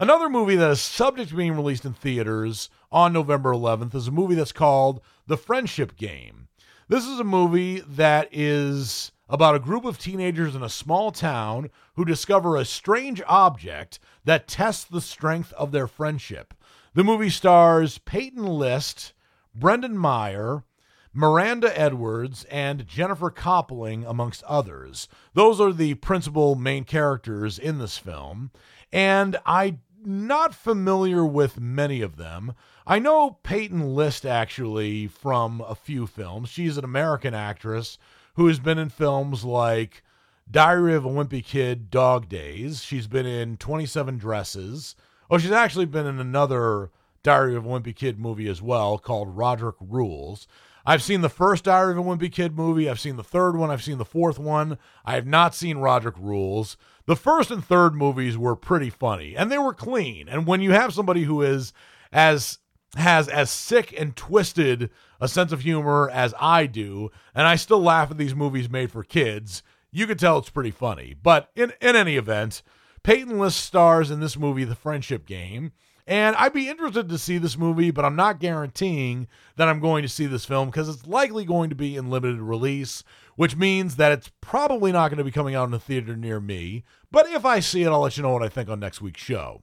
Another 0.03 0.29
movie 0.29 0.57
that 0.57 0.73
is 0.73 0.81
subject 0.81 1.31
to 1.31 1.37
being 1.37 1.55
released 1.55 1.85
in 1.85 1.93
theaters 1.93 2.69
on 2.91 3.13
November 3.13 3.53
11th 3.53 3.95
is 3.95 4.09
a 4.09 4.11
movie 4.11 4.35
that's 4.35 4.51
called 4.51 5.01
The 5.29 5.37
Friendship 5.37 5.95
Game. 5.97 6.49
This 6.89 7.07
is 7.07 7.21
a 7.21 7.25
movie 7.25 7.79
that 7.87 8.29
is 8.33 9.13
about 9.29 9.55
a 9.55 9.61
group 9.61 9.85
of 9.85 10.01
teenagers 10.01 10.57
in 10.57 10.63
a 10.65 10.69
small 10.69 11.13
town 11.13 11.71
who 11.95 12.05
discover 12.05 12.57
a 12.57 12.65
strange 12.65 13.23
object 13.29 14.01
that 14.25 14.49
tests 14.49 14.83
the 14.83 15.01
strength 15.01 15.53
of 15.53 15.71
their 15.71 15.87
friendship. 15.87 16.53
The 16.95 17.05
movie 17.05 17.31
stars 17.31 17.99
Peyton 17.99 18.45
List, 18.45 19.13
Brendan 19.55 19.97
Meyer, 19.97 20.65
Miranda 21.13 21.79
Edwards, 21.79 22.45
and 22.51 22.89
Jennifer 22.89 23.31
Coppling, 23.31 24.05
amongst 24.05 24.43
others. 24.45 25.07
Those 25.35 25.61
are 25.61 25.73
the 25.73 25.95
principal 25.95 26.57
main 26.57 26.83
characters 26.83 27.57
in 27.57 27.79
this 27.79 27.99
film, 27.99 28.51
and 28.93 29.39
I'm 29.47 29.81
not 30.07 30.55
familiar 30.55 31.25
with 31.25 31.61
many 31.61 32.01
of 32.01 32.17
them. 32.17 32.55
I 32.87 32.99
know 32.99 33.39
Peyton 33.43 33.95
List 33.95 34.27
actually 34.27 35.07
from 35.07 35.61
a 35.61 35.75
few 35.75 36.07
films. 36.07 36.49
She's 36.49 36.77
an 36.77 36.85
American 36.85 37.35
actress 37.35 37.99
who 38.35 38.47
has 38.49 38.59
been 38.59 38.79
in 38.79 38.89
films 38.89 39.45
like 39.45 40.03
Diary 40.51 40.95
of 40.95 41.05
a 41.05 41.09
Wimpy 41.09 41.45
Kid, 41.45 41.91
Dog 41.91 42.29
Days. 42.29 42.83
She's 42.83 43.07
been 43.07 43.27
in 43.27 43.57
27 43.57 44.19
Dresses. 44.19 44.97
Oh, 45.31 45.39
she's 45.39 45.51
actually 45.51 45.87
been 45.87 46.07
in 46.07 46.19
another 46.19 46.91
Diary 47.23 47.55
of 47.55 47.65
a 47.65 47.69
Wimpy 47.69 47.95
Kid 47.95 48.19
movie 48.19 48.49
as 48.49 48.61
well 48.61 48.99
called 48.99 49.37
Roderick 49.37 49.77
Rules. 49.81 50.47
I've 50.85 51.03
seen 51.03 51.20
the 51.20 51.28
first 51.28 51.64
Diary 51.64 51.93
of 51.93 51.99
a 51.99 52.03
Wimpy 52.03 52.30
Kid 52.30 52.57
movie. 52.57 52.89
I've 52.89 53.01
seen 53.01 53.16
the 53.16 53.22
third 53.22 53.57
one. 53.57 53.70
I've 53.70 53.83
seen 53.83 53.99
the 53.99 54.05
fourth 54.05 54.39
one. 54.39 54.78
I 55.05 55.14
have 55.14 55.26
not 55.26 55.55
seen 55.55 55.78
Roderick 55.78 56.16
Rules. 56.18 56.76
The 57.07 57.16
first 57.16 57.51
and 57.51 57.64
third 57.64 57.95
movies 57.95 58.37
were 58.37 58.57
pretty 58.57 58.91
funny 58.91 59.37
and 59.37 59.51
they 59.51 59.59
were 59.59 59.74
clean. 59.74 60.28
And 60.28 60.47
when 60.47 60.61
you 60.61 60.72
have 60.72 60.95
somebody 60.95 61.24
who 61.24 61.43
is 61.43 61.72
as 62.12 62.59
has 62.97 63.28
as 63.28 63.51
sick 63.51 63.95
and 63.99 64.14
twisted 64.14 64.91
a 65.20 65.26
sense 65.28 65.53
of 65.53 65.62
humor 65.62 66.11
as 66.12 66.35
I 66.39 66.66
do, 66.66 67.11
and 67.35 67.47
I 67.47 67.57
still 67.57 67.80
laugh 67.80 68.11
at 68.11 68.18
these 68.18 68.35
movies 68.35 68.68
made 68.68 68.93
for 68.93 69.03
kids, 69.03 69.62
you 69.91 70.07
can 70.07 70.18
tell 70.18 70.39
it's 70.39 70.51
pretty 70.51 70.72
funny. 70.72 71.14
But 71.20 71.51
in, 71.55 71.72
in 71.80 71.97
any 71.97 72.16
event, 72.16 72.62
Peyton 73.03 73.39
List 73.39 73.61
stars 73.61 74.11
in 74.11 74.20
this 74.20 74.37
movie, 74.37 74.64
The 74.64 74.74
Friendship 74.74 75.26
Game. 75.26 75.72
And 76.07 76.35
I'd 76.37 76.53
be 76.53 76.69
interested 76.69 77.09
to 77.09 77.19
see 77.19 77.39
this 77.39 77.57
movie, 77.57 77.93
but 77.93 78.05
I'm 78.05 78.17
not 78.17 78.41
guaranteeing 78.41 79.29
that 79.57 79.69
I'm 79.69 79.79
going 79.79 80.03
to 80.03 80.09
see 80.09 80.27
this 80.27 80.45
film 80.45 80.69
because 80.69 80.89
it's 80.89 81.07
likely 81.07 81.45
going 81.45 81.71
to 81.71 81.77
be 81.77 81.97
in 81.97 82.11
limited 82.11 82.41
release, 82.41 83.05
which 83.37 83.57
means 83.57 83.97
that 83.97 84.11
it's 84.11 84.31
probably 84.41 84.91
not 84.91 85.09
going 85.09 85.19
to 85.19 85.25
be 85.25 85.31
coming 85.31 85.55
out 85.55 85.69
in 85.69 85.75
a 85.75 85.79
theater 85.79 86.17
near 86.17 86.41
me. 86.41 86.83
But 87.13 87.29
if 87.29 87.45
I 87.45 87.61
see 87.61 87.83
it, 87.83 87.89
I'll 87.89 88.01
let 88.01 88.17
you 88.17 88.25
know 88.25 88.33
what 88.33 88.43
I 88.43 88.49
think 88.49 88.69
on 88.69 88.81
next 88.81 89.01
week's 89.01 89.23
show. 89.23 89.63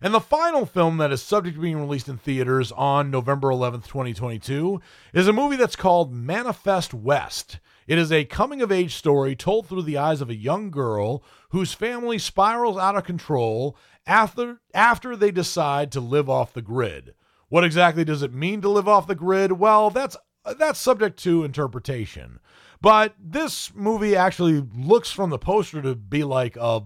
And 0.00 0.14
the 0.14 0.20
final 0.20 0.64
film 0.64 0.98
that 0.98 1.12
is 1.12 1.20
subject 1.22 1.56
to 1.56 1.60
being 1.60 1.80
released 1.80 2.08
in 2.08 2.18
theaters 2.18 2.70
on 2.72 3.10
November 3.10 3.48
11th, 3.48 3.86
2022, 3.88 4.80
is 5.12 5.26
a 5.26 5.32
movie 5.32 5.56
that's 5.56 5.76
called 5.76 6.14
Manifest 6.14 6.94
West. 6.94 7.58
It 7.88 7.98
is 7.98 8.12
a 8.12 8.24
coming 8.24 8.62
of 8.62 8.70
age 8.70 8.94
story 8.94 9.34
told 9.34 9.66
through 9.66 9.82
the 9.82 9.98
eyes 9.98 10.20
of 10.20 10.30
a 10.30 10.36
young 10.36 10.70
girl 10.70 11.24
whose 11.48 11.72
family 11.72 12.18
spirals 12.18 12.78
out 12.78 12.96
of 12.96 13.04
control 13.04 13.76
after, 14.08 14.60
after 14.74 15.14
they 15.14 15.30
decide 15.30 15.92
to 15.92 16.00
live 16.00 16.28
off 16.28 16.52
the 16.52 16.62
grid. 16.62 17.14
What 17.48 17.64
exactly 17.64 18.04
does 18.04 18.22
it 18.22 18.34
mean 18.34 18.60
to 18.62 18.68
live 18.68 18.88
off 18.88 19.06
the 19.06 19.14
grid? 19.14 19.52
Well, 19.52 19.90
that's 19.90 20.16
that's 20.58 20.80
subject 20.80 21.18
to 21.20 21.44
interpretation. 21.44 22.40
But 22.80 23.14
this 23.18 23.74
movie 23.74 24.16
actually 24.16 24.64
looks 24.74 25.10
from 25.10 25.30
the 25.30 25.38
poster 25.38 25.82
to 25.82 25.94
be 25.94 26.24
like 26.24 26.56
a 26.56 26.82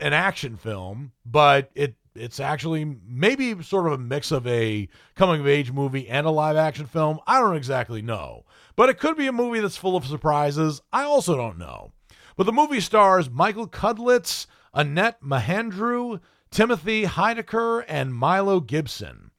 an 0.00 0.12
action 0.12 0.56
film, 0.56 1.12
but 1.24 1.70
it 1.74 1.96
it's 2.14 2.40
actually 2.40 2.96
maybe 3.06 3.62
sort 3.62 3.86
of 3.86 3.92
a 3.92 3.98
mix 3.98 4.32
of 4.32 4.46
a 4.46 4.88
coming 5.14 5.40
of 5.40 5.46
age 5.46 5.70
movie 5.70 6.08
and 6.08 6.26
a 6.26 6.30
live 6.30 6.56
action 6.56 6.86
film. 6.86 7.20
I 7.26 7.40
don't 7.40 7.56
exactly 7.56 8.02
know. 8.02 8.44
But 8.74 8.88
it 8.88 8.98
could 8.98 9.16
be 9.16 9.26
a 9.26 9.32
movie 9.32 9.60
that's 9.60 9.76
full 9.76 9.96
of 9.96 10.06
surprises. 10.06 10.80
I 10.92 11.04
also 11.04 11.36
don't 11.36 11.58
know. 11.58 11.92
But 12.36 12.44
the 12.44 12.52
movie 12.52 12.80
stars 12.80 13.30
Michael 13.30 13.68
Cudlitz, 13.68 14.46
Annette 14.74 15.22
Mahendru, 15.22 16.20
Timothy 16.56 17.04
Heidecker, 17.04 17.84
and 17.86 18.14
Milo 18.14 18.60
Gibson. 18.60 19.30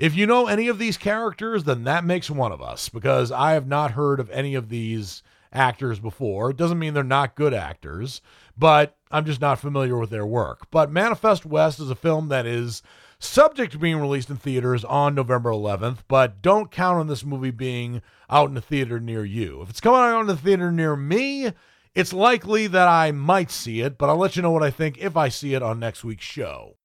If 0.00 0.16
you 0.16 0.26
know 0.26 0.48
any 0.48 0.66
of 0.66 0.80
these 0.80 0.96
characters, 0.96 1.62
then 1.62 1.84
that 1.84 2.04
makes 2.04 2.28
one 2.28 2.50
of 2.50 2.60
us 2.60 2.88
because 2.88 3.30
I 3.30 3.52
have 3.52 3.68
not 3.68 3.92
heard 3.92 4.18
of 4.18 4.28
any 4.30 4.56
of 4.56 4.68
these 4.68 5.22
actors 5.52 6.00
before. 6.00 6.50
It 6.50 6.56
doesn't 6.56 6.80
mean 6.80 6.92
they're 6.92 7.04
not 7.04 7.36
good 7.36 7.54
actors, 7.54 8.20
but 8.58 8.96
I'm 9.12 9.24
just 9.24 9.40
not 9.40 9.60
familiar 9.60 9.96
with 9.96 10.10
their 10.10 10.26
work. 10.26 10.68
But 10.72 10.90
Manifest 10.90 11.46
West 11.46 11.78
is 11.78 11.88
a 11.88 11.94
film 11.94 12.30
that 12.30 12.46
is 12.46 12.82
subject 13.20 13.70
to 13.74 13.78
being 13.78 14.00
released 14.00 14.28
in 14.28 14.36
theaters 14.36 14.84
on 14.84 15.14
November 15.14 15.50
11th, 15.50 15.98
but 16.08 16.42
don't 16.42 16.72
count 16.72 16.98
on 16.98 17.06
this 17.06 17.24
movie 17.24 17.52
being 17.52 18.02
out 18.28 18.50
in 18.50 18.56
a 18.56 18.60
theater 18.60 18.98
near 18.98 19.24
you. 19.24 19.62
If 19.62 19.70
it's 19.70 19.80
coming 19.80 20.00
out 20.00 20.22
in 20.22 20.30
a 20.30 20.36
theater 20.36 20.72
near 20.72 20.96
me, 20.96 21.52
it's 21.96 22.12
likely 22.12 22.66
that 22.66 22.86
I 22.86 23.10
might 23.10 23.50
see 23.50 23.80
it, 23.80 23.96
but 23.96 24.10
I'll 24.10 24.18
let 24.18 24.36
you 24.36 24.42
know 24.42 24.50
what 24.50 24.62
I 24.62 24.70
think 24.70 24.98
if 24.98 25.16
I 25.16 25.30
see 25.30 25.54
it 25.54 25.62
on 25.62 25.80
next 25.80 26.04
week's 26.04 26.26
show. 26.26 26.76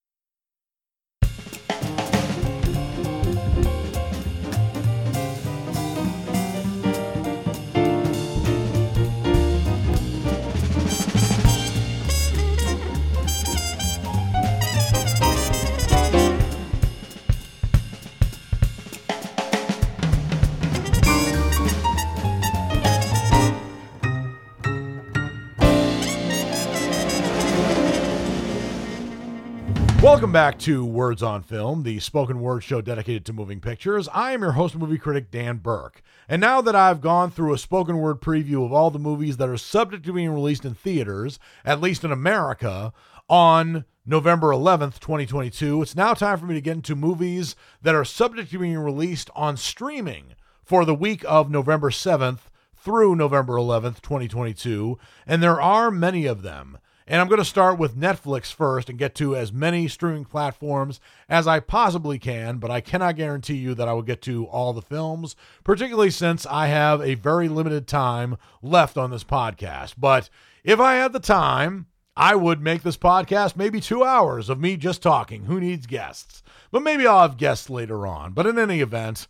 Welcome 30.21 30.33
back 30.33 30.59
to 30.59 30.85
Words 30.85 31.23
on 31.23 31.41
Film, 31.41 31.81
the 31.81 31.99
spoken 31.99 32.41
word 32.41 32.63
show 32.63 32.79
dedicated 32.79 33.25
to 33.25 33.33
moving 33.33 33.59
pictures. 33.59 34.07
I 34.13 34.33
am 34.33 34.43
your 34.43 34.51
host, 34.51 34.75
movie 34.75 34.99
critic 34.99 35.31
Dan 35.31 35.57
Burke. 35.57 36.03
And 36.29 36.39
now 36.39 36.61
that 36.61 36.75
I've 36.75 37.01
gone 37.01 37.31
through 37.31 37.55
a 37.55 37.57
spoken 37.57 37.97
word 37.97 38.21
preview 38.21 38.63
of 38.63 38.71
all 38.71 38.91
the 38.91 38.99
movies 38.99 39.37
that 39.37 39.49
are 39.49 39.57
subject 39.57 40.05
to 40.05 40.13
being 40.13 40.29
released 40.29 40.63
in 40.63 40.75
theaters, 40.75 41.39
at 41.65 41.81
least 41.81 42.03
in 42.03 42.11
America, 42.11 42.93
on 43.29 43.83
November 44.05 44.49
11th, 44.49 44.99
2022, 44.99 45.81
it's 45.81 45.95
now 45.95 46.13
time 46.13 46.37
for 46.37 46.45
me 46.45 46.53
to 46.53 46.61
get 46.61 46.75
into 46.75 46.95
movies 46.95 47.55
that 47.81 47.95
are 47.95 48.05
subject 48.05 48.51
to 48.51 48.59
being 48.59 48.77
released 48.77 49.31
on 49.35 49.57
streaming 49.57 50.35
for 50.63 50.85
the 50.85 50.93
week 50.93 51.25
of 51.27 51.49
November 51.49 51.89
7th 51.89 52.41
through 52.75 53.15
November 53.15 53.55
11th, 53.55 54.01
2022. 54.01 54.99
And 55.25 55.41
there 55.41 55.59
are 55.59 55.89
many 55.89 56.27
of 56.27 56.43
them. 56.43 56.77
And 57.11 57.19
I'm 57.19 57.27
going 57.27 57.39
to 57.39 57.45
start 57.45 57.77
with 57.77 57.97
Netflix 57.97 58.53
first 58.53 58.89
and 58.89 58.97
get 58.97 59.15
to 59.15 59.35
as 59.35 59.51
many 59.51 59.89
streaming 59.89 60.23
platforms 60.23 61.01
as 61.27 61.45
I 61.45 61.59
possibly 61.59 62.17
can, 62.17 62.57
but 62.57 62.71
I 62.71 62.79
cannot 62.79 63.17
guarantee 63.17 63.55
you 63.55 63.75
that 63.75 63.89
I 63.89 63.91
will 63.91 64.01
get 64.01 64.21
to 64.21 64.45
all 64.45 64.71
the 64.71 64.81
films, 64.81 65.35
particularly 65.65 66.09
since 66.09 66.45
I 66.45 66.67
have 66.67 67.01
a 67.01 67.15
very 67.15 67.49
limited 67.49 67.85
time 67.85 68.37
left 68.61 68.97
on 68.97 69.11
this 69.11 69.25
podcast. 69.25 69.95
But 69.97 70.29
if 70.63 70.79
I 70.79 70.93
had 70.93 71.11
the 71.11 71.19
time, 71.19 71.87
I 72.15 72.33
would 72.35 72.61
make 72.61 72.83
this 72.83 72.95
podcast 72.95 73.57
maybe 73.57 73.81
two 73.81 74.05
hours 74.05 74.49
of 74.49 74.61
me 74.61 74.77
just 74.77 75.01
talking. 75.01 75.43
Who 75.47 75.59
needs 75.59 75.87
guests? 75.87 76.43
But 76.71 76.81
maybe 76.81 77.05
I'll 77.05 77.23
have 77.23 77.35
guests 77.35 77.69
later 77.69 78.07
on. 78.07 78.31
But 78.31 78.47
in 78.47 78.57
any 78.57 78.79
event, 78.79 79.27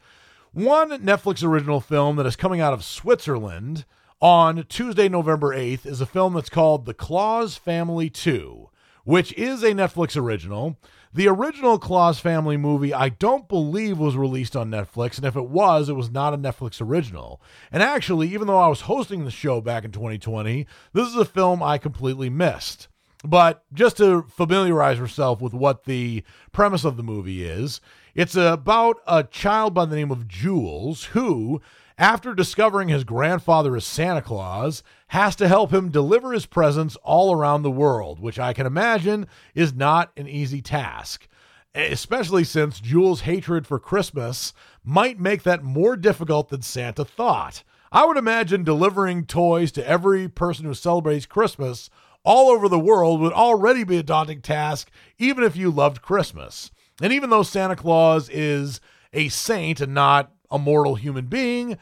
one 0.53 0.91
Netflix 0.91 1.43
original 1.43 1.81
film 1.81 2.17
that 2.17 2.27
is 2.27 2.35
coming 2.35 2.61
out 2.61 2.73
of 2.73 2.83
Switzerland 2.83 3.85
on 4.21 4.65
Tuesday, 4.69 5.09
November 5.09 5.55
8th, 5.55 5.85
is 5.85 5.99
a 5.99 6.05
film 6.05 6.35
that's 6.35 6.49
called 6.49 6.85
The 6.85 6.93
Claus 6.93 7.57
Family 7.57 8.09
2, 8.09 8.69
which 9.03 9.33
is 9.33 9.63
a 9.63 9.71
Netflix 9.71 10.15
original. 10.15 10.77
The 11.13 11.27
original 11.27 11.79
Claus 11.79 12.19
Family 12.19 12.55
movie, 12.55 12.93
I 12.93 13.09
don't 13.09 13.49
believe, 13.49 13.97
was 13.97 14.15
released 14.15 14.55
on 14.55 14.69
Netflix, 14.69 15.17
and 15.17 15.25
if 15.25 15.35
it 15.35 15.49
was, 15.49 15.89
it 15.89 15.95
was 15.95 16.11
not 16.11 16.33
a 16.33 16.37
Netflix 16.37 16.79
original. 16.81 17.41
And 17.71 17.81
actually, 17.81 18.29
even 18.29 18.47
though 18.47 18.59
I 18.59 18.67
was 18.67 18.81
hosting 18.81 19.25
the 19.25 19.31
show 19.31 19.59
back 19.59 19.83
in 19.83 19.91
2020, 19.91 20.67
this 20.93 21.07
is 21.07 21.15
a 21.15 21.25
film 21.25 21.63
I 21.63 21.79
completely 21.79 22.29
missed. 22.29 22.87
But 23.23 23.63
just 23.73 23.97
to 23.97 24.23
familiarize 24.29 24.99
yourself 24.99 25.41
with 25.41 25.53
what 25.53 25.83
the 25.85 26.23
premise 26.51 26.85
of 26.85 26.95
the 26.95 27.03
movie 27.03 27.43
is, 27.43 27.81
it's 28.15 28.35
about 28.35 28.97
a 29.07 29.23
child 29.23 29.73
by 29.73 29.85
the 29.85 29.95
name 29.95 30.11
of 30.11 30.27
Jules 30.27 31.05
who 31.05 31.61
after 32.01 32.33
discovering 32.33 32.87
his 32.87 33.03
grandfather 33.03 33.77
is 33.77 33.85
Santa 33.85 34.23
Claus, 34.23 34.81
has 35.09 35.35
to 35.35 35.47
help 35.47 35.71
him 35.71 35.91
deliver 35.91 36.33
his 36.33 36.47
presents 36.47 36.95
all 37.03 37.31
around 37.31 37.61
the 37.61 37.69
world, 37.69 38.19
which 38.19 38.39
I 38.39 38.53
can 38.53 38.65
imagine 38.65 39.27
is 39.53 39.75
not 39.75 40.11
an 40.17 40.27
easy 40.27 40.63
task, 40.63 41.27
especially 41.75 42.43
since 42.43 42.79
Jules' 42.79 43.21
hatred 43.21 43.67
for 43.67 43.77
Christmas 43.77 44.51
might 44.83 45.19
make 45.19 45.43
that 45.43 45.63
more 45.63 45.95
difficult 45.95 46.49
than 46.49 46.63
Santa 46.63 47.05
thought. 47.05 47.63
I 47.91 48.05
would 48.05 48.17
imagine 48.17 48.63
delivering 48.63 49.27
toys 49.27 49.71
to 49.73 49.87
every 49.87 50.27
person 50.27 50.65
who 50.65 50.73
celebrates 50.73 51.27
Christmas 51.27 51.91
all 52.23 52.49
over 52.49 52.67
the 52.67 52.79
world 52.79 53.21
would 53.21 53.33
already 53.33 53.83
be 53.83 53.97
a 53.97 54.03
daunting 54.03 54.41
task, 54.41 54.89
even 55.19 55.43
if 55.43 55.55
you 55.55 55.69
loved 55.69 56.01
Christmas. 56.01 56.71
And 56.99 57.13
even 57.13 57.29
though 57.29 57.43
Santa 57.43 57.75
Claus 57.75 58.27
is 58.29 58.81
a 59.13 59.29
saint 59.29 59.81
and 59.81 59.93
not 59.93 60.31
a 60.51 60.59
mortal 60.59 60.95
human 60.95 61.25
being, 61.25 61.77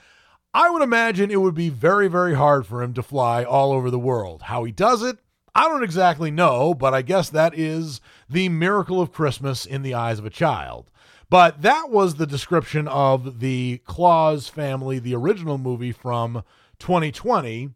I 0.54 0.70
would 0.70 0.82
imagine 0.82 1.32
it 1.32 1.42
would 1.42 1.56
be 1.56 1.70
very, 1.70 2.08
very 2.08 2.36
hard 2.36 2.66
for 2.66 2.82
him 2.82 2.94
to 2.94 3.04
fly 3.04 3.44
all 3.44 3.72
over 3.72 3.92
the 3.92 4.00
world. 4.00 4.44
How 4.44 4.64
he 4.64 4.72
does 4.72 5.04
it, 5.04 5.20
I 5.54 5.68
don't 5.68 5.84
exactly 5.84 6.32
know, 6.32 6.74
but 6.74 6.94
I 6.94 7.02
guess 7.02 7.30
that 7.30 7.58
is 7.58 8.02
the 8.30 8.50
miracle 8.50 9.02
of 9.02 9.12
Christmas 9.12 9.66
in 9.66 9.82
the 9.82 9.94
eyes 9.94 10.20
of 10.20 10.26
a 10.26 10.30
child. 10.30 10.90
But 11.30 11.62
that 11.62 11.90
was 11.90 12.16
the 12.16 12.26
description 12.26 12.88
of 12.88 13.40
the 13.40 13.82
Claus 13.86 14.48
family, 14.48 15.00
the 15.00 15.16
original 15.16 15.58
movie 15.58 15.92
from 15.92 16.44
2020. 16.80 17.70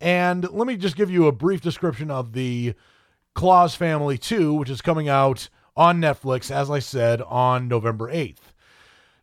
And 0.00 0.50
let 0.50 0.66
me 0.66 0.76
just 0.76 0.96
give 0.96 1.10
you 1.10 1.26
a 1.26 1.32
brief 1.32 1.60
description 1.60 2.10
of 2.10 2.32
the 2.32 2.74
Claus 3.34 3.74
Family 3.74 4.18
2, 4.18 4.54
which 4.54 4.70
is 4.70 4.80
coming 4.80 5.08
out 5.08 5.48
on 5.76 6.00
Netflix, 6.00 6.50
as 6.50 6.70
I 6.70 6.78
said, 6.78 7.22
on 7.22 7.68
November 7.68 8.10
8th. 8.10 8.45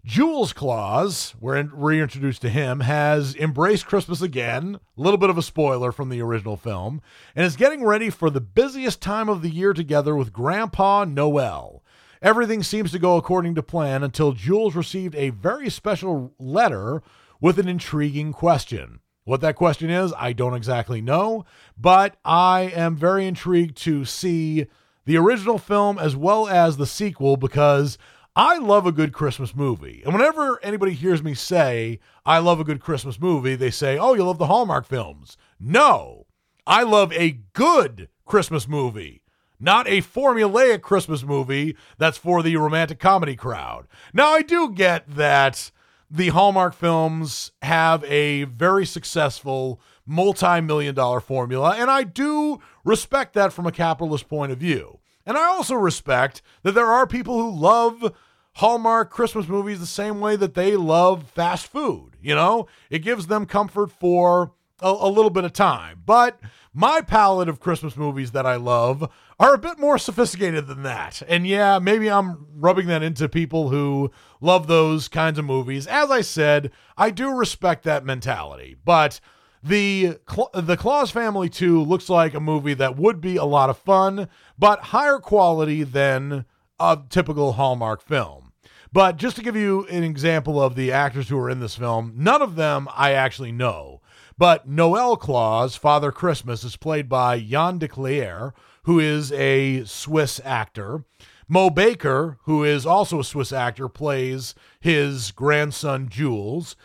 Jules 0.06 0.51
Claus, 0.51 1.34
we're 1.39 1.64
reintroduced 1.64 2.41
to 2.41 2.49
him, 2.49 2.82
has 2.82 3.38
embraced 3.38 3.86
Christmas 3.86 4.22
again, 4.22 4.78
a 4.97 5.01
little 5.01 5.18
bit 5.18 5.30
of 5.30 5.38
a 5.38 5.41
spoiler 5.41 5.93
from 5.93 6.10
the 6.10 6.22
original 6.22 6.58
film, 6.58 7.01
and 7.38 7.45
is 7.45 7.56
getting 7.56 7.86
ready 7.86 8.10
for 8.10 8.30
the 8.30 8.41
busiest 8.41 9.01
time 9.01 9.30
of 9.30 9.41
the 9.41 9.49
year 9.49 9.72
together 9.72 10.14
with 10.14 10.34
Grandpa 10.34 11.06
Noel. 11.06 11.82
Everything 12.22 12.64
seems 12.64 12.91
to 12.91 12.99
go 12.99 13.16
according 13.16 13.56
to 13.56 13.64
plan 13.64 14.04
until 14.04 14.34
Jules 14.34 14.76
received 14.76 15.16
a 15.16 15.30
very 15.30 15.70
special 15.70 16.34
letter 16.38 17.01
with 17.39 17.58
an 17.58 17.70
intriguing 17.70 18.34
question. 18.34 18.99
What 19.24 19.39
that 19.39 19.56
question 19.56 19.89
is, 19.89 20.14
I 20.18 20.34
don't 20.34 20.54
exactly 20.54 20.99
know, 20.99 21.45
but 21.78 22.18
I 22.26 22.74
am 22.76 22.97
very 22.97 23.26
intrigued 23.26 23.78
to 23.84 24.04
see 24.04 24.68
the 25.06 25.18
original 25.18 25.58
film 25.58 25.97
as 25.97 26.14
well 26.14 26.47
as 26.47 26.76
the 26.76 26.86
sequel 26.86 27.38
because 27.38 27.97
I 28.36 28.58
love 28.58 28.88
a 28.88 28.92
good 28.92 29.14
Christmas 29.14 29.56
movie. 29.56 30.02
And 30.04 30.14
whenever 30.14 30.60
anybody 30.64 30.94
hears 30.94 31.22
me 31.22 31.36
say, 31.36 32.00
I 32.26 32.40
love 32.40 32.60
a 32.60 32.64
good 32.64 32.80
Christmas 32.80 33.20
movie, 33.20 33.56
they 33.56 33.70
say, 33.70 33.98
Oh, 33.98 34.16
you 34.16 34.24
love 34.24 34.40
the 34.40 34.48
Hallmark 34.48 34.88
films. 34.88 35.38
No, 35.60 36.26
I 36.66 36.82
love 36.82 37.14
a 37.14 37.40
good 37.54 38.10
Christmas 38.26 38.68
movie, 38.68 39.22
not 39.60 39.88
a 39.88 40.02
formulaic 40.02 40.82
Christmas 40.82 41.24
movie 41.24 41.78
that's 42.00 42.18
for 42.18 42.42
the 42.42 42.58
romantic 42.58 43.00
comedy 43.00 43.36
crowd. 43.36 43.88
Now, 44.14 44.32
I 44.32 44.42
do 44.42 44.72
get 44.72 45.08
that 45.16 45.70
the 46.10 46.30
Hallmark 46.30 46.74
films 46.74 47.52
have 47.62 48.04
a 48.06 48.46
very 48.46 48.86
successful 48.86 49.80
multi 50.08 50.60
million 50.60 50.96
dollar 50.96 51.20
formula, 51.20 51.76
and 51.78 51.92
I 51.92 52.02
do 52.02 52.60
respect 52.84 53.34
that 53.34 53.54
from 53.54 53.68
a 53.68 53.72
capitalist 53.72 54.28
point 54.28 54.52
of 54.52 54.58
view. 54.58 55.00
And 55.26 55.38
I 55.38 55.46
also 55.46 55.76
respect 55.76 56.42
that 56.64 56.74
there 56.74 56.92
are 56.92 57.08
people 57.08 57.40
who 57.40 57.58
love 57.58 58.14
Hallmark 58.58 59.10
Christmas 59.10 59.48
movies 59.48 59.80
the 59.80 59.86
same 59.86 60.20
way 60.20 60.36
that 60.36 60.54
they 60.54 60.76
love 60.76 61.30
fast 61.30 61.68
food. 61.68 62.18
You 62.22 62.36
know, 62.36 62.68
it 62.90 63.00
gives 63.00 63.28
them 63.28 63.46
comfort 63.46 63.92
for 63.92 64.54
a, 64.80 64.90
a, 64.90 65.10
little 65.10 65.32
bit 65.32 65.44
of 65.44 65.54
time. 65.54 66.04
But 66.06 66.40
my 66.74 67.02
palette 67.02 67.50
of 67.50 67.60
Christmas 67.60 67.98
movies 67.98 68.32
that 68.32 68.46
I 68.46 68.56
love 68.56 69.10
are 69.40 69.54
a 69.54 69.60
bit 69.60 69.80
more 69.80 69.98
sophisticated 69.98 70.68
than 70.68 70.84
that. 70.84 71.22
And 71.28 71.48
yeah, 71.48 71.80
maybe 71.80 72.10
I'm 72.10 72.46
rubbing 72.54 72.88
that 72.88 73.02
into 73.02 73.28
people 73.28 73.70
who 73.70 74.12
love 74.40 74.68
those 74.68 75.08
kinds 75.08 75.40
of 75.40 75.46
movies. 75.46 75.88
As 75.88 76.12
I 76.12 76.22
said, 76.22 76.72
I 76.98 77.10
do 77.10 77.34
respect 77.34 77.84
that 77.84 78.06
mentality. 78.06 78.76
But 78.86 79.20
the 79.64 80.18
the 80.53 80.78
Claus 80.78 81.09
Family 81.09 81.49
2 81.49 81.82
looks 81.82 82.09
like 82.09 82.34
a 82.34 82.39
movie 82.39 82.74
that 82.74 82.97
would 82.97 83.22
be 83.22 83.38
a 83.38 83.45
lot 83.45 83.70
of 83.70 83.78
fun, 83.78 84.28
but 84.59 84.80
higher 84.80 85.20
quality 85.20 85.84
than 85.84 86.45
a 86.80 86.99
typical 87.09 87.53
Hallmark 87.53 88.01
film. 88.01 88.51
But 88.91 89.18
just 89.18 89.38
to 89.38 89.41
give 89.41 89.55
you 89.55 89.86
an 89.88 90.03
example 90.03 90.61
of 90.61 90.76
the 90.76 90.91
actors 90.91 91.30
who 91.30 91.38
are 91.39 91.49
in 91.49 91.59
this 91.59 91.76
film, 91.76 92.14
none 92.16 92.41
of 92.41 92.55
them 92.55 92.88
I 92.93 93.14
actually 93.14 93.51
know. 93.51 94.01
But 94.38 94.68
Noel 94.68 95.16
Claus, 95.16 95.76
Father 95.76 96.11
Christmas, 96.11 96.64
is 96.64 96.76
played 96.76 97.07
by 97.07 97.39
Jan 97.39 97.78
Decleir, 97.78 98.53
who 98.84 98.99
is 98.99 99.32
a 99.32 99.84
Swiss 99.86 100.41
actor. 100.43 101.05
Mo 101.47 101.70
Bakker, 101.70 102.38
who 102.43 102.64
is 102.64 102.86
also 102.86 103.20
a 103.20 103.24
Swiss 103.24 103.51
actor, 103.51 103.88
plays 103.88 104.55
his 104.80 105.32
grandson 105.32 106.09
Jules. 106.09 106.76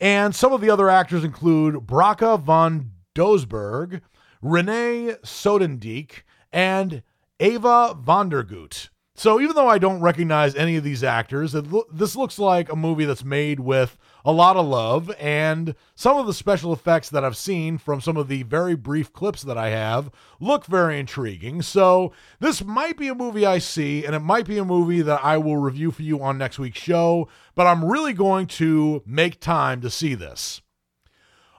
And 0.00 0.34
some 0.34 0.52
of 0.52 0.60
the 0.60 0.70
other 0.70 0.90
actors 0.90 1.24
include 1.24 1.74
Bracha 1.86 2.40
von 2.40 2.92
Doesburgh, 3.14 4.02
Renee 4.42 5.16
Soutendijk, 5.24 6.22
and 6.52 7.02
Ava 7.40 7.96
Vondergoot. 7.98 8.88
So 9.14 9.40
even 9.40 9.56
though 9.56 9.68
I 9.68 9.78
don't 9.78 10.00
recognize 10.00 10.54
any 10.54 10.76
of 10.76 10.84
these 10.84 11.02
actors, 11.02 11.54
lo- 11.54 11.86
this 11.90 12.14
looks 12.14 12.38
like 12.38 12.70
a 12.70 12.76
movie 12.76 13.06
that's 13.06 13.24
made 13.24 13.60
with 13.60 13.96
a 14.26 14.32
lot 14.32 14.56
of 14.56 14.66
love, 14.66 15.14
and 15.20 15.76
some 15.94 16.16
of 16.18 16.26
the 16.26 16.34
special 16.34 16.72
effects 16.72 17.08
that 17.10 17.24
I've 17.24 17.36
seen 17.36 17.78
from 17.78 18.00
some 18.00 18.16
of 18.16 18.26
the 18.26 18.42
very 18.42 18.74
brief 18.74 19.12
clips 19.12 19.42
that 19.42 19.56
I 19.56 19.70
have 19.70 20.10
look 20.40 20.66
very 20.66 20.98
intriguing. 20.98 21.62
So 21.62 22.12
this 22.40 22.64
might 22.64 22.98
be 22.98 23.06
a 23.06 23.14
movie 23.14 23.46
I 23.46 23.58
see, 23.58 24.04
and 24.04 24.16
it 24.16 24.20
might 24.20 24.44
be 24.44 24.58
a 24.58 24.64
movie 24.64 25.00
that 25.00 25.24
I 25.24 25.38
will 25.38 25.58
review 25.58 25.92
for 25.92 26.02
you 26.02 26.20
on 26.20 26.38
next 26.38 26.58
week's 26.58 26.80
show, 26.80 27.28
but 27.54 27.68
I'm 27.68 27.84
really 27.84 28.12
going 28.12 28.48
to 28.48 29.00
make 29.06 29.38
time 29.38 29.80
to 29.82 29.90
see 29.90 30.16
this. 30.16 30.60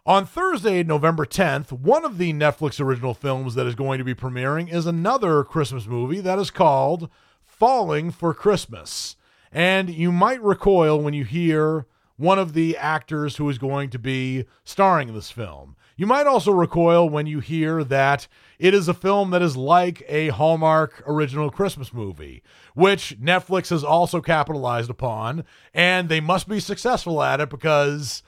On 0.06 0.26
Thursday, 0.26 0.84
November 0.84 1.26
10th, 1.26 1.72
one 1.72 2.04
of 2.04 2.18
the 2.18 2.34
Netflix 2.34 2.82
original 2.82 3.14
films 3.14 3.56
that 3.56 3.66
is 3.66 3.76
going 3.76 3.98
to 3.98 4.04
be 4.04 4.14
premiering 4.14 4.70
is 4.70 4.86
another 4.86 5.46
Christmas 5.46 5.88
movie 5.88 6.20
that 6.20 6.38
is 6.38 6.52
called 6.52 7.10
Falling 7.46 8.12
for 8.12 8.34
Christmas. 8.34 9.16
And 9.54 9.90
you 9.90 10.12
might 10.12 10.44
recoil 10.44 11.00
when 11.00 11.14
you 11.14 11.24
hear 11.24 11.88
one 12.18 12.40
of 12.40 12.54
the 12.54 12.76
actors 12.76 13.38
who 13.38 13.48
is 13.50 13.58
going 13.58 13.90
to 13.92 14.00
be 14.00 14.46
starring 14.64 15.08
in 15.10 15.16
this 15.16 15.32
film. 15.32 15.76
You 15.96 16.06
might 16.06 16.28
also 16.28 16.52
recoil 16.52 17.10
when 17.10 17.26
you 17.26 17.40
hear 17.40 17.84
that 17.84 18.28
it 18.60 18.74
is 18.74 18.88
a 18.88 18.94
film 18.94 19.32
that 19.32 19.42
is 19.42 19.58
like 19.58 20.04
a 20.08 20.28
Hallmark 20.30 21.04
original 21.08 21.50
Christmas 21.50 21.94
movie, 21.94 22.44
which 22.76 23.18
Netflix 23.20 23.70
has 23.70 23.84
also 23.84 24.22
capitalized 24.22 24.90
upon, 24.90 25.44
and 25.74 26.10
they 26.10 26.20
must 26.20 26.48
be 26.48 26.60
successful 26.60 27.24
at 27.24 27.40
it 27.40 27.50
because 27.50 28.22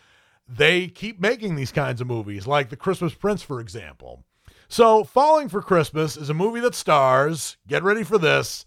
they 0.48 0.88
keep 0.88 1.20
making 1.20 1.56
these 1.56 1.72
kinds 1.72 2.02
of 2.02 2.08
movies, 2.08 2.48
like 2.48 2.70
The 2.70 2.76
Christmas 2.76 3.14
Prince, 3.14 3.44
for 3.44 3.60
example. 3.60 4.24
So, 4.68 5.04
Falling 5.04 5.50
for 5.50 5.62
Christmas 5.62 6.18
is 6.18 6.30
a 6.30 6.34
movie 6.36 6.60
that 6.60 6.76
stars, 6.76 7.58
get 7.68 7.84
ready 7.84 8.04
for 8.04 8.18
this, 8.18 8.66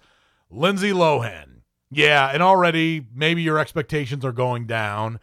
Lindsay 0.50 0.90
Lohan. 0.90 1.51
Yeah, 1.94 2.30
and 2.32 2.42
already 2.42 3.06
maybe 3.14 3.42
your 3.42 3.58
expectations 3.58 4.24
are 4.24 4.32
going 4.32 4.66
down. 4.66 5.20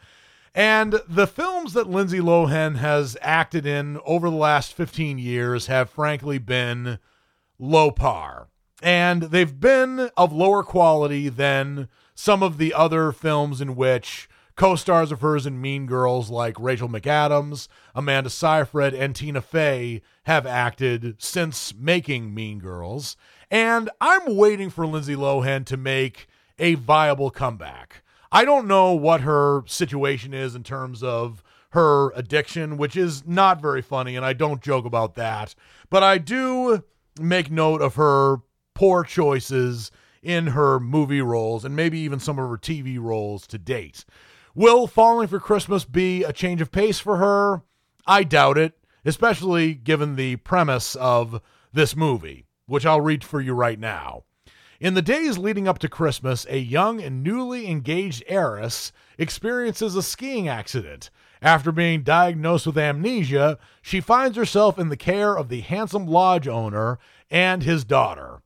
And 0.53 1.01
the 1.07 1.27
films 1.27 1.73
that 1.73 1.89
Lindsay 1.89 2.19
Lohan 2.19 2.77
has 2.77 3.17
acted 3.21 3.65
in 3.65 3.99
over 4.05 4.29
the 4.29 4.35
last 4.35 4.73
15 4.73 5.17
years 5.17 5.67
have 5.67 5.89
frankly 5.89 6.37
been 6.37 6.99
low 7.57 7.91
par. 7.91 8.49
And 8.81 9.23
they've 9.23 9.59
been 9.59 10.09
of 10.15 10.31
lower 10.31 10.63
quality 10.63 11.27
than 11.29 11.89
some 12.15 12.43
of 12.43 12.57
the 12.57 12.73
other 12.73 13.11
films 13.11 13.61
in 13.61 13.75
which 13.75 14.29
co 14.55 14.75
stars 14.75 15.11
of 15.11 15.21
hers 15.21 15.45
in 15.45 15.61
Mean 15.61 15.85
Girls, 15.85 16.29
like 16.29 16.59
Rachel 16.59 16.89
McAdams, 16.89 17.67
Amanda 17.95 18.29
Seyfried, 18.29 18.93
and 18.93 19.15
Tina 19.15 19.41
Fey, 19.41 20.01
have 20.23 20.45
acted 20.45 21.15
since 21.17 21.73
making 21.73 22.33
Mean 22.33 22.59
Girls. 22.59 23.15
And 23.49 23.89
I'm 23.99 24.35
waiting 24.35 24.69
for 24.69 24.85
Lindsay 24.85 25.15
Lohan 25.15 25.65
to 25.65 25.77
make 25.77 26.27
a 26.59 26.75
viable 26.75 27.29
comeback. 27.29 28.03
I 28.31 28.45
don't 28.45 28.67
know 28.67 28.93
what 28.93 29.21
her 29.21 29.63
situation 29.65 30.33
is 30.33 30.53
in 30.55 30.63
terms 30.63 31.01
of 31.01 31.43
her 31.71 32.11
addiction, 32.11 32.77
which 32.77 32.95
is 32.95 33.25
not 33.25 33.61
very 33.61 33.81
funny, 33.81 34.15
and 34.15 34.25
I 34.25 34.33
don't 34.33 34.61
joke 34.61 34.85
about 34.85 35.15
that. 35.15 35.55
But 35.89 36.03
I 36.03 36.17
do 36.17 36.83
make 37.19 37.51
note 37.51 37.81
of 37.81 37.95
her 37.95 38.37
poor 38.73 39.03
choices 39.03 39.91
in 40.21 40.47
her 40.47 40.79
movie 40.79 41.21
roles 41.21 41.63
and 41.65 41.75
maybe 41.75 41.99
even 41.99 42.19
some 42.19 42.37
of 42.39 42.49
her 42.49 42.57
TV 42.57 42.99
roles 42.99 43.47
to 43.47 43.57
date. 43.57 44.05
Will 44.55 44.87
Falling 44.87 45.27
for 45.27 45.39
Christmas 45.39 45.85
be 45.85 46.23
a 46.23 46.33
change 46.33 46.61
of 46.61 46.71
pace 46.71 46.99
for 46.99 47.17
her? 47.17 47.63
I 48.05 48.23
doubt 48.23 48.57
it, 48.57 48.73
especially 49.05 49.73
given 49.73 50.15
the 50.15 50.37
premise 50.37 50.95
of 50.95 51.41
this 51.71 51.95
movie, 51.95 52.45
which 52.65 52.85
I'll 52.85 53.01
read 53.01 53.23
for 53.23 53.39
you 53.39 53.53
right 53.53 53.79
now. 53.79 54.23
In 54.79 54.93
the 54.93 55.01
days 55.01 55.37
leading 55.37 55.67
up 55.67 55.77
to 55.79 55.89
Christmas, 55.89 56.45
a 56.49 56.57
young 56.57 57.01
and 57.01 57.21
newly 57.21 57.67
engaged 57.67 58.23
heiress 58.27 58.93
experiences 59.17 59.93
a 59.93 60.01
skiing 60.01 60.47
accident. 60.47 61.09
After 61.41 61.73
being 61.73 62.01
diagnosed 62.01 62.65
with 62.65 62.77
amnesia, 62.77 63.57
she 63.81 63.99
finds 63.99 64.37
herself 64.37 64.79
in 64.79 64.87
the 64.87 64.95
care 64.95 65.37
of 65.37 65.49
the 65.49 65.59
handsome 65.59 66.07
lodge 66.07 66.47
owner 66.47 66.97
and 67.29 67.61
his 67.61 67.83
daughter. 67.83 68.41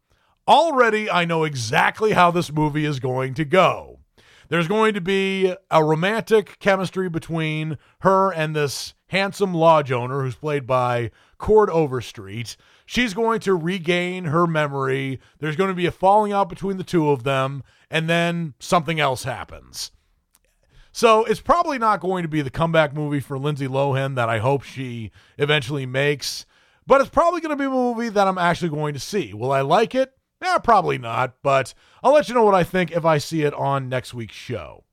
Already, 0.48 1.08
I 1.08 1.24
know 1.26 1.44
exactly 1.44 2.14
how 2.14 2.32
this 2.32 2.52
movie 2.52 2.86
is 2.86 3.00
going 3.00 3.36
to 3.36 3.46
go. 3.46 4.00
There's 4.50 4.68
going 4.68 4.96
to 4.96 5.02
be 5.02 5.56
a 5.70 5.84
romantic 5.84 6.58
chemistry 6.58 7.10
between 7.10 7.78
her 8.00 8.32
and 8.32 8.56
this 8.56 8.96
handsome 9.08 9.54
lodge 9.54 9.92
owner 9.92 10.24
who's 10.24 10.36
played 10.36 10.66
by 10.66 11.12
Chord 11.38 11.70
Overstreet. 11.70 12.58
She's 12.86 13.14
going 13.14 13.40
to 13.42 13.56
regain 13.56 14.26
her 14.26 14.46
memory. 14.46 15.20
There's 15.40 15.56
going 15.56 15.70
to 15.70 15.76
be 15.76 15.86
a 15.86 15.92
falling 15.92 16.32
out 16.32 16.50
between 16.50 16.78
the 16.78 16.84
two 16.84 17.10
of 17.10 17.24
them, 17.24 17.64
and 17.90 18.10
then 18.10 18.54
something 18.60 19.00
else 19.00 19.24
happens. 19.24 19.92
So 20.92 21.24
it's 21.26 21.42
probably 21.42 21.80
not 21.80 22.02
going 22.02 22.22
to 22.22 22.30
be 22.30 22.42
the 22.42 22.52
comeback 22.52 22.94
movie 22.94 23.20
for 23.20 23.40
Lindsay 23.40 23.68
Lohan 23.68 24.16
that 24.16 24.30
I 24.30 24.38
hope 24.38 24.62
she 24.62 25.12
eventually 25.40 25.88
makes, 25.88 26.46
but 26.86 27.02
it's 27.02 27.10
probably 27.10 27.42
going 27.42 27.58
to 27.58 27.62
be 27.62 27.66
a 27.66 27.70
movie 27.70 28.10
that 28.10 28.28
I'm 28.28 28.38
actually 28.38 28.70
going 28.70 28.94
to 28.94 29.00
see. 29.00 29.34
Will 29.34 29.52
I 29.52 29.62
like 29.62 29.96
it? 29.96 30.14
Yeah, 30.40 30.60
probably 30.60 30.98
not, 30.98 31.38
but 31.42 31.74
I'll 32.04 32.14
let 32.14 32.28
you 32.28 32.36
know 32.36 32.44
what 32.44 32.54
I 32.54 32.64
think 32.64 32.92
if 32.92 33.06
I 33.06 33.18
see 33.18 33.42
it 33.42 33.54
on 33.54 33.90
next 33.90 34.14
week's 34.14 34.36
show. 34.36 34.84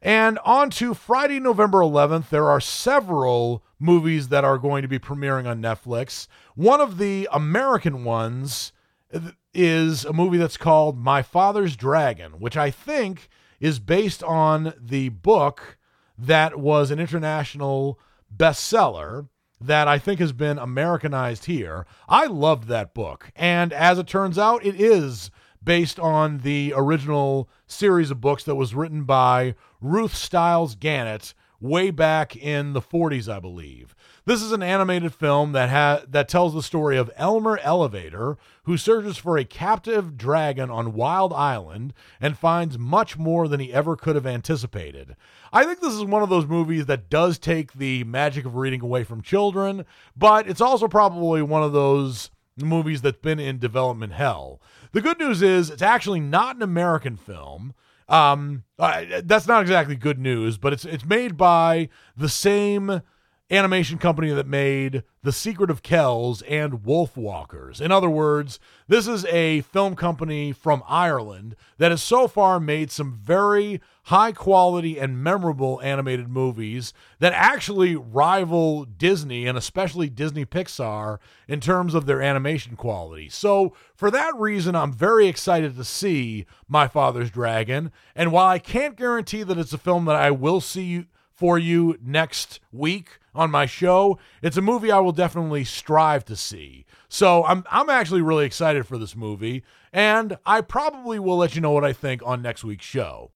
And 0.00 0.38
on 0.44 0.70
to 0.70 0.94
Friday, 0.94 1.40
November 1.40 1.80
11th, 1.80 2.28
there 2.28 2.48
are 2.48 2.60
several 2.60 3.64
movies 3.78 4.28
that 4.28 4.44
are 4.44 4.58
going 4.58 4.82
to 4.82 4.88
be 4.88 4.98
premiering 4.98 5.46
on 5.46 5.60
Netflix. 5.60 6.28
One 6.54 6.80
of 6.80 6.98
the 6.98 7.28
American 7.32 8.04
ones 8.04 8.72
uh, 9.12 9.32
is 9.52 10.04
a 10.04 10.12
movie 10.12 10.38
that's 10.38 10.56
called 10.56 10.98
My 10.98 11.22
Father's 11.22 11.76
Dragon, 11.76 12.32
which 12.32 12.56
I 12.56 12.70
think 12.70 13.28
is 13.60 13.78
based 13.78 14.22
on 14.22 14.74
the 14.78 15.10
book 15.10 15.78
that 16.18 16.58
was 16.58 16.90
an 16.90 16.98
international 16.98 17.98
bestseller 18.34 19.28
that 19.60 19.88
I 19.88 19.98
think 19.98 20.20
has 20.20 20.32
been 20.32 20.58
Americanized 20.58 21.46
here. 21.46 21.86
I 22.08 22.26
loved 22.26 22.68
that 22.68 22.94
book. 22.94 23.30
And 23.34 23.72
as 23.72 23.98
it 23.98 24.06
turns 24.06 24.38
out, 24.38 24.64
it 24.64 24.78
is 24.78 25.30
based 25.62 25.98
on 25.98 26.38
the 26.38 26.72
original 26.76 27.48
series 27.66 28.10
of 28.10 28.20
books 28.20 28.44
that 28.44 28.54
was 28.54 28.74
written 28.74 29.04
by 29.04 29.54
Ruth 29.80 30.14
Stiles 30.14 30.74
Gannett 30.74 31.34
way 31.60 31.90
back 31.90 32.36
in 32.36 32.72
the 32.72 32.80
40s, 32.80 33.32
I 33.32 33.40
believe. 33.40 33.94
This 34.24 34.42
is 34.42 34.52
an 34.52 34.62
animated 34.62 35.14
film 35.14 35.52
that 35.52 35.70
ha- 35.70 36.02
that 36.08 36.28
tells 36.28 36.52
the 36.52 36.62
story 36.62 36.96
of 36.96 37.10
Elmer 37.16 37.58
Elevator, 37.62 38.36
who 38.64 38.76
searches 38.76 39.16
for 39.16 39.38
a 39.38 39.44
captive 39.44 40.18
dragon 40.18 40.70
on 40.70 40.94
Wild 40.94 41.32
Island 41.32 41.94
and 42.20 42.36
finds 42.36 42.78
much 42.78 43.16
more 43.16 43.46
than 43.46 43.60
he 43.60 43.72
ever 43.72 43.96
could 43.96 44.16
have 44.16 44.26
anticipated. 44.26 45.16
I 45.52 45.64
think 45.64 45.80
this 45.80 45.94
is 45.94 46.04
one 46.04 46.22
of 46.22 46.28
those 46.28 46.46
movies 46.46 46.86
that 46.86 47.08
does 47.08 47.38
take 47.38 47.74
the 47.74 48.04
magic 48.04 48.44
of 48.44 48.56
reading 48.56 48.82
away 48.82 49.04
from 49.04 49.22
children, 49.22 49.84
but 50.16 50.48
it's 50.48 50.60
also 50.60 50.88
probably 50.88 51.40
one 51.42 51.62
of 51.62 51.72
those 51.72 52.30
movies 52.56 53.02
that's 53.02 53.18
been 53.18 53.38
in 53.38 53.58
development 53.58 54.12
hell. 54.14 54.60
The 54.92 55.02
good 55.02 55.18
news 55.18 55.42
is 55.42 55.70
it's 55.70 55.82
actually 55.82 56.20
not 56.20 56.56
an 56.56 56.62
American 56.62 57.16
film. 57.16 57.74
Um, 58.08 58.64
that's 58.78 59.46
not 59.46 59.62
exactly 59.62 59.96
good 59.96 60.18
news, 60.18 60.58
but 60.58 60.72
it's 60.72 60.84
it's 60.84 61.04
made 61.04 61.36
by 61.36 61.88
the 62.16 62.28
same 62.28 63.02
animation 63.48 63.96
company 63.96 64.30
that 64.32 64.46
made 64.46 65.04
The 65.22 65.30
Secret 65.30 65.70
of 65.70 65.82
Kells 65.82 66.42
and 66.42 66.82
Wolfwalkers. 66.84 67.80
In 67.80 67.92
other 67.92 68.10
words, 68.10 68.58
this 68.88 69.06
is 69.06 69.24
a 69.26 69.60
film 69.60 69.94
company 69.94 70.50
from 70.50 70.82
Ireland 70.88 71.54
that 71.78 71.92
has 71.92 72.02
so 72.02 72.26
far 72.26 72.58
made 72.58 72.90
some 72.90 73.12
very 73.12 73.80
high 74.04 74.32
quality 74.32 74.98
and 74.98 75.22
memorable 75.22 75.80
animated 75.82 76.28
movies 76.28 76.92
that 77.20 77.32
actually 77.34 77.94
rival 77.94 78.84
Disney 78.84 79.46
and 79.46 79.56
especially 79.56 80.08
Disney 80.08 80.44
Pixar 80.44 81.18
in 81.46 81.60
terms 81.60 81.94
of 81.94 82.06
their 82.06 82.20
animation 82.20 82.74
quality. 82.74 83.28
So, 83.28 83.74
for 83.94 84.10
that 84.10 84.34
reason, 84.36 84.74
I'm 84.74 84.92
very 84.92 85.28
excited 85.28 85.76
to 85.76 85.84
see 85.84 86.46
My 86.66 86.88
Father's 86.88 87.30
Dragon. 87.30 87.92
And 88.16 88.32
while 88.32 88.48
I 88.48 88.58
can't 88.58 88.96
guarantee 88.96 89.44
that 89.44 89.58
it's 89.58 89.72
a 89.72 89.78
film 89.78 90.04
that 90.06 90.16
I 90.16 90.32
will 90.32 90.60
see 90.60 91.06
for 91.36 91.58
you 91.58 91.96
next 92.02 92.60
week 92.72 93.18
on 93.36 93.50
my 93.50 93.66
show. 93.66 94.18
It's 94.42 94.56
a 94.56 94.62
movie 94.62 94.90
I 94.90 94.98
will 94.98 95.12
definitely 95.12 95.64
strive 95.64 96.24
to 96.26 96.36
see. 96.36 96.84
So 97.08 97.44
I'm 97.44 97.64
I'm 97.70 97.90
actually 97.90 98.22
really 98.22 98.46
excited 98.46 98.86
for 98.86 98.98
this 98.98 99.14
movie, 99.14 99.62
and 99.92 100.38
I 100.44 100.60
probably 100.60 101.18
will 101.18 101.36
let 101.36 101.54
you 101.54 101.60
know 101.60 101.70
what 101.70 101.84
I 101.84 101.92
think 101.92 102.22
on 102.24 102.42
next 102.42 102.64
week's 102.64 102.86
show. 102.86 103.32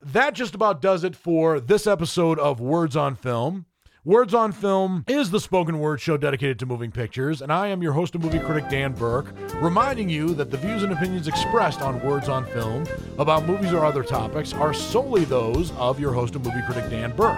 That 0.00 0.34
just 0.34 0.54
about 0.54 0.80
does 0.80 1.04
it 1.04 1.14
for 1.14 1.60
this 1.60 1.86
episode 1.86 2.38
of 2.38 2.58
Words 2.60 2.96
on 2.96 3.14
Film. 3.16 3.66
Words 4.02 4.32
on 4.32 4.52
Film 4.52 5.04
is 5.06 5.30
the 5.30 5.38
spoken 5.38 5.78
word 5.78 6.00
show 6.00 6.16
dedicated 6.16 6.58
to 6.60 6.64
moving 6.64 6.90
pictures, 6.90 7.42
and 7.42 7.52
I 7.52 7.66
am 7.66 7.82
your 7.82 7.92
host 7.92 8.14
and 8.14 8.24
movie 8.24 8.38
critic, 8.38 8.70
Dan 8.70 8.94
Burke, 8.94 9.34
reminding 9.60 10.08
you 10.08 10.32
that 10.36 10.50
the 10.50 10.56
views 10.56 10.82
and 10.82 10.94
opinions 10.94 11.28
expressed 11.28 11.82
on 11.82 12.00
Words 12.00 12.26
on 12.26 12.46
Film 12.46 12.86
about 13.18 13.44
movies 13.44 13.74
or 13.74 13.84
other 13.84 14.02
topics 14.02 14.54
are 14.54 14.72
solely 14.72 15.26
those 15.26 15.70
of 15.72 16.00
your 16.00 16.14
host 16.14 16.34
and 16.34 16.42
movie 16.42 16.62
critic, 16.66 16.88
Dan 16.88 17.14
Burke. 17.14 17.36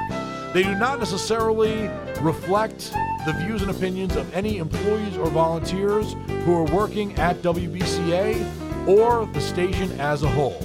They 0.52 0.62
do 0.62 0.74
not 0.74 0.98
necessarily 0.98 1.88
reflect 2.20 2.92
the 3.24 3.32
views 3.32 3.62
and 3.62 3.70
opinions 3.70 4.16
of 4.16 4.32
any 4.34 4.58
employees 4.58 5.16
or 5.16 5.30
volunteers 5.30 6.12
who 6.44 6.54
are 6.54 6.64
working 6.64 7.14
at 7.14 7.36
WBCA 7.40 8.86
or 8.86 9.24
the 9.26 9.40
station 9.40 9.98
as 9.98 10.22
a 10.22 10.28
whole. 10.28 10.60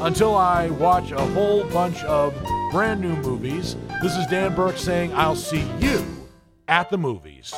Until 0.00 0.36
I 0.36 0.70
watch 0.70 1.10
a 1.10 1.26
whole 1.26 1.64
bunch 1.70 2.04
of 2.04 2.34
brand 2.70 3.00
new 3.00 3.16
movies. 3.16 3.74
This 4.02 4.16
is 4.16 4.26
Dan 4.26 4.54
Burke 4.54 4.76
saying, 4.76 5.12
I'll 5.14 5.34
see 5.34 5.68
you 5.80 6.04
at 6.68 6.90
the 6.90 6.98
movies. 6.98 7.54